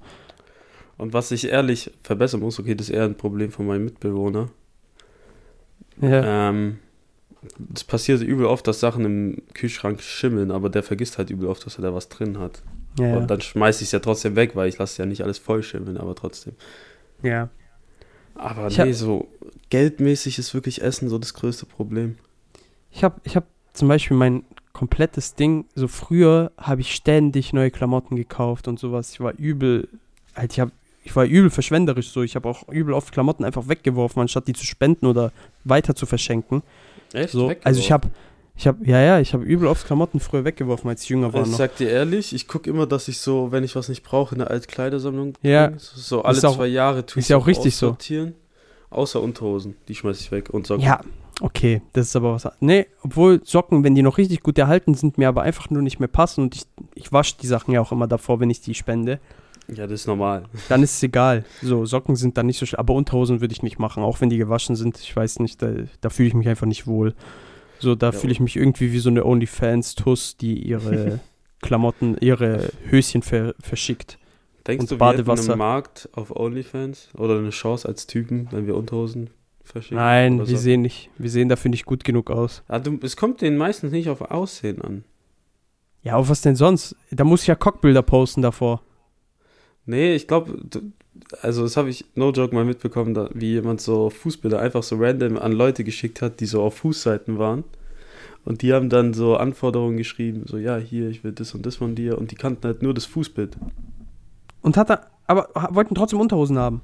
Und 1.00 1.14
was 1.14 1.30
ich 1.30 1.48
ehrlich 1.48 1.90
verbessern 2.02 2.40
muss, 2.40 2.58
okay, 2.58 2.74
das 2.74 2.88
ist 2.88 2.94
eher 2.94 3.04
ein 3.04 3.16
Problem 3.16 3.50
von 3.50 3.66
meinem 3.66 3.86
Mitbewohner. 3.86 4.50
Ja. 6.00 6.50
Ähm, 6.50 6.78
es 7.74 7.84
passiert 7.84 8.20
übel 8.20 8.44
oft, 8.44 8.66
dass 8.66 8.80
Sachen 8.80 9.04
im 9.06 9.42
Kühlschrank 9.54 10.02
schimmeln, 10.02 10.50
aber 10.50 10.68
der 10.68 10.82
vergisst 10.82 11.16
halt 11.16 11.30
übel 11.30 11.48
oft, 11.48 11.64
dass 11.64 11.78
er 11.78 11.82
da 11.82 11.94
was 11.94 12.10
drin 12.10 12.38
hat. 12.38 12.62
ja. 12.98 13.16
Und 13.16 13.30
dann 13.30 13.40
schmeiß 13.40 13.80
ich 13.80 13.88
es 13.88 13.92
ja 13.92 14.00
trotzdem 14.00 14.36
weg, 14.36 14.54
weil 14.56 14.68
ich 14.68 14.76
lasse 14.76 15.02
ja 15.02 15.06
nicht 15.06 15.22
alles 15.22 15.38
voll 15.38 15.62
schimmeln, 15.62 15.96
aber 15.96 16.14
trotzdem. 16.14 16.54
ja. 17.22 17.48
Aber 18.34 18.68
Ich 18.68 18.78
nee, 18.78 18.92
so 18.92 19.28
geldmäßig 19.68 20.38
ist 20.38 20.54
wirklich 20.54 20.80
Essen 20.80 21.08
so 21.08 21.18
das 21.18 21.34
größte 21.34 21.66
Problem. 21.66 22.16
Ich 22.90 23.04
habe 23.04 23.20
ich 23.24 23.36
hab 23.36 23.44
zum 23.74 23.88
Beispiel 23.88 24.16
mein 24.16 24.44
komplettes 24.72 25.34
Ding, 25.34 25.66
so 25.74 25.88
früher 25.88 26.52
habe 26.56 26.80
ich 26.80 26.94
ständig 26.94 27.52
neue 27.52 27.70
Klamotten 27.70 28.16
gekauft 28.16 28.66
und 28.66 28.78
sowas. 28.78 29.12
Ich 29.12 29.20
war 29.20 29.34
übel, 29.36 29.88
halt, 30.34 30.52
ich, 30.52 30.60
hab, 30.60 30.70
ich 31.02 31.14
war 31.16 31.24
übel 31.24 31.50
verschwenderisch 31.50 32.10
so. 32.10 32.22
Ich 32.22 32.36
habe 32.36 32.48
auch 32.48 32.68
übel 32.68 32.94
oft 32.94 33.12
Klamotten 33.12 33.44
einfach 33.44 33.68
weggeworfen, 33.68 34.20
anstatt 34.20 34.48
die 34.48 34.52
zu 34.52 34.64
spenden 34.66 35.06
oder 35.06 35.32
weiter 35.64 35.94
zu 35.94 36.06
verschenken. 36.06 36.62
Echt? 37.12 37.30
So, 37.30 37.52
also 37.64 37.80
ich 37.80 37.90
habe, 37.90 38.08
ich 38.56 38.66
habe, 38.66 38.84
ja, 38.86 39.00
ja, 39.00 39.18
ich 39.20 39.32
habe 39.32 39.42
übel 39.44 39.66
oft 39.66 39.86
Klamotten 39.86 40.20
früher 40.20 40.44
weggeworfen, 40.44 40.88
als 40.90 41.02
ich 41.02 41.08
jünger 41.08 41.32
war 41.32 41.42
Ich 41.42 41.48
noch. 41.50 41.56
sag 41.58 41.76
dir 41.76 41.88
ehrlich, 41.88 42.34
ich 42.34 42.46
gucke 42.46 42.68
immer, 42.68 42.86
dass 42.86 43.08
ich 43.08 43.18
so, 43.18 43.50
wenn 43.50 43.64
ich 43.64 43.74
was 43.76 43.88
nicht 43.88 44.02
brauche, 44.02 44.34
in 44.34 44.40
eine 44.42 44.50
Altkleidersammlung 44.50 45.34
Ja. 45.42 45.66
bringe. 45.68 45.80
So, 45.80 46.22
alle 46.22 46.36
Ist 46.36 46.44
auch- 46.44 46.56
zwei 46.56 46.66
Jahre 46.66 47.04
tue 47.06 47.20
ist 47.20 47.26
ich 47.26 47.30
ja 47.30 47.36
auch 47.38 47.46
richtig 47.46 47.74
so. 47.76 47.96
Außer 48.90 49.20
Unterhosen, 49.22 49.76
die 49.88 49.94
schmeiß 49.94 50.20
ich 50.20 50.32
weg 50.32 50.50
und 50.50 50.66
Socken. 50.66 50.84
Ja, 50.84 51.00
okay, 51.40 51.80
das 51.92 52.08
ist 52.08 52.16
aber 52.16 52.34
was. 52.34 52.48
Nee, 52.58 52.86
obwohl 53.02 53.40
Socken, 53.44 53.84
wenn 53.84 53.94
die 53.94 54.02
noch 54.02 54.18
richtig 54.18 54.42
gut 54.42 54.58
erhalten 54.58 54.94
sind, 54.94 55.16
mir 55.16 55.28
aber 55.28 55.42
einfach 55.42 55.70
nur 55.70 55.80
nicht 55.82 56.00
mehr 56.00 56.08
passen 56.08 56.42
und 56.42 56.56
ich, 56.56 56.62
ich 56.96 57.12
wasche 57.12 57.36
die 57.40 57.46
Sachen 57.46 57.72
ja 57.72 57.80
auch 57.80 57.92
immer 57.92 58.08
davor, 58.08 58.40
wenn 58.40 58.50
ich 58.50 58.60
die 58.60 58.74
spende. 58.74 59.20
Ja, 59.74 59.86
das 59.86 60.00
ist 60.02 60.06
normal. 60.06 60.44
Dann 60.68 60.82
ist 60.82 60.96
es 60.96 61.02
egal. 61.02 61.44
So, 61.62 61.84
Socken 61.86 62.16
sind 62.16 62.36
dann 62.36 62.46
nicht 62.46 62.58
so 62.58 62.66
schlimm. 62.66 62.80
Aber 62.80 62.94
Unterhosen 62.94 63.40
würde 63.40 63.52
ich 63.52 63.62
nicht 63.62 63.78
machen, 63.78 64.02
auch 64.02 64.20
wenn 64.20 64.30
die 64.30 64.38
gewaschen 64.38 64.74
sind. 64.76 64.98
Ich 64.98 65.14
weiß 65.14 65.38
nicht, 65.40 65.62
da, 65.62 65.72
da 66.00 66.10
fühle 66.10 66.28
ich 66.28 66.34
mich 66.34 66.48
einfach 66.48 66.66
nicht 66.66 66.86
wohl. 66.86 67.14
So, 67.78 67.94
da 67.94 68.06
Ja. 68.06 68.12
fühle 68.12 68.32
ich 68.32 68.40
mich 68.40 68.56
irgendwie 68.56 68.92
wie 68.92 68.98
so 68.98 69.10
eine 69.10 69.24
OnlyFans-Tuss, 69.24 70.36
die 70.36 70.58
ihre 70.62 71.20
Klamotten, 71.62 72.16
ihre 72.20 72.70
Höschen 72.88 73.22
ver 73.22 73.54
verschickt. 73.60 74.18
Denkst 74.66 74.82
Und 74.82 74.90
du, 74.90 74.94
wir 74.96 74.98
Badewasser. 74.98 75.52
einen 75.52 75.58
Markt 75.58 76.08
auf 76.12 76.34
OnlyFans 76.34 77.08
oder 77.16 77.38
eine 77.38 77.50
Chance 77.50 77.88
als 77.88 78.06
Typen, 78.06 78.48
wenn 78.50 78.66
wir 78.66 78.76
Unterhosen 78.76 79.30
verschicken? 79.64 79.96
Nein, 79.98 80.38
wir 80.38 80.46
so? 80.46 80.56
sehen 80.56 80.82
nicht. 80.82 81.10
Wir 81.16 81.30
sehen 81.30 81.48
dafür 81.48 81.70
nicht 81.70 81.86
gut 81.86 82.04
genug 82.04 82.30
aus. 82.30 82.62
Ah, 82.68 82.78
du, 82.78 82.98
es 83.02 83.16
kommt 83.16 83.40
denen 83.40 83.56
meistens 83.56 83.92
nicht 83.92 84.08
auf 84.10 84.20
Aussehen 84.20 84.82
an. 84.82 85.04
Ja, 86.02 86.14
aber 86.16 86.28
was 86.28 86.40
denn 86.40 86.56
sonst? 86.56 86.96
Da 87.10 87.24
muss 87.24 87.42
ich 87.42 87.48
ja 87.48 87.54
Cockbilder 87.54 88.02
posten 88.02 88.42
davor. 88.42 88.82
Nee, 89.90 90.14
ich 90.14 90.28
glaube, 90.28 90.56
also 91.42 91.64
das 91.64 91.76
habe 91.76 91.90
ich, 91.90 92.04
no 92.14 92.30
joke, 92.30 92.54
mal 92.54 92.64
mitbekommen, 92.64 93.12
da, 93.12 93.28
wie 93.34 93.54
jemand 93.54 93.80
so 93.80 94.08
Fußbilder 94.08 94.60
einfach 94.60 94.84
so 94.84 94.94
random 94.96 95.36
an 95.36 95.50
Leute 95.50 95.82
geschickt 95.82 96.22
hat, 96.22 96.38
die 96.38 96.46
so 96.46 96.62
auf 96.62 96.76
Fußseiten 96.76 97.40
waren. 97.40 97.64
Und 98.44 98.62
die 98.62 98.72
haben 98.72 98.88
dann 98.88 99.14
so 99.14 99.36
Anforderungen 99.36 99.96
geschrieben, 99.96 100.44
so 100.46 100.58
ja, 100.58 100.76
hier, 100.76 101.08
ich 101.08 101.24
will 101.24 101.32
das 101.32 101.54
und 101.56 101.66
das 101.66 101.76
von 101.76 101.96
dir. 101.96 102.18
Und 102.18 102.30
die 102.30 102.36
kannten 102.36 102.64
halt 102.68 102.82
nur 102.82 102.94
das 102.94 103.04
Fußbild. 103.04 103.56
Und 104.62 104.76
hat 104.76 104.90
er, 104.90 105.08
aber 105.26 105.48
wollten 105.74 105.96
trotzdem 105.96 106.20
Unterhosen 106.20 106.56
haben. 106.56 106.82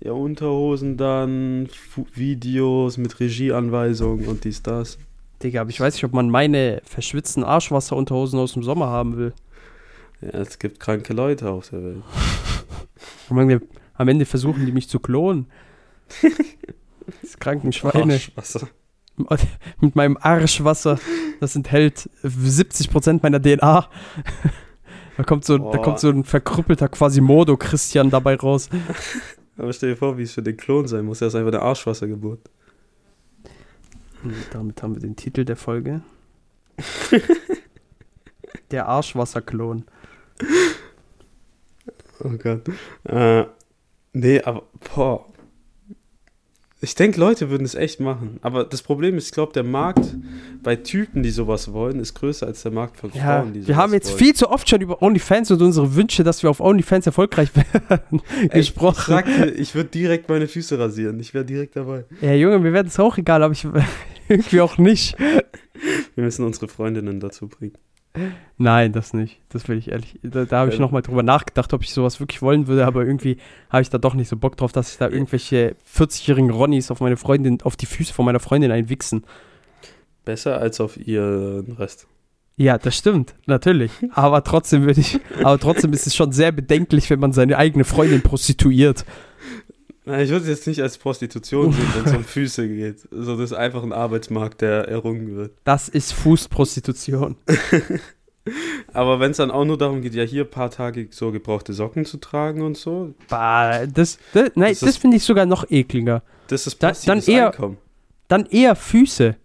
Ja, 0.00 0.12
Unterhosen 0.12 0.96
dann, 0.96 1.68
Fu 1.70 2.06
Videos 2.14 2.96
mit 2.96 3.20
Regieanweisungen 3.20 4.26
und 4.28 4.44
dies, 4.44 4.62
das. 4.62 4.96
Digga, 5.42 5.60
aber 5.60 5.70
ich 5.70 5.80
weiß 5.80 5.92
nicht, 5.92 6.04
ob 6.04 6.14
man 6.14 6.30
meine 6.30 6.80
verschwitzten 6.84 7.44
Arschwasserunterhosen 7.44 8.38
aus 8.38 8.54
dem 8.54 8.62
Sommer 8.62 8.86
haben 8.86 9.18
will. 9.18 9.34
Ja, 10.20 10.28
es 10.30 10.58
gibt 10.58 10.80
kranke 10.80 11.12
Leute 11.12 11.50
auf 11.50 11.70
der 11.70 11.82
Welt. 11.82 12.02
Am 13.94 14.08
Ende, 14.08 14.26
versuchen 14.26 14.66
die 14.66 14.72
mich 14.72 14.88
zu 14.88 15.00
klonen. 15.00 15.46
Das 17.22 17.38
kranken 17.40 17.72
Schweine. 17.72 18.14
Arschwasser. 18.14 18.68
Mit 19.80 19.96
meinem 19.96 20.16
Arschwasser. 20.16 21.00
Das 21.40 21.56
enthält 21.56 22.08
70% 22.22 23.18
meiner 23.20 23.42
DNA. 23.42 23.88
Da 25.16 25.22
kommt, 25.24 25.44
so, 25.44 25.58
da 25.58 25.78
kommt 25.78 25.98
so 25.98 26.08
ein 26.08 26.22
verkrüppelter 26.22 26.88
Quasimodo-Christian 26.88 28.10
dabei 28.10 28.36
raus. 28.36 28.68
Aber 29.58 29.72
stell 29.72 29.90
dir 29.90 29.96
vor, 29.96 30.18
wie 30.18 30.22
es 30.22 30.32
für 30.32 30.42
den 30.42 30.56
Klon 30.56 30.86
sein 30.86 31.04
muss. 31.04 31.20
Er 31.20 31.28
ist 31.28 31.34
einfach 31.34 31.52
eine 31.52 31.62
Arschwassergeburt. 31.62 32.48
Und 34.22 34.34
damit 34.52 34.82
haben 34.82 34.94
wir 34.94 35.00
den 35.00 35.16
Titel 35.16 35.44
der 35.44 35.56
Folge. 35.56 36.02
der 38.70 38.86
Arschwasserklon. 38.86 39.84
Oh 42.22 42.28
Gott. 42.36 42.68
Äh, 43.04 43.44
nee, 44.12 44.42
aber, 44.42 44.62
boah. 44.94 45.24
Ich 46.82 46.94
denke, 46.94 47.20
Leute 47.20 47.50
würden 47.50 47.64
es 47.64 47.74
echt 47.74 48.00
machen. 48.00 48.38
Aber 48.42 48.64
das 48.64 48.82
Problem 48.82 49.16
ist, 49.18 49.26
ich 49.26 49.32
glaube, 49.32 49.52
der 49.52 49.64
Markt 49.64 50.16
bei 50.62 50.76
Typen, 50.76 51.22
die 51.22 51.30
sowas 51.30 51.72
wollen, 51.74 51.98
ist 52.00 52.14
größer 52.14 52.46
als 52.46 52.62
der 52.62 52.72
Markt 52.72 52.96
von 52.98 53.10
Ja, 53.12 53.40
Frauen, 53.40 53.52
die 53.52 53.60
sowas 53.60 53.68
wir 53.68 53.76
haben 53.76 53.92
jetzt 53.92 54.08
wollen. 54.10 54.18
viel 54.18 54.34
zu 54.34 54.50
oft 54.50 54.68
schon 54.68 54.80
über 54.80 55.02
OnlyFans 55.02 55.50
und 55.50 55.60
unsere 55.62 55.94
Wünsche, 55.94 56.22
dass 56.24 56.42
wir 56.42 56.48
auf 56.50 56.60
OnlyFans 56.60 57.06
erfolgreich 57.06 57.50
werden, 57.88 58.22
Ey, 58.42 58.48
gesprochen. 58.48 58.98
Ich 58.98 59.06
sagte, 59.06 59.50
ich 59.50 59.74
würde 59.74 59.90
direkt 59.90 60.28
meine 60.30 60.48
Füße 60.48 60.78
rasieren. 60.78 61.20
Ich 61.20 61.34
wäre 61.34 61.44
direkt 61.44 61.76
dabei. 61.76 62.04
Ja, 62.22 62.32
Junge, 62.32 62.58
mir 62.58 62.72
wäre 62.72 62.84
das 62.84 62.98
auch 62.98 63.16
egal, 63.18 63.42
aber 63.42 63.52
ich 63.52 63.66
irgendwie 64.28 64.60
auch 64.62 64.78
nicht. 64.78 65.18
Wir 65.18 66.24
müssen 66.24 66.44
unsere 66.46 66.68
Freundinnen 66.68 67.20
dazu 67.20 67.46
bringen. 67.48 67.74
Nein, 68.58 68.92
das 68.92 69.12
nicht. 69.14 69.40
Das 69.50 69.68
will 69.68 69.78
ich 69.78 69.90
ehrlich. 69.90 70.18
Da, 70.22 70.44
da 70.44 70.58
habe 70.60 70.70
ich 70.70 70.76
Ähm. 70.76 70.82
nochmal 70.82 71.02
drüber 71.02 71.22
nachgedacht, 71.22 71.72
ob 71.72 71.82
ich 71.82 71.92
sowas 71.94 72.18
wirklich 72.20 72.42
wollen 72.42 72.66
würde, 72.66 72.84
aber 72.86 73.04
irgendwie 73.04 73.36
habe 73.70 73.82
ich 73.82 73.90
da 73.90 73.98
doch 73.98 74.14
nicht 74.14 74.28
so 74.28 74.36
Bock 74.36 74.56
drauf, 74.56 74.72
dass 74.72 74.92
ich 74.92 74.98
da 74.98 75.08
irgendwelche 75.08 75.76
40-jährigen 75.96 76.50
Ronnies 76.50 76.90
auf 76.90 77.00
meine 77.00 77.16
Freundin, 77.16 77.62
auf 77.62 77.76
die 77.76 77.86
Füße 77.86 78.12
von 78.12 78.24
meiner 78.24 78.40
Freundin 78.40 78.72
einwichsen. 78.72 79.24
Besser 80.24 80.58
als 80.60 80.80
auf 80.80 80.96
ihren 80.96 81.72
Rest. 81.72 82.06
Ja, 82.56 82.76
das 82.76 82.96
stimmt, 82.96 83.34
natürlich. 83.46 83.90
Aber 84.12 84.44
trotzdem 84.44 84.82
würde 84.84 85.00
ich, 85.00 85.18
aber 85.38 85.58
trotzdem 85.58 85.92
ist 85.94 86.06
es 86.06 86.14
schon 86.14 86.32
sehr 86.32 86.52
bedenklich, 86.52 87.08
wenn 87.08 87.20
man 87.20 87.32
seine 87.32 87.56
eigene 87.56 87.84
Freundin 87.84 88.20
prostituiert. 88.22 89.06
Na, 90.10 90.20
Ich 90.22 90.30
würde 90.30 90.42
es 90.44 90.48
jetzt 90.48 90.66
nicht 90.66 90.80
als 90.82 90.98
Prostitution 90.98 91.72
sehen, 91.72 91.86
wenn 91.94 92.04
es 92.04 92.12
um 92.16 92.24
Füße 92.24 92.66
geht. 92.68 93.00
So, 93.10 93.36
das 93.36 93.50
ist 93.50 93.56
einfach 93.56 93.82
ein 93.82 93.92
Arbeitsmarkt, 93.92 94.60
der 94.60 94.88
errungen 94.88 95.36
wird. 95.36 95.52
Das 95.64 95.88
ist 95.88 96.12
Fußprostitution. 96.12 97.36
Aber 98.92 99.20
wenn 99.20 99.30
es 99.32 99.36
dann 99.36 99.50
auch 99.50 99.64
nur 99.64 99.76
darum 99.78 100.00
geht, 100.00 100.14
ja, 100.14 100.24
hier 100.24 100.44
ein 100.44 100.50
paar 100.50 100.70
Tage 100.70 101.08
so 101.10 101.30
gebrauchte 101.30 101.72
Socken 101.72 102.04
zu 102.04 102.16
tragen 102.16 102.62
und 102.62 102.76
so, 102.76 103.14
Bah, 103.28 103.86
das, 103.86 104.18
das, 104.32 104.50
nein, 104.54 104.70
Das 104.72 104.80
das, 104.80 104.96
finde 104.96 105.18
ich 105.18 105.22
sogar 105.24 105.46
noch 105.46 105.70
ekliger. 105.70 106.22
das 106.48 106.66
ist 106.66 106.82
Da- 106.82 106.88
passives 106.88 107.26
dann 107.26 107.34
eher- 107.34 107.50
Einkommen. 107.52 107.76
Dann 108.28 108.46
eher 108.46 108.74
Füße. 108.76 109.36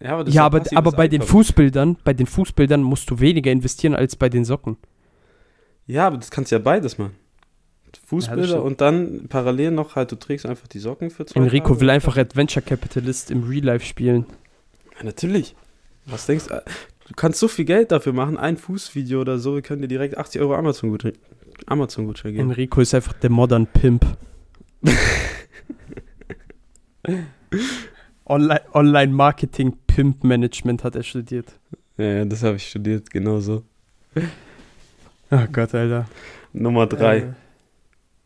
Ja, 0.00 0.16
aber, 0.16 0.28
Ja, 0.30 0.44
aber, 0.46 0.62
aber 0.74 0.92
bei 0.92 1.06
den. 1.08 1.22
Fußbildern, 1.22 1.96
bei 2.02 2.12
den 2.14 2.26
Fußbildern 2.26 2.82
musst 2.82 3.08
du 3.10 3.20
weniger 3.20 3.52
investieren 3.52 3.94
als 3.94 4.16
bei 4.16 4.28
den 4.28 4.44
Socken. 4.44 4.76
Ja, 5.86 6.06
aber 6.08 6.16
das 6.16 6.30
kannst 6.30 6.50
du 6.50 6.56
ja 6.56 6.60
beides 6.60 6.98
machen. 6.98 7.14
Fußbilder 8.06 8.46
stimmt. 8.46 8.62
und 8.62 8.80
dann 8.80 9.26
parallel 9.28 9.70
noch 9.72 9.96
halt, 9.96 10.12
du 10.12 10.16
trägst 10.16 10.46
einfach 10.46 10.68
die 10.68 10.78
Socken 10.78 11.10
für 11.10 11.26
zwei 11.26 11.40
Enrico 11.40 11.68
Tage. 11.68 11.80
will 11.80 11.90
einfach 11.90 12.16
Adventure 12.16 12.64
Capitalist 12.64 13.30
im 13.30 13.44
Real 13.44 13.64
Life 13.64 13.86
spielen. 13.86 14.26
Ja, 14.98 15.04
natürlich. 15.04 15.54
Was 16.06 16.26
denkst 16.26 16.48
du? 16.48 16.62
Du 17.08 17.14
kannst 17.14 17.38
so 17.40 17.48
viel 17.48 17.64
Geld 17.64 17.92
dafür 17.92 18.12
machen, 18.12 18.38
ein 18.38 18.56
Fußvideo 18.56 19.20
oder 19.20 19.38
so, 19.38 19.54
wir 19.54 19.62
können 19.62 19.82
dir 19.82 19.88
direkt 19.88 20.16
80 20.16 20.40
Euro 20.40 20.54
Amazon-Gutschein 20.54 21.14
Amazon 21.66 22.12
geben. 22.12 22.38
Enrico 22.38 22.80
ist 22.80 22.94
einfach 22.94 23.12
der 23.14 23.30
Modern 23.30 23.66
Pimp. 23.66 24.06
Online, 28.24 28.62
Online 28.72 29.12
Marketing 29.12 29.76
Pimp 29.86 30.24
Management 30.24 30.84
hat 30.84 30.96
er 30.96 31.02
studiert. 31.02 31.52
Ja, 31.98 32.04
ja, 32.04 32.24
das 32.24 32.42
habe 32.42 32.56
ich 32.56 32.68
studiert, 32.68 33.10
genau 33.10 33.40
so. 33.40 33.62
Oh 35.30 35.46
Gott, 35.52 35.74
Alter. 35.74 36.08
Nummer 36.52 36.86
drei. 36.86 37.34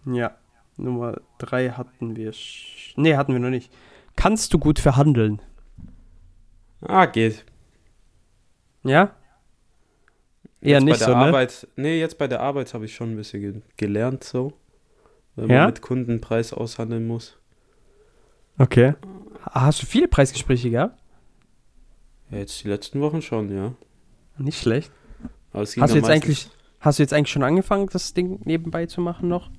Ja, 0.06 0.36
Nummer 0.76 1.20
drei 1.38 1.70
hatten 1.70 2.16
wir. 2.16 2.32
Nee, 2.96 3.16
hatten 3.16 3.32
wir 3.32 3.40
noch 3.40 3.50
nicht. 3.50 3.72
Kannst 4.14 4.52
du 4.54 4.58
gut 4.58 4.78
verhandeln? 4.78 5.42
Ah, 6.80 7.06
geht. 7.06 7.44
Ja? 8.84 9.14
Eher 10.60 10.78
Jetzt 10.78 10.84
nicht 10.84 10.92
bei 10.94 10.98
der 10.98 11.06
so, 11.06 11.12
ne? 11.12 11.26
Arbeit, 11.26 11.68
Nee, 11.76 12.00
jetzt 12.00 12.18
bei 12.18 12.28
der 12.28 12.40
Arbeit 12.40 12.72
habe 12.74 12.84
ich 12.84 12.94
schon 12.94 13.10
ein 13.10 13.16
bisschen 13.16 13.40
ge 13.40 13.62
gelernt 13.76 14.24
so. 14.24 14.52
Wenn 15.34 15.50
Ja? 15.50 15.58
man 15.58 15.66
mit 15.66 15.82
Kunden 15.82 16.20
Preis 16.20 16.52
aushandeln 16.52 17.06
muss. 17.06 17.38
Okay. 18.58 18.94
Hast 19.42 19.82
du 19.82 19.86
viele 19.86 20.08
Preisgespräche 20.08 20.70
gehabt? 20.70 20.98
Ja, 22.30 22.38
jetzt 22.38 22.64
die 22.64 22.68
letzten 22.68 23.00
Wochen 23.00 23.22
schon, 23.22 23.54
ja. 23.54 23.74
Nicht 24.38 24.60
schlecht. 24.60 24.90
Aber 25.52 25.62
es 25.62 25.74
ging 25.74 25.82
Hast 25.82 25.92
du 25.92 25.98
jetzt 25.98 26.10
eigentlich, 26.10 26.50
hast 26.80 26.98
du 26.98 27.02
jetzt 27.02 27.12
eigentlich 27.12 27.30
schon 27.30 27.42
angefangen, 27.42 27.88
das 27.92 28.14
Ding 28.14 28.40
nebenbei 28.44 28.86
zu 28.86 29.00
machen 29.00 29.28
noch? 29.28 29.50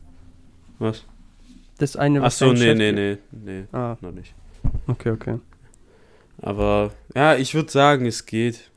Was? 0.80 1.05
Das 1.78 1.95
eine, 1.95 2.19
Ach 2.19 2.25
was 2.25 2.38
so, 2.39 2.53
dein 2.53 2.78
nee, 2.78 2.91
nee, 2.91 2.91
nee, 2.91 3.17
nee, 3.32 3.63
Ah, 3.71 3.97
noch 4.01 4.11
nicht. 4.11 4.34
okay, 4.88 5.11
okay. 5.11 5.39
Aber 6.41 6.91
ja, 7.15 7.36
ich 7.36 7.53
würde 7.53 7.71
sagen, 7.71 8.05
es 8.05 8.25
geht. 8.25 8.71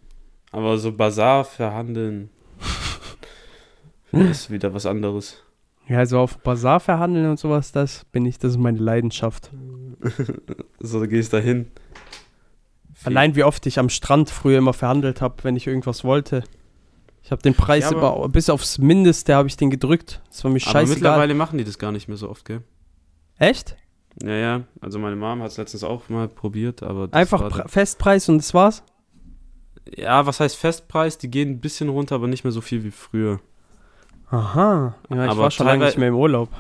Aber 0.53 0.79
so 0.79 0.93
Bazar 0.93 1.45
verhandeln 1.45 2.31
ist 4.13 4.51
wieder 4.51 4.75
was 4.75 4.87
anderes. 4.87 5.43
Ja, 5.89 5.99
also 5.99 6.19
auf 6.19 6.39
Bazar 6.39 6.81
verhandeln 6.81 7.29
und 7.29 7.39
sowas, 7.39 7.73
das 7.73 8.05
bin 8.07 8.25
ich, 8.27 8.39
das 8.39 8.53
ist 8.53 8.59
meine 8.59 8.79
Leidenschaft. 8.79 9.51
So, 10.83 11.01
gehst 11.07 11.35
da 11.35 11.39
hin. 11.39 11.71
Allein 13.05 13.37
wie 13.37 13.45
oft 13.45 13.67
ich 13.67 13.79
am 13.79 13.91
Strand 13.91 14.31
früher 14.31 14.57
immer 14.59 14.73
verhandelt 14.73 15.21
habe, 15.21 15.45
wenn 15.45 15.57
ich 15.57 15.67
irgendwas 15.67 16.05
wollte. 16.05 16.43
Ich 17.23 17.31
habe 17.31 17.43
den 17.43 17.55
Preis 17.55 17.91
Ja, 17.91 17.97
aber- 17.97 18.17
immer, 18.17 18.29
bis 18.29 18.49
aufs 18.51 18.79
Mindeste 18.79 19.35
habe 19.35 19.49
ich 19.49 19.57
den 19.57 19.71
gedrückt. 19.71 20.21
Das 20.31 20.43
war 20.45 20.51
mir 20.51 20.57
Aber 20.57 20.71
scheißegal. 20.73 20.95
mittlerweile 20.95 21.35
machen 21.35 21.59
die 21.59 21.65
das 21.65 21.79
gar 21.79 21.93
nicht 21.93 22.09
mehr 22.09 22.17
so 22.17 22.29
oft, 22.29 22.45
gell? 22.45 22.63
Echt? 23.39 23.77
Ja, 24.23 24.33
ja. 24.35 24.61
Also 24.81 24.99
meine 24.99 25.17
Mom 25.17 25.41
hat 25.43 25.51
es 25.53 25.57
letztens 25.57 25.85
auch 25.85 26.09
mal 26.09 26.29
probiert, 26.29 26.83
aber 26.83 27.09
Einfach 27.13 27.69
Festpreis 27.71 28.29
und 28.29 28.39
das 28.39 28.53
war's? 28.55 28.83
Ja, 29.97 30.27
was 30.27 30.41
heißt 30.41 30.57
Festpreis? 30.57 31.19
Die 31.19 31.31
gehen 31.31 31.51
ein 31.51 31.61
bisschen 31.61 31.89
runter, 31.89 32.17
aber 32.17 32.27
nicht 32.27 32.45
mehr 32.45 32.53
so 32.53 32.61
viel 32.61 32.85
wie 32.85 32.91
früher. 32.91 33.41
Aha. 34.31 34.95
Ja, 35.11 35.25
ich 35.25 35.31
Aber 35.31 35.43
war 35.43 35.51
schon 35.51 35.67
lange 35.67 35.85
nicht 35.87 35.99
mehr 35.99 36.09
im 36.09 36.15
Urlaub. 36.15 36.51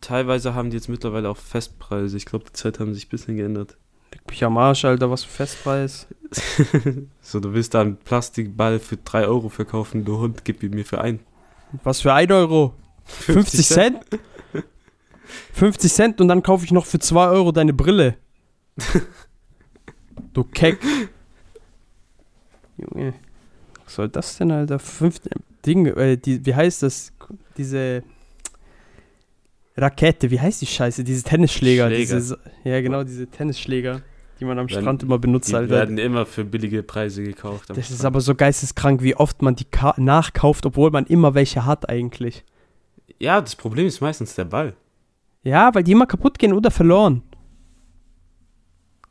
Teilweise 0.00 0.54
haben 0.54 0.70
die 0.70 0.76
jetzt 0.76 0.88
mittlerweile 0.88 1.28
auch 1.28 1.36
Festpreise. 1.36 2.16
Ich 2.16 2.26
glaube, 2.26 2.44
die 2.46 2.52
Zeit 2.52 2.78
haben 2.78 2.94
sich 2.94 3.06
ein 3.06 3.10
bisschen 3.10 3.36
geändert. 3.36 3.76
Leck 4.12 4.22
mich 4.28 4.44
am 4.44 4.56
Arsch, 4.58 4.84
Alter, 4.84 5.10
was 5.10 5.24
für 5.24 5.30
Festpreis. 5.32 6.06
so, 7.20 7.40
du 7.40 7.52
willst 7.52 7.74
da 7.74 7.80
einen 7.82 7.96
Plastikball 7.96 8.78
für 8.78 8.96
3 8.96 9.26
Euro 9.26 9.48
verkaufen, 9.48 10.04
du 10.04 10.18
Hund, 10.18 10.44
gib 10.44 10.62
ihn 10.62 10.74
mir 10.74 10.84
für 10.84 11.00
ein. 11.00 11.20
Was 11.82 12.00
für 12.00 12.12
1 12.12 12.30
Euro? 12.32 12.74
50 13.04 13.66
Cent? 13.66 13.98
50 15.52 15.92
Cent 15.92 16.20
und 16.20 16.28
dann 16.28 16.42
kaufe 16.42 16.64
ich 16.64 16.72
noch 16.72 16.86
für 16.86 16.98
2 16.98 17.28
Euro 17.28 17.52
deine 17.52 17.72
Brille. 17.72 18.16
du 20.32 20.44
Keck. 20.44 20.78
Junge. 22.76 23.14
Was 23.84 23.94
soll 23.94 24.08
das 24.08 24.36
denn, 24.36 24.50
Alter? 24.50 24.78
Fünf 24.78 25.20
Ding, 25.64 25.86
äh, 25.86 26.16
die, 26.16 26.44
wie 26.44 26.54
heißt 26.54 26.82
das? 26.82 27.12
Diese 27.56 28.02
Rakete, 29.76 30.30
wie 30.30 30.40
heißt 30.40 30.62
die 30.62 30.66
Scheiße? 30.66 31.04
Diese 31.04 31.22
Tennisschläger. 31.22 31.88
Schläger. 31.88 32.16
Diese, 32.16 32.38
ja, 32.64 32.80
genau, 32.80 33.04
diese 33.04 33.26
Tennisschläger, 33.26 34.02
die 34.40 34.44
man 34.44 34.58
am 34.58 34.68
Werden- 34.68 34.82
Strand 34.82 35.02
immer 35.02 35.18
benutzt, 35.18 35.48
Die 35.50 35.54
Alter. 35.54 35.70
werden 35.70 35.98
immer 35.98 36.26
für 36.26 36.44
billige 36.44 36.82
Preise 36.82 37.22
gekauft. 37.22 37.70
Das 37.70 37.78
ist 37.78 37.86
Strand. 37.86 38.04
aber 38.04 38.20
so 38.20 38.34
geisteskrank, 38.34 39.02
wie 39.02 39.14
oft 39.16 39.42
man 39.42 39.56
die 39.56 39.64
Ka 39.64 39.94
nachkauft, 39.96 40.66
obwohl 40.66 40.90
man 40.90 41.06
immer 41.06 41.34
welche 41.34 41.64
hat 41.64 41.88
eigentlich. 41.88 42.44
Ja, 43.18 43.40
das 43.40 43.56
Problem 43.56 43.86
ist 43.86 44.00
meistens 44.00 44.34
der 44.34 44.44
Ball. 44.44 44.74
Ja, 45.42 45.74
weil 45.74 45.82
die 45.84 45.92
immer 45.92 46.06
kaputt 46.06 46.38
gehen 46.38 46.52
oder 46.52 46.70
verloren. 46.70 47.22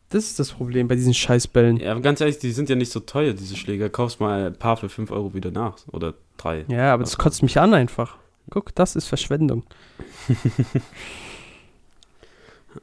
Das 0.09 0.25
ist 0.25 0.37
das 0.39 0.51
Problem 0.51 0.87
bei 0.87 0.95
diesen 0.95 1.13
Scheißbällen. 1.13 1.77
Ja, 1.77 1.91
aber 1.91 2.01
ganz 2.01 2.21
ehrlich, 2.21 2.37
die 2.37 2.51
sind 2.51 2.69
ja 2.69 2.75
nicht 2.75 2.91
so 2.91 2.99
teuer, 2.99 3.33
diese 3.33 3.55
Schläger. 3.55 3.89
Kaufst 3.89 4.19
mal 4.19 4.47
ein 4.47 4.55
paar 4.55 4.77
für 4.77 4.87
5 4.89 5.09
Euro 5.11 5.33
wieder 5.33 5.49
nach. 5.49 5.75
Oder 5.91 6.13
3. 6.37 6.65
Ja, 6.67 6.93
aber 6.93 7.03
das 7.03 7.17
kotzt 7.17 7.41
mich 7.41 7.59
an 7.59 7.73
einfach. 7.73 8.17
Guck, 8.51 8.75
das 8.75 8.95
ist 8.95 9.07
Verschwendung. 9.07 9.63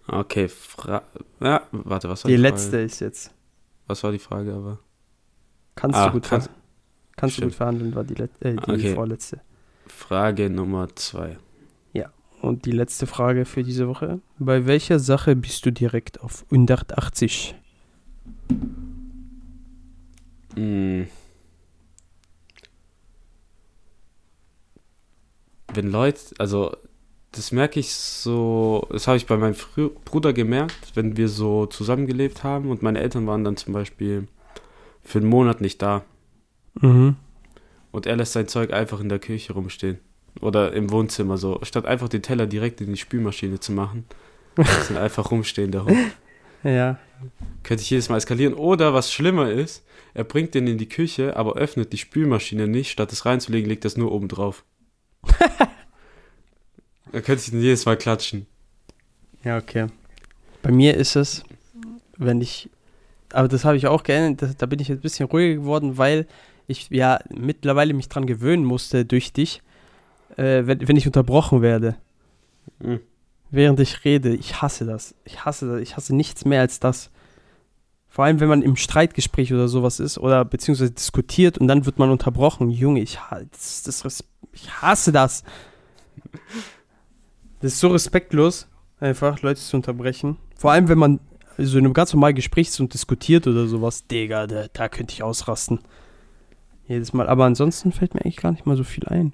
Okay, 0.06 0.48
Fra 0.48 1.02
ja, 1.40 1.66
warte, 1.72 2.08
was 2.08 2.24
war 2.24 2.28
Die 2.30 2.36
die, 2.36 2.42
letzte 2.42 2.70
Frage? 2.70 2.82
ist 2.84 3.00
jetzt. 3.00 3.34
Was 3.86 4.02
war 4.04 4.12
die 4.12 4.18
Frage 4.18 4.54
aber? 4.54 4.78
Kannst 5.74 5.98
Ah, 5.98 6.06
du 6.06 6.12
gut 6.12 6.24
kannst- 6.24 6.50
kannst 7.16 7.38
du 7.38 7.42
gut 7.42 7.54
verhandeln, 7.54 7.94
war 7.94 8.04
die, 8.04 8.14
Let 8.14 8.30
äh, 8.40 8.54
die 8.54 8.58
Okay. 8.72 8.94
vorletzte. 8.94 9.40
Frage 9.86 10.48
Nummer 10.50 10.88
2. 10.94 11.38
Und 12.40 12.64
die 12.64 12.72
letzte 12.72 13.06
Frage 13.06 13.44
für 13.44 13.62
diese 13.62 13.86
Woche. 13.86 14.20
Bei 14.40 14.66
welcher 14.66 14.98
Sache 14.98 15.36
bist 15.36 15.64
du 15.64 15.70
direkt 15.70 16.20
auf 16.22 16.44
180? 16.50 17.54
Mm. 20.56 21.02
Wenn 25.72 25.90
Leute, 25.92 26.18
also 26.38 26.76
das 27.32 27.50
merke 27.52 27.80
ich 27.80 27.92
so, 27.94 28.86
das 28.90 29.06
habe 29.08 29.16
ich 29.16 29.26
bei 29.26 29.36
meinem 29.36 29.54
Frü 29.54 29.90
Bruder 30.04 30.32
gemerkt, 30.32 30.92
wenn 30.94 31.16
wir 31.16 31.28
so 31.28 31.66
zusammengelebt 31.66 32.44
haben 32.44 32.70
und 32.70 32.82
meine 32.82 33.00
Eltern 33.00 33.26
waren 33.26 33.44
dann 33.44 33.56
zum 33.56 33.72
Beispiel 33.72 34.28
für 35.02 35.18
einen 35.18 35.28
Monat 35.28 35.60
nicht 35.60 35.82
da 35.82 36.02
Mhm. 36.80 37.16
und 37.90 38.06
er 38.06 38.16
lässt 38.16 38.32
sein 38.32 38.48
Zeug 38.48 38.72
einfach 38.72 39.00
in 39.00 39.08
der 39.10 39.18
Küche 39.18 39.52
rumstehen 39.52 39.98
oder 40.40 40.72
im 40.72 40.90
Wohnzimmer 40.90 41.36
so, 41.36 41.58
statt 41.62 41.84
einfach 41.84 42.08
den 42.08 42.22
Teller 42.22 42.46
direkt 42.46 42.80
in 42.80 42.86
die 42.92 42.96
Spülmaschine 42.98 43.60
zu 43.60 43.72
machen, 43.72 44.04
lässt 44.56 44.90
ihn 44.90 44.96
einfach 44.96 45.30
rumstehen, 45.30 45.70
der 45.72 45.84
Hund. 45.84 45.98
Ja. 46.64 46.98
Könnte 47.62 47.82
ich 47.82 47.90
jedes 47.90 48.08
Mal 48.08 48.16
eskalieren. 48.16 48.54
Oder 48.54 48.94
was 48.94 49.12
schlimmer 49.12 49.50
ist, 49.50 49.84
er 50.14 50.24
bringt 50.24 50.54
den 50.54 50.66
in 50.66 50.78
die 50.78 50.88
Küche, 50.88 51.36
aber 51.36 51.54
öffnet 51.56 51.92
die 51.92 51.98
Spülmaschine 51.98 52.66
nicht. 52.68 52.90
Statt 52.90 53.12
es 53.12 53.24
reinzulegen, 53.26 53.68
legt 53.68 53.84
er 53.84 53.88
es 53.88 53.96
nur 53.96 54.10
oben 54.12 54.28
drauf. 54.28 54.64
da 57.10 57.20
könnte 57.20 57.42
ich 57.44 57.52
jedes 57.52 57.84
Mal 57.84 57.96
klatschen. 57.96 58.46
Ja, 59.44 59.58
okay. 59.58 59.86
Bei 60.62 60.70
mir 60.70 60.96
ist 60.96 61.16
es, 61.16 61.42
wenn 62.16 62.40
ich, 62.40 62.70
aber 63.32 63.48
das 63.48 63.64
habe 63.64 63.76
ich 63.76 63.86
auch 63.88 64.02
geändert, 64.04 64.42
das, 64.42 64.56
da 64.56 64.66
bin 64.66 64.78
ich 64.78 64.88
jetzt 64.88 64.98
ein 64.98 65.02
bisschen 65.02 65.26
ruhiger 65.26 65.60
geworden, 65.62 65.98
weil 65.98 66.26
ich 66.68 66.88
ja 66.90 67.18
mittlerweile 67.34 67.92
mich 67.94 68.08
dran 68.08 68.26
gewöhnen 68.26 68.64
musste 68.64 69.04
durch 69.04 69.32
dich, 69.32 69.62
äh, 70.36 70.62
wenn, 70.66 70.86
wenn 70.86 70.96
ich 70.96 71.06
unterbrochen 71.06 71.62
werde, 71.62 71.96
Mhm. 72.78 73.00
während 73.50 73.80
ich 73.80 74.04
rede. 74.04 74.34
Ich 74.34 74.62
hasse 74.62 74.86
das. 74.86 75.14
Ich 75.24 75.44
hasse 75.44 75.66
das. 75.66 75.80
Ich 75.80 75.96
hasse 75.96 76.14
nichts 76.14 76.44
mehr 76.44 76.60
als 76.60 76.78
das. 76.78 77.10
Vor 78.08 78.24
allem, 78.24 78.38
wenn 78.40 78.48
man 78.48 78.62
im 78.62 78.76
Streitgespräch 78.76 79.52
oder 79.52 79.66
sowas 79.68 79.98
ist 79.98 80.18
oder 80.18 80.44
beziehungsweise 80.44 80.92
diskutiert 80.92 81.58
und 81.58 81.66
dann 81.66 81.84
wird 81.86 81.98
man 81.98 82.10
unterbrochen. 82.10 82.70
Junge, 82.70 83.00
ich, 83.00 83.18
das, 83.50 83.82
das, 83.82 84.24
ich 84.52 84.70
hasse 84.80 85.10
das. 85.10 85.42
Das 87.62 87.74
ist 87.74 87.80
so 87.80 87.88
respektlos, 87.88 88.68
einfach 88.98 89.40
Leute 89.40 89.60
zu 89.60 89.76
unterbrechen. 89.76 90.36
Vor 90.56 90.72
allem, 90.72 90.88
wenn 90.88 90.98
man 90.98 91.20
so 91.58 91.78
in 91.78 91.84
einem 91.84 91.94
ganz 91.94 92.12
normalen 92.12 92.34
Gespräch 92.34 92.68
ist 92.68 92.80
und 92.80 92.92
diskutiert 92.92 93.46
oder 93.46 93.66
sowas. 93.68 94.06
Digga, 94.08 94.48
da, 94.48 94.66
da 94.72 94.88
könnte 94.88 95.12
ich 95.12 95.22
ausrasten. 95.22 95.78
Jedes 96.88 97.12
Mal. 97.12 97.28
Aber 97.28 97.44
ansonsten 97.44 97.92
fällt 97.92 98.14
mir 98.14 98.22
eigentlich 98.22 98.38
gar 98.38 98.50
nicht 98.50 98.66
mal 98.66 98.76
so 98.76 98.82
viel 98.82 99.06
ein. 99.06 99.32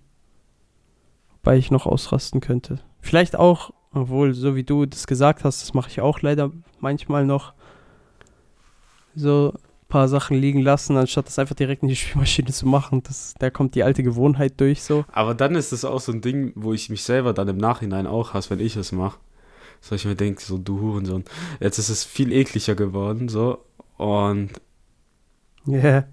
Wobei 1.31 1.57
ich 1.57 1.71
noch 1.71 1.87
ausrasten 1.87 2.43
könnte. 2.43 2.81
Vielleicht 3.01 3.35
auch, 3.35 3.73
obwohl, 3.93 4.35
so 4.35 4.55
wie 4.57 4.65
du 4.65 4.85
das 4.85 5.07
gesagt 5.07 5.45
hast, 5.45 5.63
das 5.63 5.73
mache 5.73 5.89
ich 5.89 6.03
auch 6.03 6.21
leider 6.21 6.51
manchmal 6.81 7.25
noch. 7.25 7.55
So 9.15 9.55
paar 9.89 10.09
Sachen 10.09 10.37
liegen 10.37 10.61
lassen, 10.61 10.97
anstatt 10.97 11.27
das 11.27 11.39
einfach 11.39 11.55
direkt 11.55 11.83
in 11.83 11.89
die 11.89 11.97
Spielmaschine 11.97 12.51
zu 12.53 12.67
machen. 12.67 13.03
Das, 13.03 13.35
da 13.39 13.51
kommt 13.51 13.75
die 13.75 13.83
alte 13.83 14.03
Gewohnheit 14.03 14.61
durch 14.61 14.83
so. 14.83 15.05
Aber 15.13 15.35
dann 15.35 15.55
ist 15.55 15.73
es 15.73 15.85
auch 15.85 16.01
so 16.01 16.13
ein 16.13 16.21
Ding, 16.21 16.53
wo 16.55 16.73
ich 16.73 16.91
mich 16.91 17.03
selber 17.03 17.33
dann 17.33 17.49
im 17.49 17.57
Nachhinein 17.57 18.07
auch 18.07 18.35
hasse, 18.35 18.51
wenn 18.51 18.61
ich 18.61 18.77
es 18.77 18.93
mache. 18.93 19.19
So 19.81 19.95
ich 19.95 20.05
mir 20.05 20.17
denke, 20.17 20.43
so 20.43 20.59
du 20.59 20.81
Hurensohn. 20.81 21.25
Jetzt 21.61 21.79
ist 21.79 21.89
es 21.89 22.05
viel 22.05 22.33
ekliger 22.33 22.75
geworden, 22.75 23.29
so. 23.29 23.65
Und 23.97 24.51
Ja. 25.67 26.05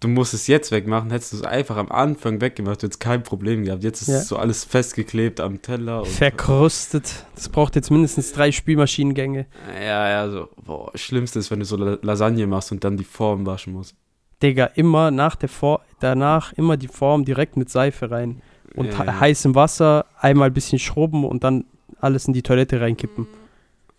Du 0.00 0.08
musst 0.08 0.34
es 0.34 0.46
jetzt 0.46 0.70
wegmachen. 0.72 1.10
Hättest 1.10 1.32
du 1.32 1.36
es 1.38 1.42
einfach 1.42 1.76
am 1.76 1.90
Anfang 1.90 2.40
weggemacht, 2.40 2.82
hättest 2.82 3.00
kein 3.00 3.22
Problem 3.22 3.64
gehabt. 3.64 3.82
Jetzt 3.84 4.02
ist 4.02 4.08
Ja. 4.08 4.18
es 4.18 4.28
so 4.28 4.36
alles 4.36 4.64
festgeklebt 4.64 5.40
am 5.40 5.62
Teller. 5.62 6.04
Verkrustet. 6.04 7.24
Das 7.34 7.48
braucht 7.48 7.76
jetzt 7.76 7.90
mindestens 7.90 8.32
drei 8.32 8.52
Spielmaschinengänge. 8.52 9.46
ja, 9.74 10.08
ja, 10.08 10.30
so. 10.30 10.48
Boah, 10.64 10.90
Schlimmste 10.94 11.38
ist, 11.38 11.50
wenn 11.50 11.60
du 11.60 11.64
so 11.64 11.76
La- 11.76 11.98
Lasagne 12.02 12.46
machst 12.46 12.72
und 12.72 12.82
dann 12.84 12.96
die 12.96 13.04
Form 13.04 13.46
waschen 13.46 13.72
musst. 13.72 13.94
Digga, 14.42 14.66
immer 14.74 15.10
nach 15.10 15.36
der 15.36 15.48
Form, 15.50 15.80
danach 16.00 16.52
immer 16.54 16.76
die 16.76 16.88
Form 16.88 17.24
direkt 17.24 17.56
mit 17.56 17.68
Seife 17.70 18.10
rein. 18.10 18.40
Und 18.74 18.86
Ja, 18.86 19.04
ja. 19.04 19.20
heißem 19.20 19.54
Wasser, 19.54 20.06
einmal 20.18 20.48
ein 20.48 20.54
bisschen 20.54 20.78
schrubben 20.78 21.24
und 21.24 21.44
dann 21.44 21.64
alles 22.00 22.26
in 22.26 22.32
die 22.32 22.42
Toilette 22.42 22.80
reinkippen. 22.80 23.26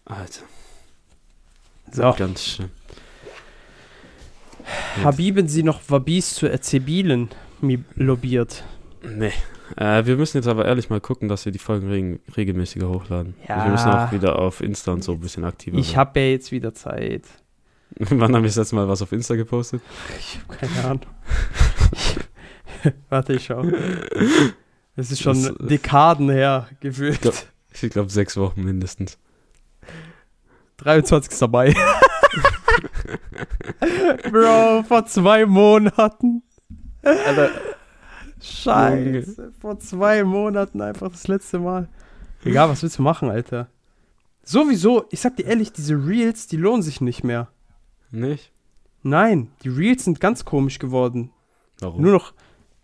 Alter, 0.05 0.41
So. 1.91 2.13
ganz 2.17 2.43
schlimm. 2.45 2.69
Habiben 5.03 5.47
Sie 5.47 5.63
noch 5.63 5.81
Wabis 5.87 6.35
zu 6.35 6.47
Erzebilen 6.47 7.29
lobiert? 7.95 8.63
Nee. 9.03 9.31
Äh, 9.77 10.05
wir 10.05 10.17
müssen 10.17 10.37
jetzt 10.37 10.47
aber 10.47 10.65
ehrlich 10.65 10.89
mal 10.89 10.99
gucken, 10.99 11.29
dass 11.29 11.45
wir 11.45 11.51
die 11.51 11.59
Folgen 11.59 11.89
reg 11.89 12.19
regelmäßiger 12.35 12.89
hochladen. 12.89 13.35
Ja. 13.47 13.63
Wir 13.65 13.71
müssen 13.71 13.89
auch 13.89 14.11
wieder 14.11 14.37
auf 14.37 14.61
Insta 14.61 14.91
und 14.91 15.03
so 15.03 15.13
ein 15.13 15.19
bisschen 15.19 15.45
aktiver 15.45 15.77
Ich 15.77 15.95
habe 15.95 16.19
ja 16.19 16.25
jetzt 16.27 16.51
wieder 16.51 16.73
Zeit. 16.73 17.23
Wann 17.97 18.35
haben 18.35 18.43
wir 18.43 18.49
das 18.49 18.55
letzte 18.57 18.75
Mal 18.75 18.87
was 18.87 19.01
auf 19.01 19.11
Insta 19.11 19.35
gepostet? 19.35 19.81
Ich 20.19 20.39
habe 20.47 20.57
keine 20.59 20.85
Ahnung. 20.85 21.01
Warte, 23.09 23.33
ich 23.33 23.45
schau. 23.45 23.63
Es 24.95 25.11
ist 25.11 25.21
schon 25.21 25.41
Das- 25.41 25.55
Dekaden 25.67 26.29
her 26.29 26.67
gefühlt. 26.79 27.19
Ich 27.73 27.89
glaube 27.89 28.09
sechs 28.09 28.35
Wochen 28.37 28.63
mindestens. 28.63 29.17
23. 30.77 31.49
Mai. 31.49 31.73
Bro, 34.31 34.83
vor 34.83 35.05
zwei 35.05 35.45
Monaten. 35.45 36.43
Alter, 37.03 37.49
Scheiße. 38.41 39.53
Vor 39.59 39.79
zwei 39.79 40.23
Monaten 40.23 40.81
einfach 40.81 41.11
das 41.11 41.27
letzte 41.27 41.59
Mal. 41.59 41.87
Egal, 42.43 42.69
was 42.69 42.81
willst 42.81 42.97
du 42.97 43.03
machen, 43.03 43.29
Alter? 43.29 43.67
Sowieso, 44.43 45.05
ich 45.11 45.21
sag 45.21 45.37
dir 45.37 45.45
ehrlich, 45.45 45.71
diese 45.71 45.95
Reels, 45.95 46.47
die 46.47 46.57
lohnen 46.57 46.81
sich 46.81 47.01
nicht 47.01 47.23
mehr. 47.23 47.49
nicht? 48.09 48.51
Nein, 49.03 49.51
die 49.63 49.69
Reels 49.69 50.05
sind 50.05 50.19
ganz 50.19 50.45
komisch 50.45 50.79
geworden. 50.79 51.31
Warum? 51.79 52.01
Nur 52.01 52.11
noch. 52.11 52.33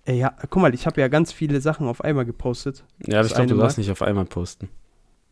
Ey, 0.05 0.19
ja, 0.19 0.33
guck 0.49 0.61
mal, 0.61 0.73
ich 0.73 0.85
habe 0.85 1.01
ja 1.01 1.09
ganz 1.09 1.31
viele 1.31 1.59
Sachen 1.59 1.87
auf 1.87 2.01
einmal 2.01 2.25
gepostet. 2.25 2.85
ja, 3.05 3.17
das 3.17 3.27
ich 3.27 3.33
glaube, 3.33 3.43
eine 3.43 3.53
du 3.53 3.59
darfst 3.59 3.77
nicht 3.77 3.91
auf 3.91 4.01
einmal 4.01 4.25
posten. 4.25 4.69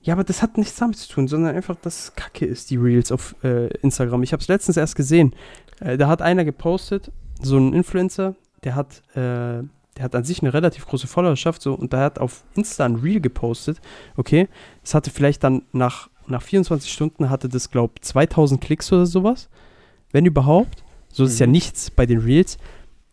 Ja, 0.06 0.14
aber 0.14 0.24
das 0.24 0.44
hat 0.44 0.58
nichts 0.60 0.76
damit 0.76 0.98
zu 0.98 1.10
tun, 1.12 1.28
sondern 1.28 1.56
einfach, 1.56 1.76
dass 1.78 2.00
es 2.06 2.16
Kacke 2.16 2.46
ist, 2.46 2.70
die 2.70 2.78
Reels 2.78 3.12
auf 3.12 3.36
äh, 3.44 3.68
Instagram. 3.78 4.22
Ich 4.22 4.34
habe 4.34 4.42
es 4.42 4.48
letztens 4.48 4.78
erst 4.78 4.96
gesehen. 4.96 5.34
Äh, 5.80 5.98
da 5.98 6.08
hat 6.08 6.22
einer 6.22 6.46
gepostet, 6.46 7.12
so 7.42 7.58
ein 7.58 7.74
Influencer, 7.74 8.36
der 8.64 8.76
hat, 8.76 9.02
äh, 9.16 9.64
der 9.98 10.04
hat 10.04 10.14
an 10.16 10.24
sich 10.24 10.42
eine 10.44 10.54
relativ 10.54 10.86
große 10.86 11.08
Followerschaft, 11.08 11.60
so, 11.60 11.74
und 11.74 11.92
der 11.92 12.02
hat 12.02 12.20
auf 12.20 12.44
Insta 12.56 12.86
ein 12.86 12.96
Reel 12.98 13.20
gepostet, 13.20 13.82
okay? 14.16 14.48
Das 14.84 14.94
hatte 14.94 15.10
vielleicht 15.10 15.44
dann 15.44 15.64
nach, 15.72 16.10
nach 16.28 16.44
24 16.44 16.92
Stunden 16.92 17.32
hatte 17.32 17.50
das, 17.50 17.72
glaub 17.72 18.04
2000 18.04 18.62
Klicks 18.62 18.94
oder 18.94 19.08
sowas, 19.08 19.50
wenn 20.12 20.26
überhaupt. 20.28 20.84
So 21.12 21.24
ist 21.24 21.40
ja 21.40 21.48
Mhm. 21.48 21.54
nichts 21.54 21.90
bei 21.90 22.06
den 22.06 22.20
Reels. 22.20 22.58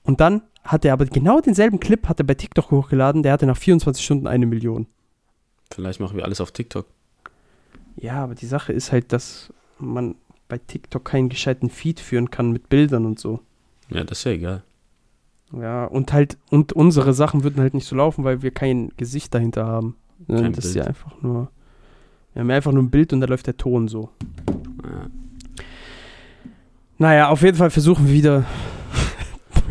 Und 0.02 0.20
dann 0.20 0.42
hat 0.62 0.84
er 0.84 0.92
aber 0.92 1.06
genau 1.06 1.40
denselben 1.40 1.80
Clip 1.80 2.06
hat 2.06 2.20
er 2.20 2.26
bei 2.26 2.34
TikTok 2.34 2.70
hochgeladen, 2.70 3.22
der 3.22 3.32
hatte 3.32 3.46
nach 3.46 3.56
24 3.56 4.04
Stunden 4.04 4.26
eine 4.26 4.44
Million. 4.44 4.86
Vielleicht 5.74 6.00
machen 6.00 6.16
wir 6.16 6.24
alles 6.24 6.40
auf 6.40 6.52
TikTok. 6.52 6.86
Ja, 7.96 8.24
aber 8.24 8.34
die 8.34 8.46
Sache 8.46 8.72
ist 8.72 8.92
halt, 8.92 9.12
dass 9.12 9.52
man 9.78 10.14
bei 10.48 10.58
TikTok 10.58 11.04
keinen 11.04 11.28
gescheiten 11.28 11.70
Feed 11.70 12.00
führen 12.00 12.30
kann 12.30 12.52
mit 12.52 12.68
Bildern 12.68 13.06
und 13.06 13.18
so. 13.18 13.40
Ja, 13.90 14.04
das 14.04 14.18
ist 14.18 14.24
ja 14.24 14.32
egal. 14.32 14.62
Ja, 15.52 15.84
und 15.84 16.12
halt, 16.12 16.38
und 16.50 16.72
unsere 16.72 17.12
Sachen 17.12 17.44
würden 17.44 17.60
halt 17.60 17.74
nicht 17.74 17.86
so 17.86 17.94
laufen, 17.96 18.24
weil 18.24 18.42
wir 18.42 18.50
kein 18.50 18.90
Gesicht 18.96 19.34
dahinter 19.34 19.66
haben. 19.66 19.96
Sondern 20.26 20.44
Kein 20.44 20.52
das 20.54 20.64
ist 20.66 20.72
Bild. 20.74 20.84
ja 20.84 20.88
einfach 20.88 21.20
nur. 21.20 21.50
Wir 22.32 22.40
haben 22.40 22.50
ja 22.50 22.56
einfach 22.56 22.72
nur 22.72 22.82
ein 22.82 22.90
Bild 22.90 23.12
und 23.12 23.20
da 23.20 23.26
läuft 23.26 23.46
der 23.46 23.56
Ton 23.56 23.88
so. 23.88 24.08
Ja. 24.82 25.06
Naja, 26.98 27.28
auf 27.28 27.42
jeden 27.42 27.58
Fall 27.58 27.70
versuchen 27.70 28.06
wir 28.06 28.14
wieder 28.14 28.44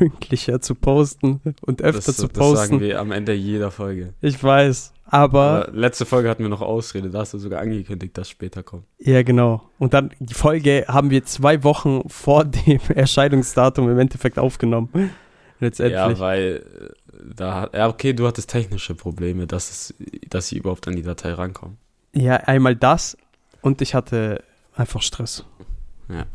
pünktlicher 0.02 0.60
zu 0.62 0.74
posten 0.74 1.42
und 1.62 1.84
öfter 1.84 2.08
Das, 2.12 2.18
zu 2.18 2.28
das 2.28 2.38
sagen 2.38 2.56
posten. 2.56 2.80
wir 2.80 3.00
am 3.00 3.12
Ende 3.12 3.34
jeder 3.34 3.70
Folge. 3.70 4.16
Ich 4.20 4.44
weiß, 4.44 4.94
aber, 5.06 5.68
Aber 5.68 5.72
letzte 5.78 6.08
Folge 6.08 6.28
hatten 6.28 6.42
wir 6.42 6.50
noch 6.50 6.62
Ausrede. 6.62 7.12
Da 7.12 7.20
hast 7.20 7.36
du 7.36 7.38
sogar 7.38 7.62
angekündigt, 7.62 8.18
dass 8.18 8.28
später 8.28 8.64
kommt. 8.64 8.86
ja 8.98 9.22
genau. 9.22 9.62
Und 9.78 9.94
dann 9.94 10.10
die 10.20 10.34
Folge 10.34 10.86
haben 10.88 11.12
wir 11.12 11.24
zwei 11.24 11.64
Wochen 11.64 12.10
vor 12.10 12.46
dem 12.46 12.80
Erscheinungsdatum 12.96 13.92
im 13.92 14.00
Endeffekt 14.00 14.40
aufgenommen. 14.40 14.90
Letztendlich. 15.60 15.96
Ja, 16.00 16.18
weil 16.18 16.64
äh, 17.14 17.16
da 17.36 17.62
hat, 17.62 17.76
ja, 17.76 17.88
okay, 17.88 18.14
du 18.14 18.26
hattest 18.26 18.50
technische 18.50 18.96
Probleme, 18.96 19.46
dass, 19.46 19.70
es, 19.70 19.94
dass 20.28 20.48
sie 20.48 20.58
überhaupt 20.58 20.88
an 20.88 20.96
die 20.96 21.04
Datei 21.04 21.34
rankommen. 21.34 21.78
Ja, 22.16 22.38
einmal 22.38 22.76
das 22.76 23.16
und 23.62 23.84
ich 23.84 23.94
hatte 23.94 24.44
einfach 24.76 25.04
Stress. 25.04 25.46
Ja. 26.10 26.26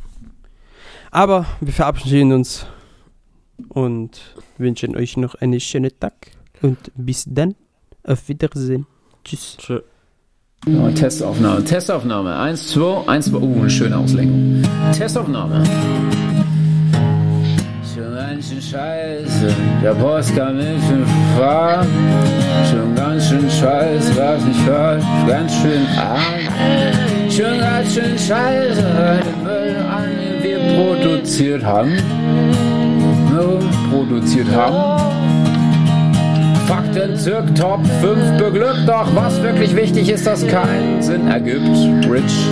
Aber 1.10 1.46
wir 1.60 1.72
verabschieden 1.72 2.32
uns 2.32 2.66
und 3.68 4.34
wünschen 4.58 4.96
euch 4.96 5.16
noch 5.16 5.34
einen 5.36 5.60
schönen 5.60 5.90
Tag 5.98 6.14
und 6.62 6.78
bis 6.94 7.24
dann. 7.28 7.54
Auf 8.04 8.28
Wiedersehen. 8.28 8.86
Tschüss. 9.24 9.56
Tschö. 9.58 9.80
Oh, 10.68 10.88
Testaufnahme, 10.90 11.62
Testaufnahme. 11.62 12.36
Eins, 12.36 12.68
zwei, 12.68 13.06
eins, 13.06 13.26
zwei. 13.26 13.38
Uh, 13.38 13.60
eine 13.60 13.70
schöne 13.70 13.96
Auslenkung. 13.96 14.62
Testaufnahme. 14.92 15.62
Schon 17.94 18.14
ganz 18.14 18.48
schön 18.48 18.62
scheiße, 18.62 19.54
der 19.82 19.94
Post 19.94 20.34
kam 20.34 20.58
in 20.58 20.80
fünf 20.80 21.08
Fahren. 21.36 21.86
Schon 22.68 22.94
ganz 22.96 23.28
schön 23.28 23.48
scheiße, 23.48 24.16
was 24.16 24.44
nicht 24.44 24.66
hört, 24.66 25.02
ganz 25.28 25.54
schön 25.54 25.86
arm. 25.96 27.30
Schon 27.30 27.58
ganz 27.60 27.94
schön 27.94 28.18
scheiße, 28.18 29.22
den 29.24 29.42
Müll 29.44 29.76
an, 29.76 30.10
den 30.18 30.42
wir 30.42 30.58
produziert 30.74 31.64
haben. 31.64 31.96
Produziert 33.96 34.48
haben. 34.54 35.00
Fakten 36.66 37.16
zirk 37.16 37.54
Top 37.54 37.80
5 38.02 38.36
beglückt, 38.36 38.86
doch 38.86 39.06
was 39.14 39.42
wirklich 39.42 39.74
wichtig 39.74 40.10
ist, 40.10 40.26
dass 40.26 40.46
keinen 40.46 41.00
Sinn 41.00 41.26
ergibt. 41.28 41.66
Rich. 42.10 42.46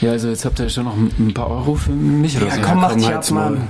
Ja, 0.00 0.12
also 0.12 0.28
jetzt 0.28 0.46
habt 0.46 0.58
ihr 0.60 0.68
schon 0.70 0.84
noch 0.84 0.96
ein 0.96 1.34
paar 1.34 1.50
Euro 1.50 1.74
für 1.74 1.92
mich 1.92 2.38
oder 2.38 2.46
Ja, 2.46 2.54
so. 2.54 2.60
komm, 2.62 2.80
mach 2.80 2.94
dich 2.94 3.06
halt's 3.06 3.28
ab. 3.30 3.34
Mann. 3.34 3.68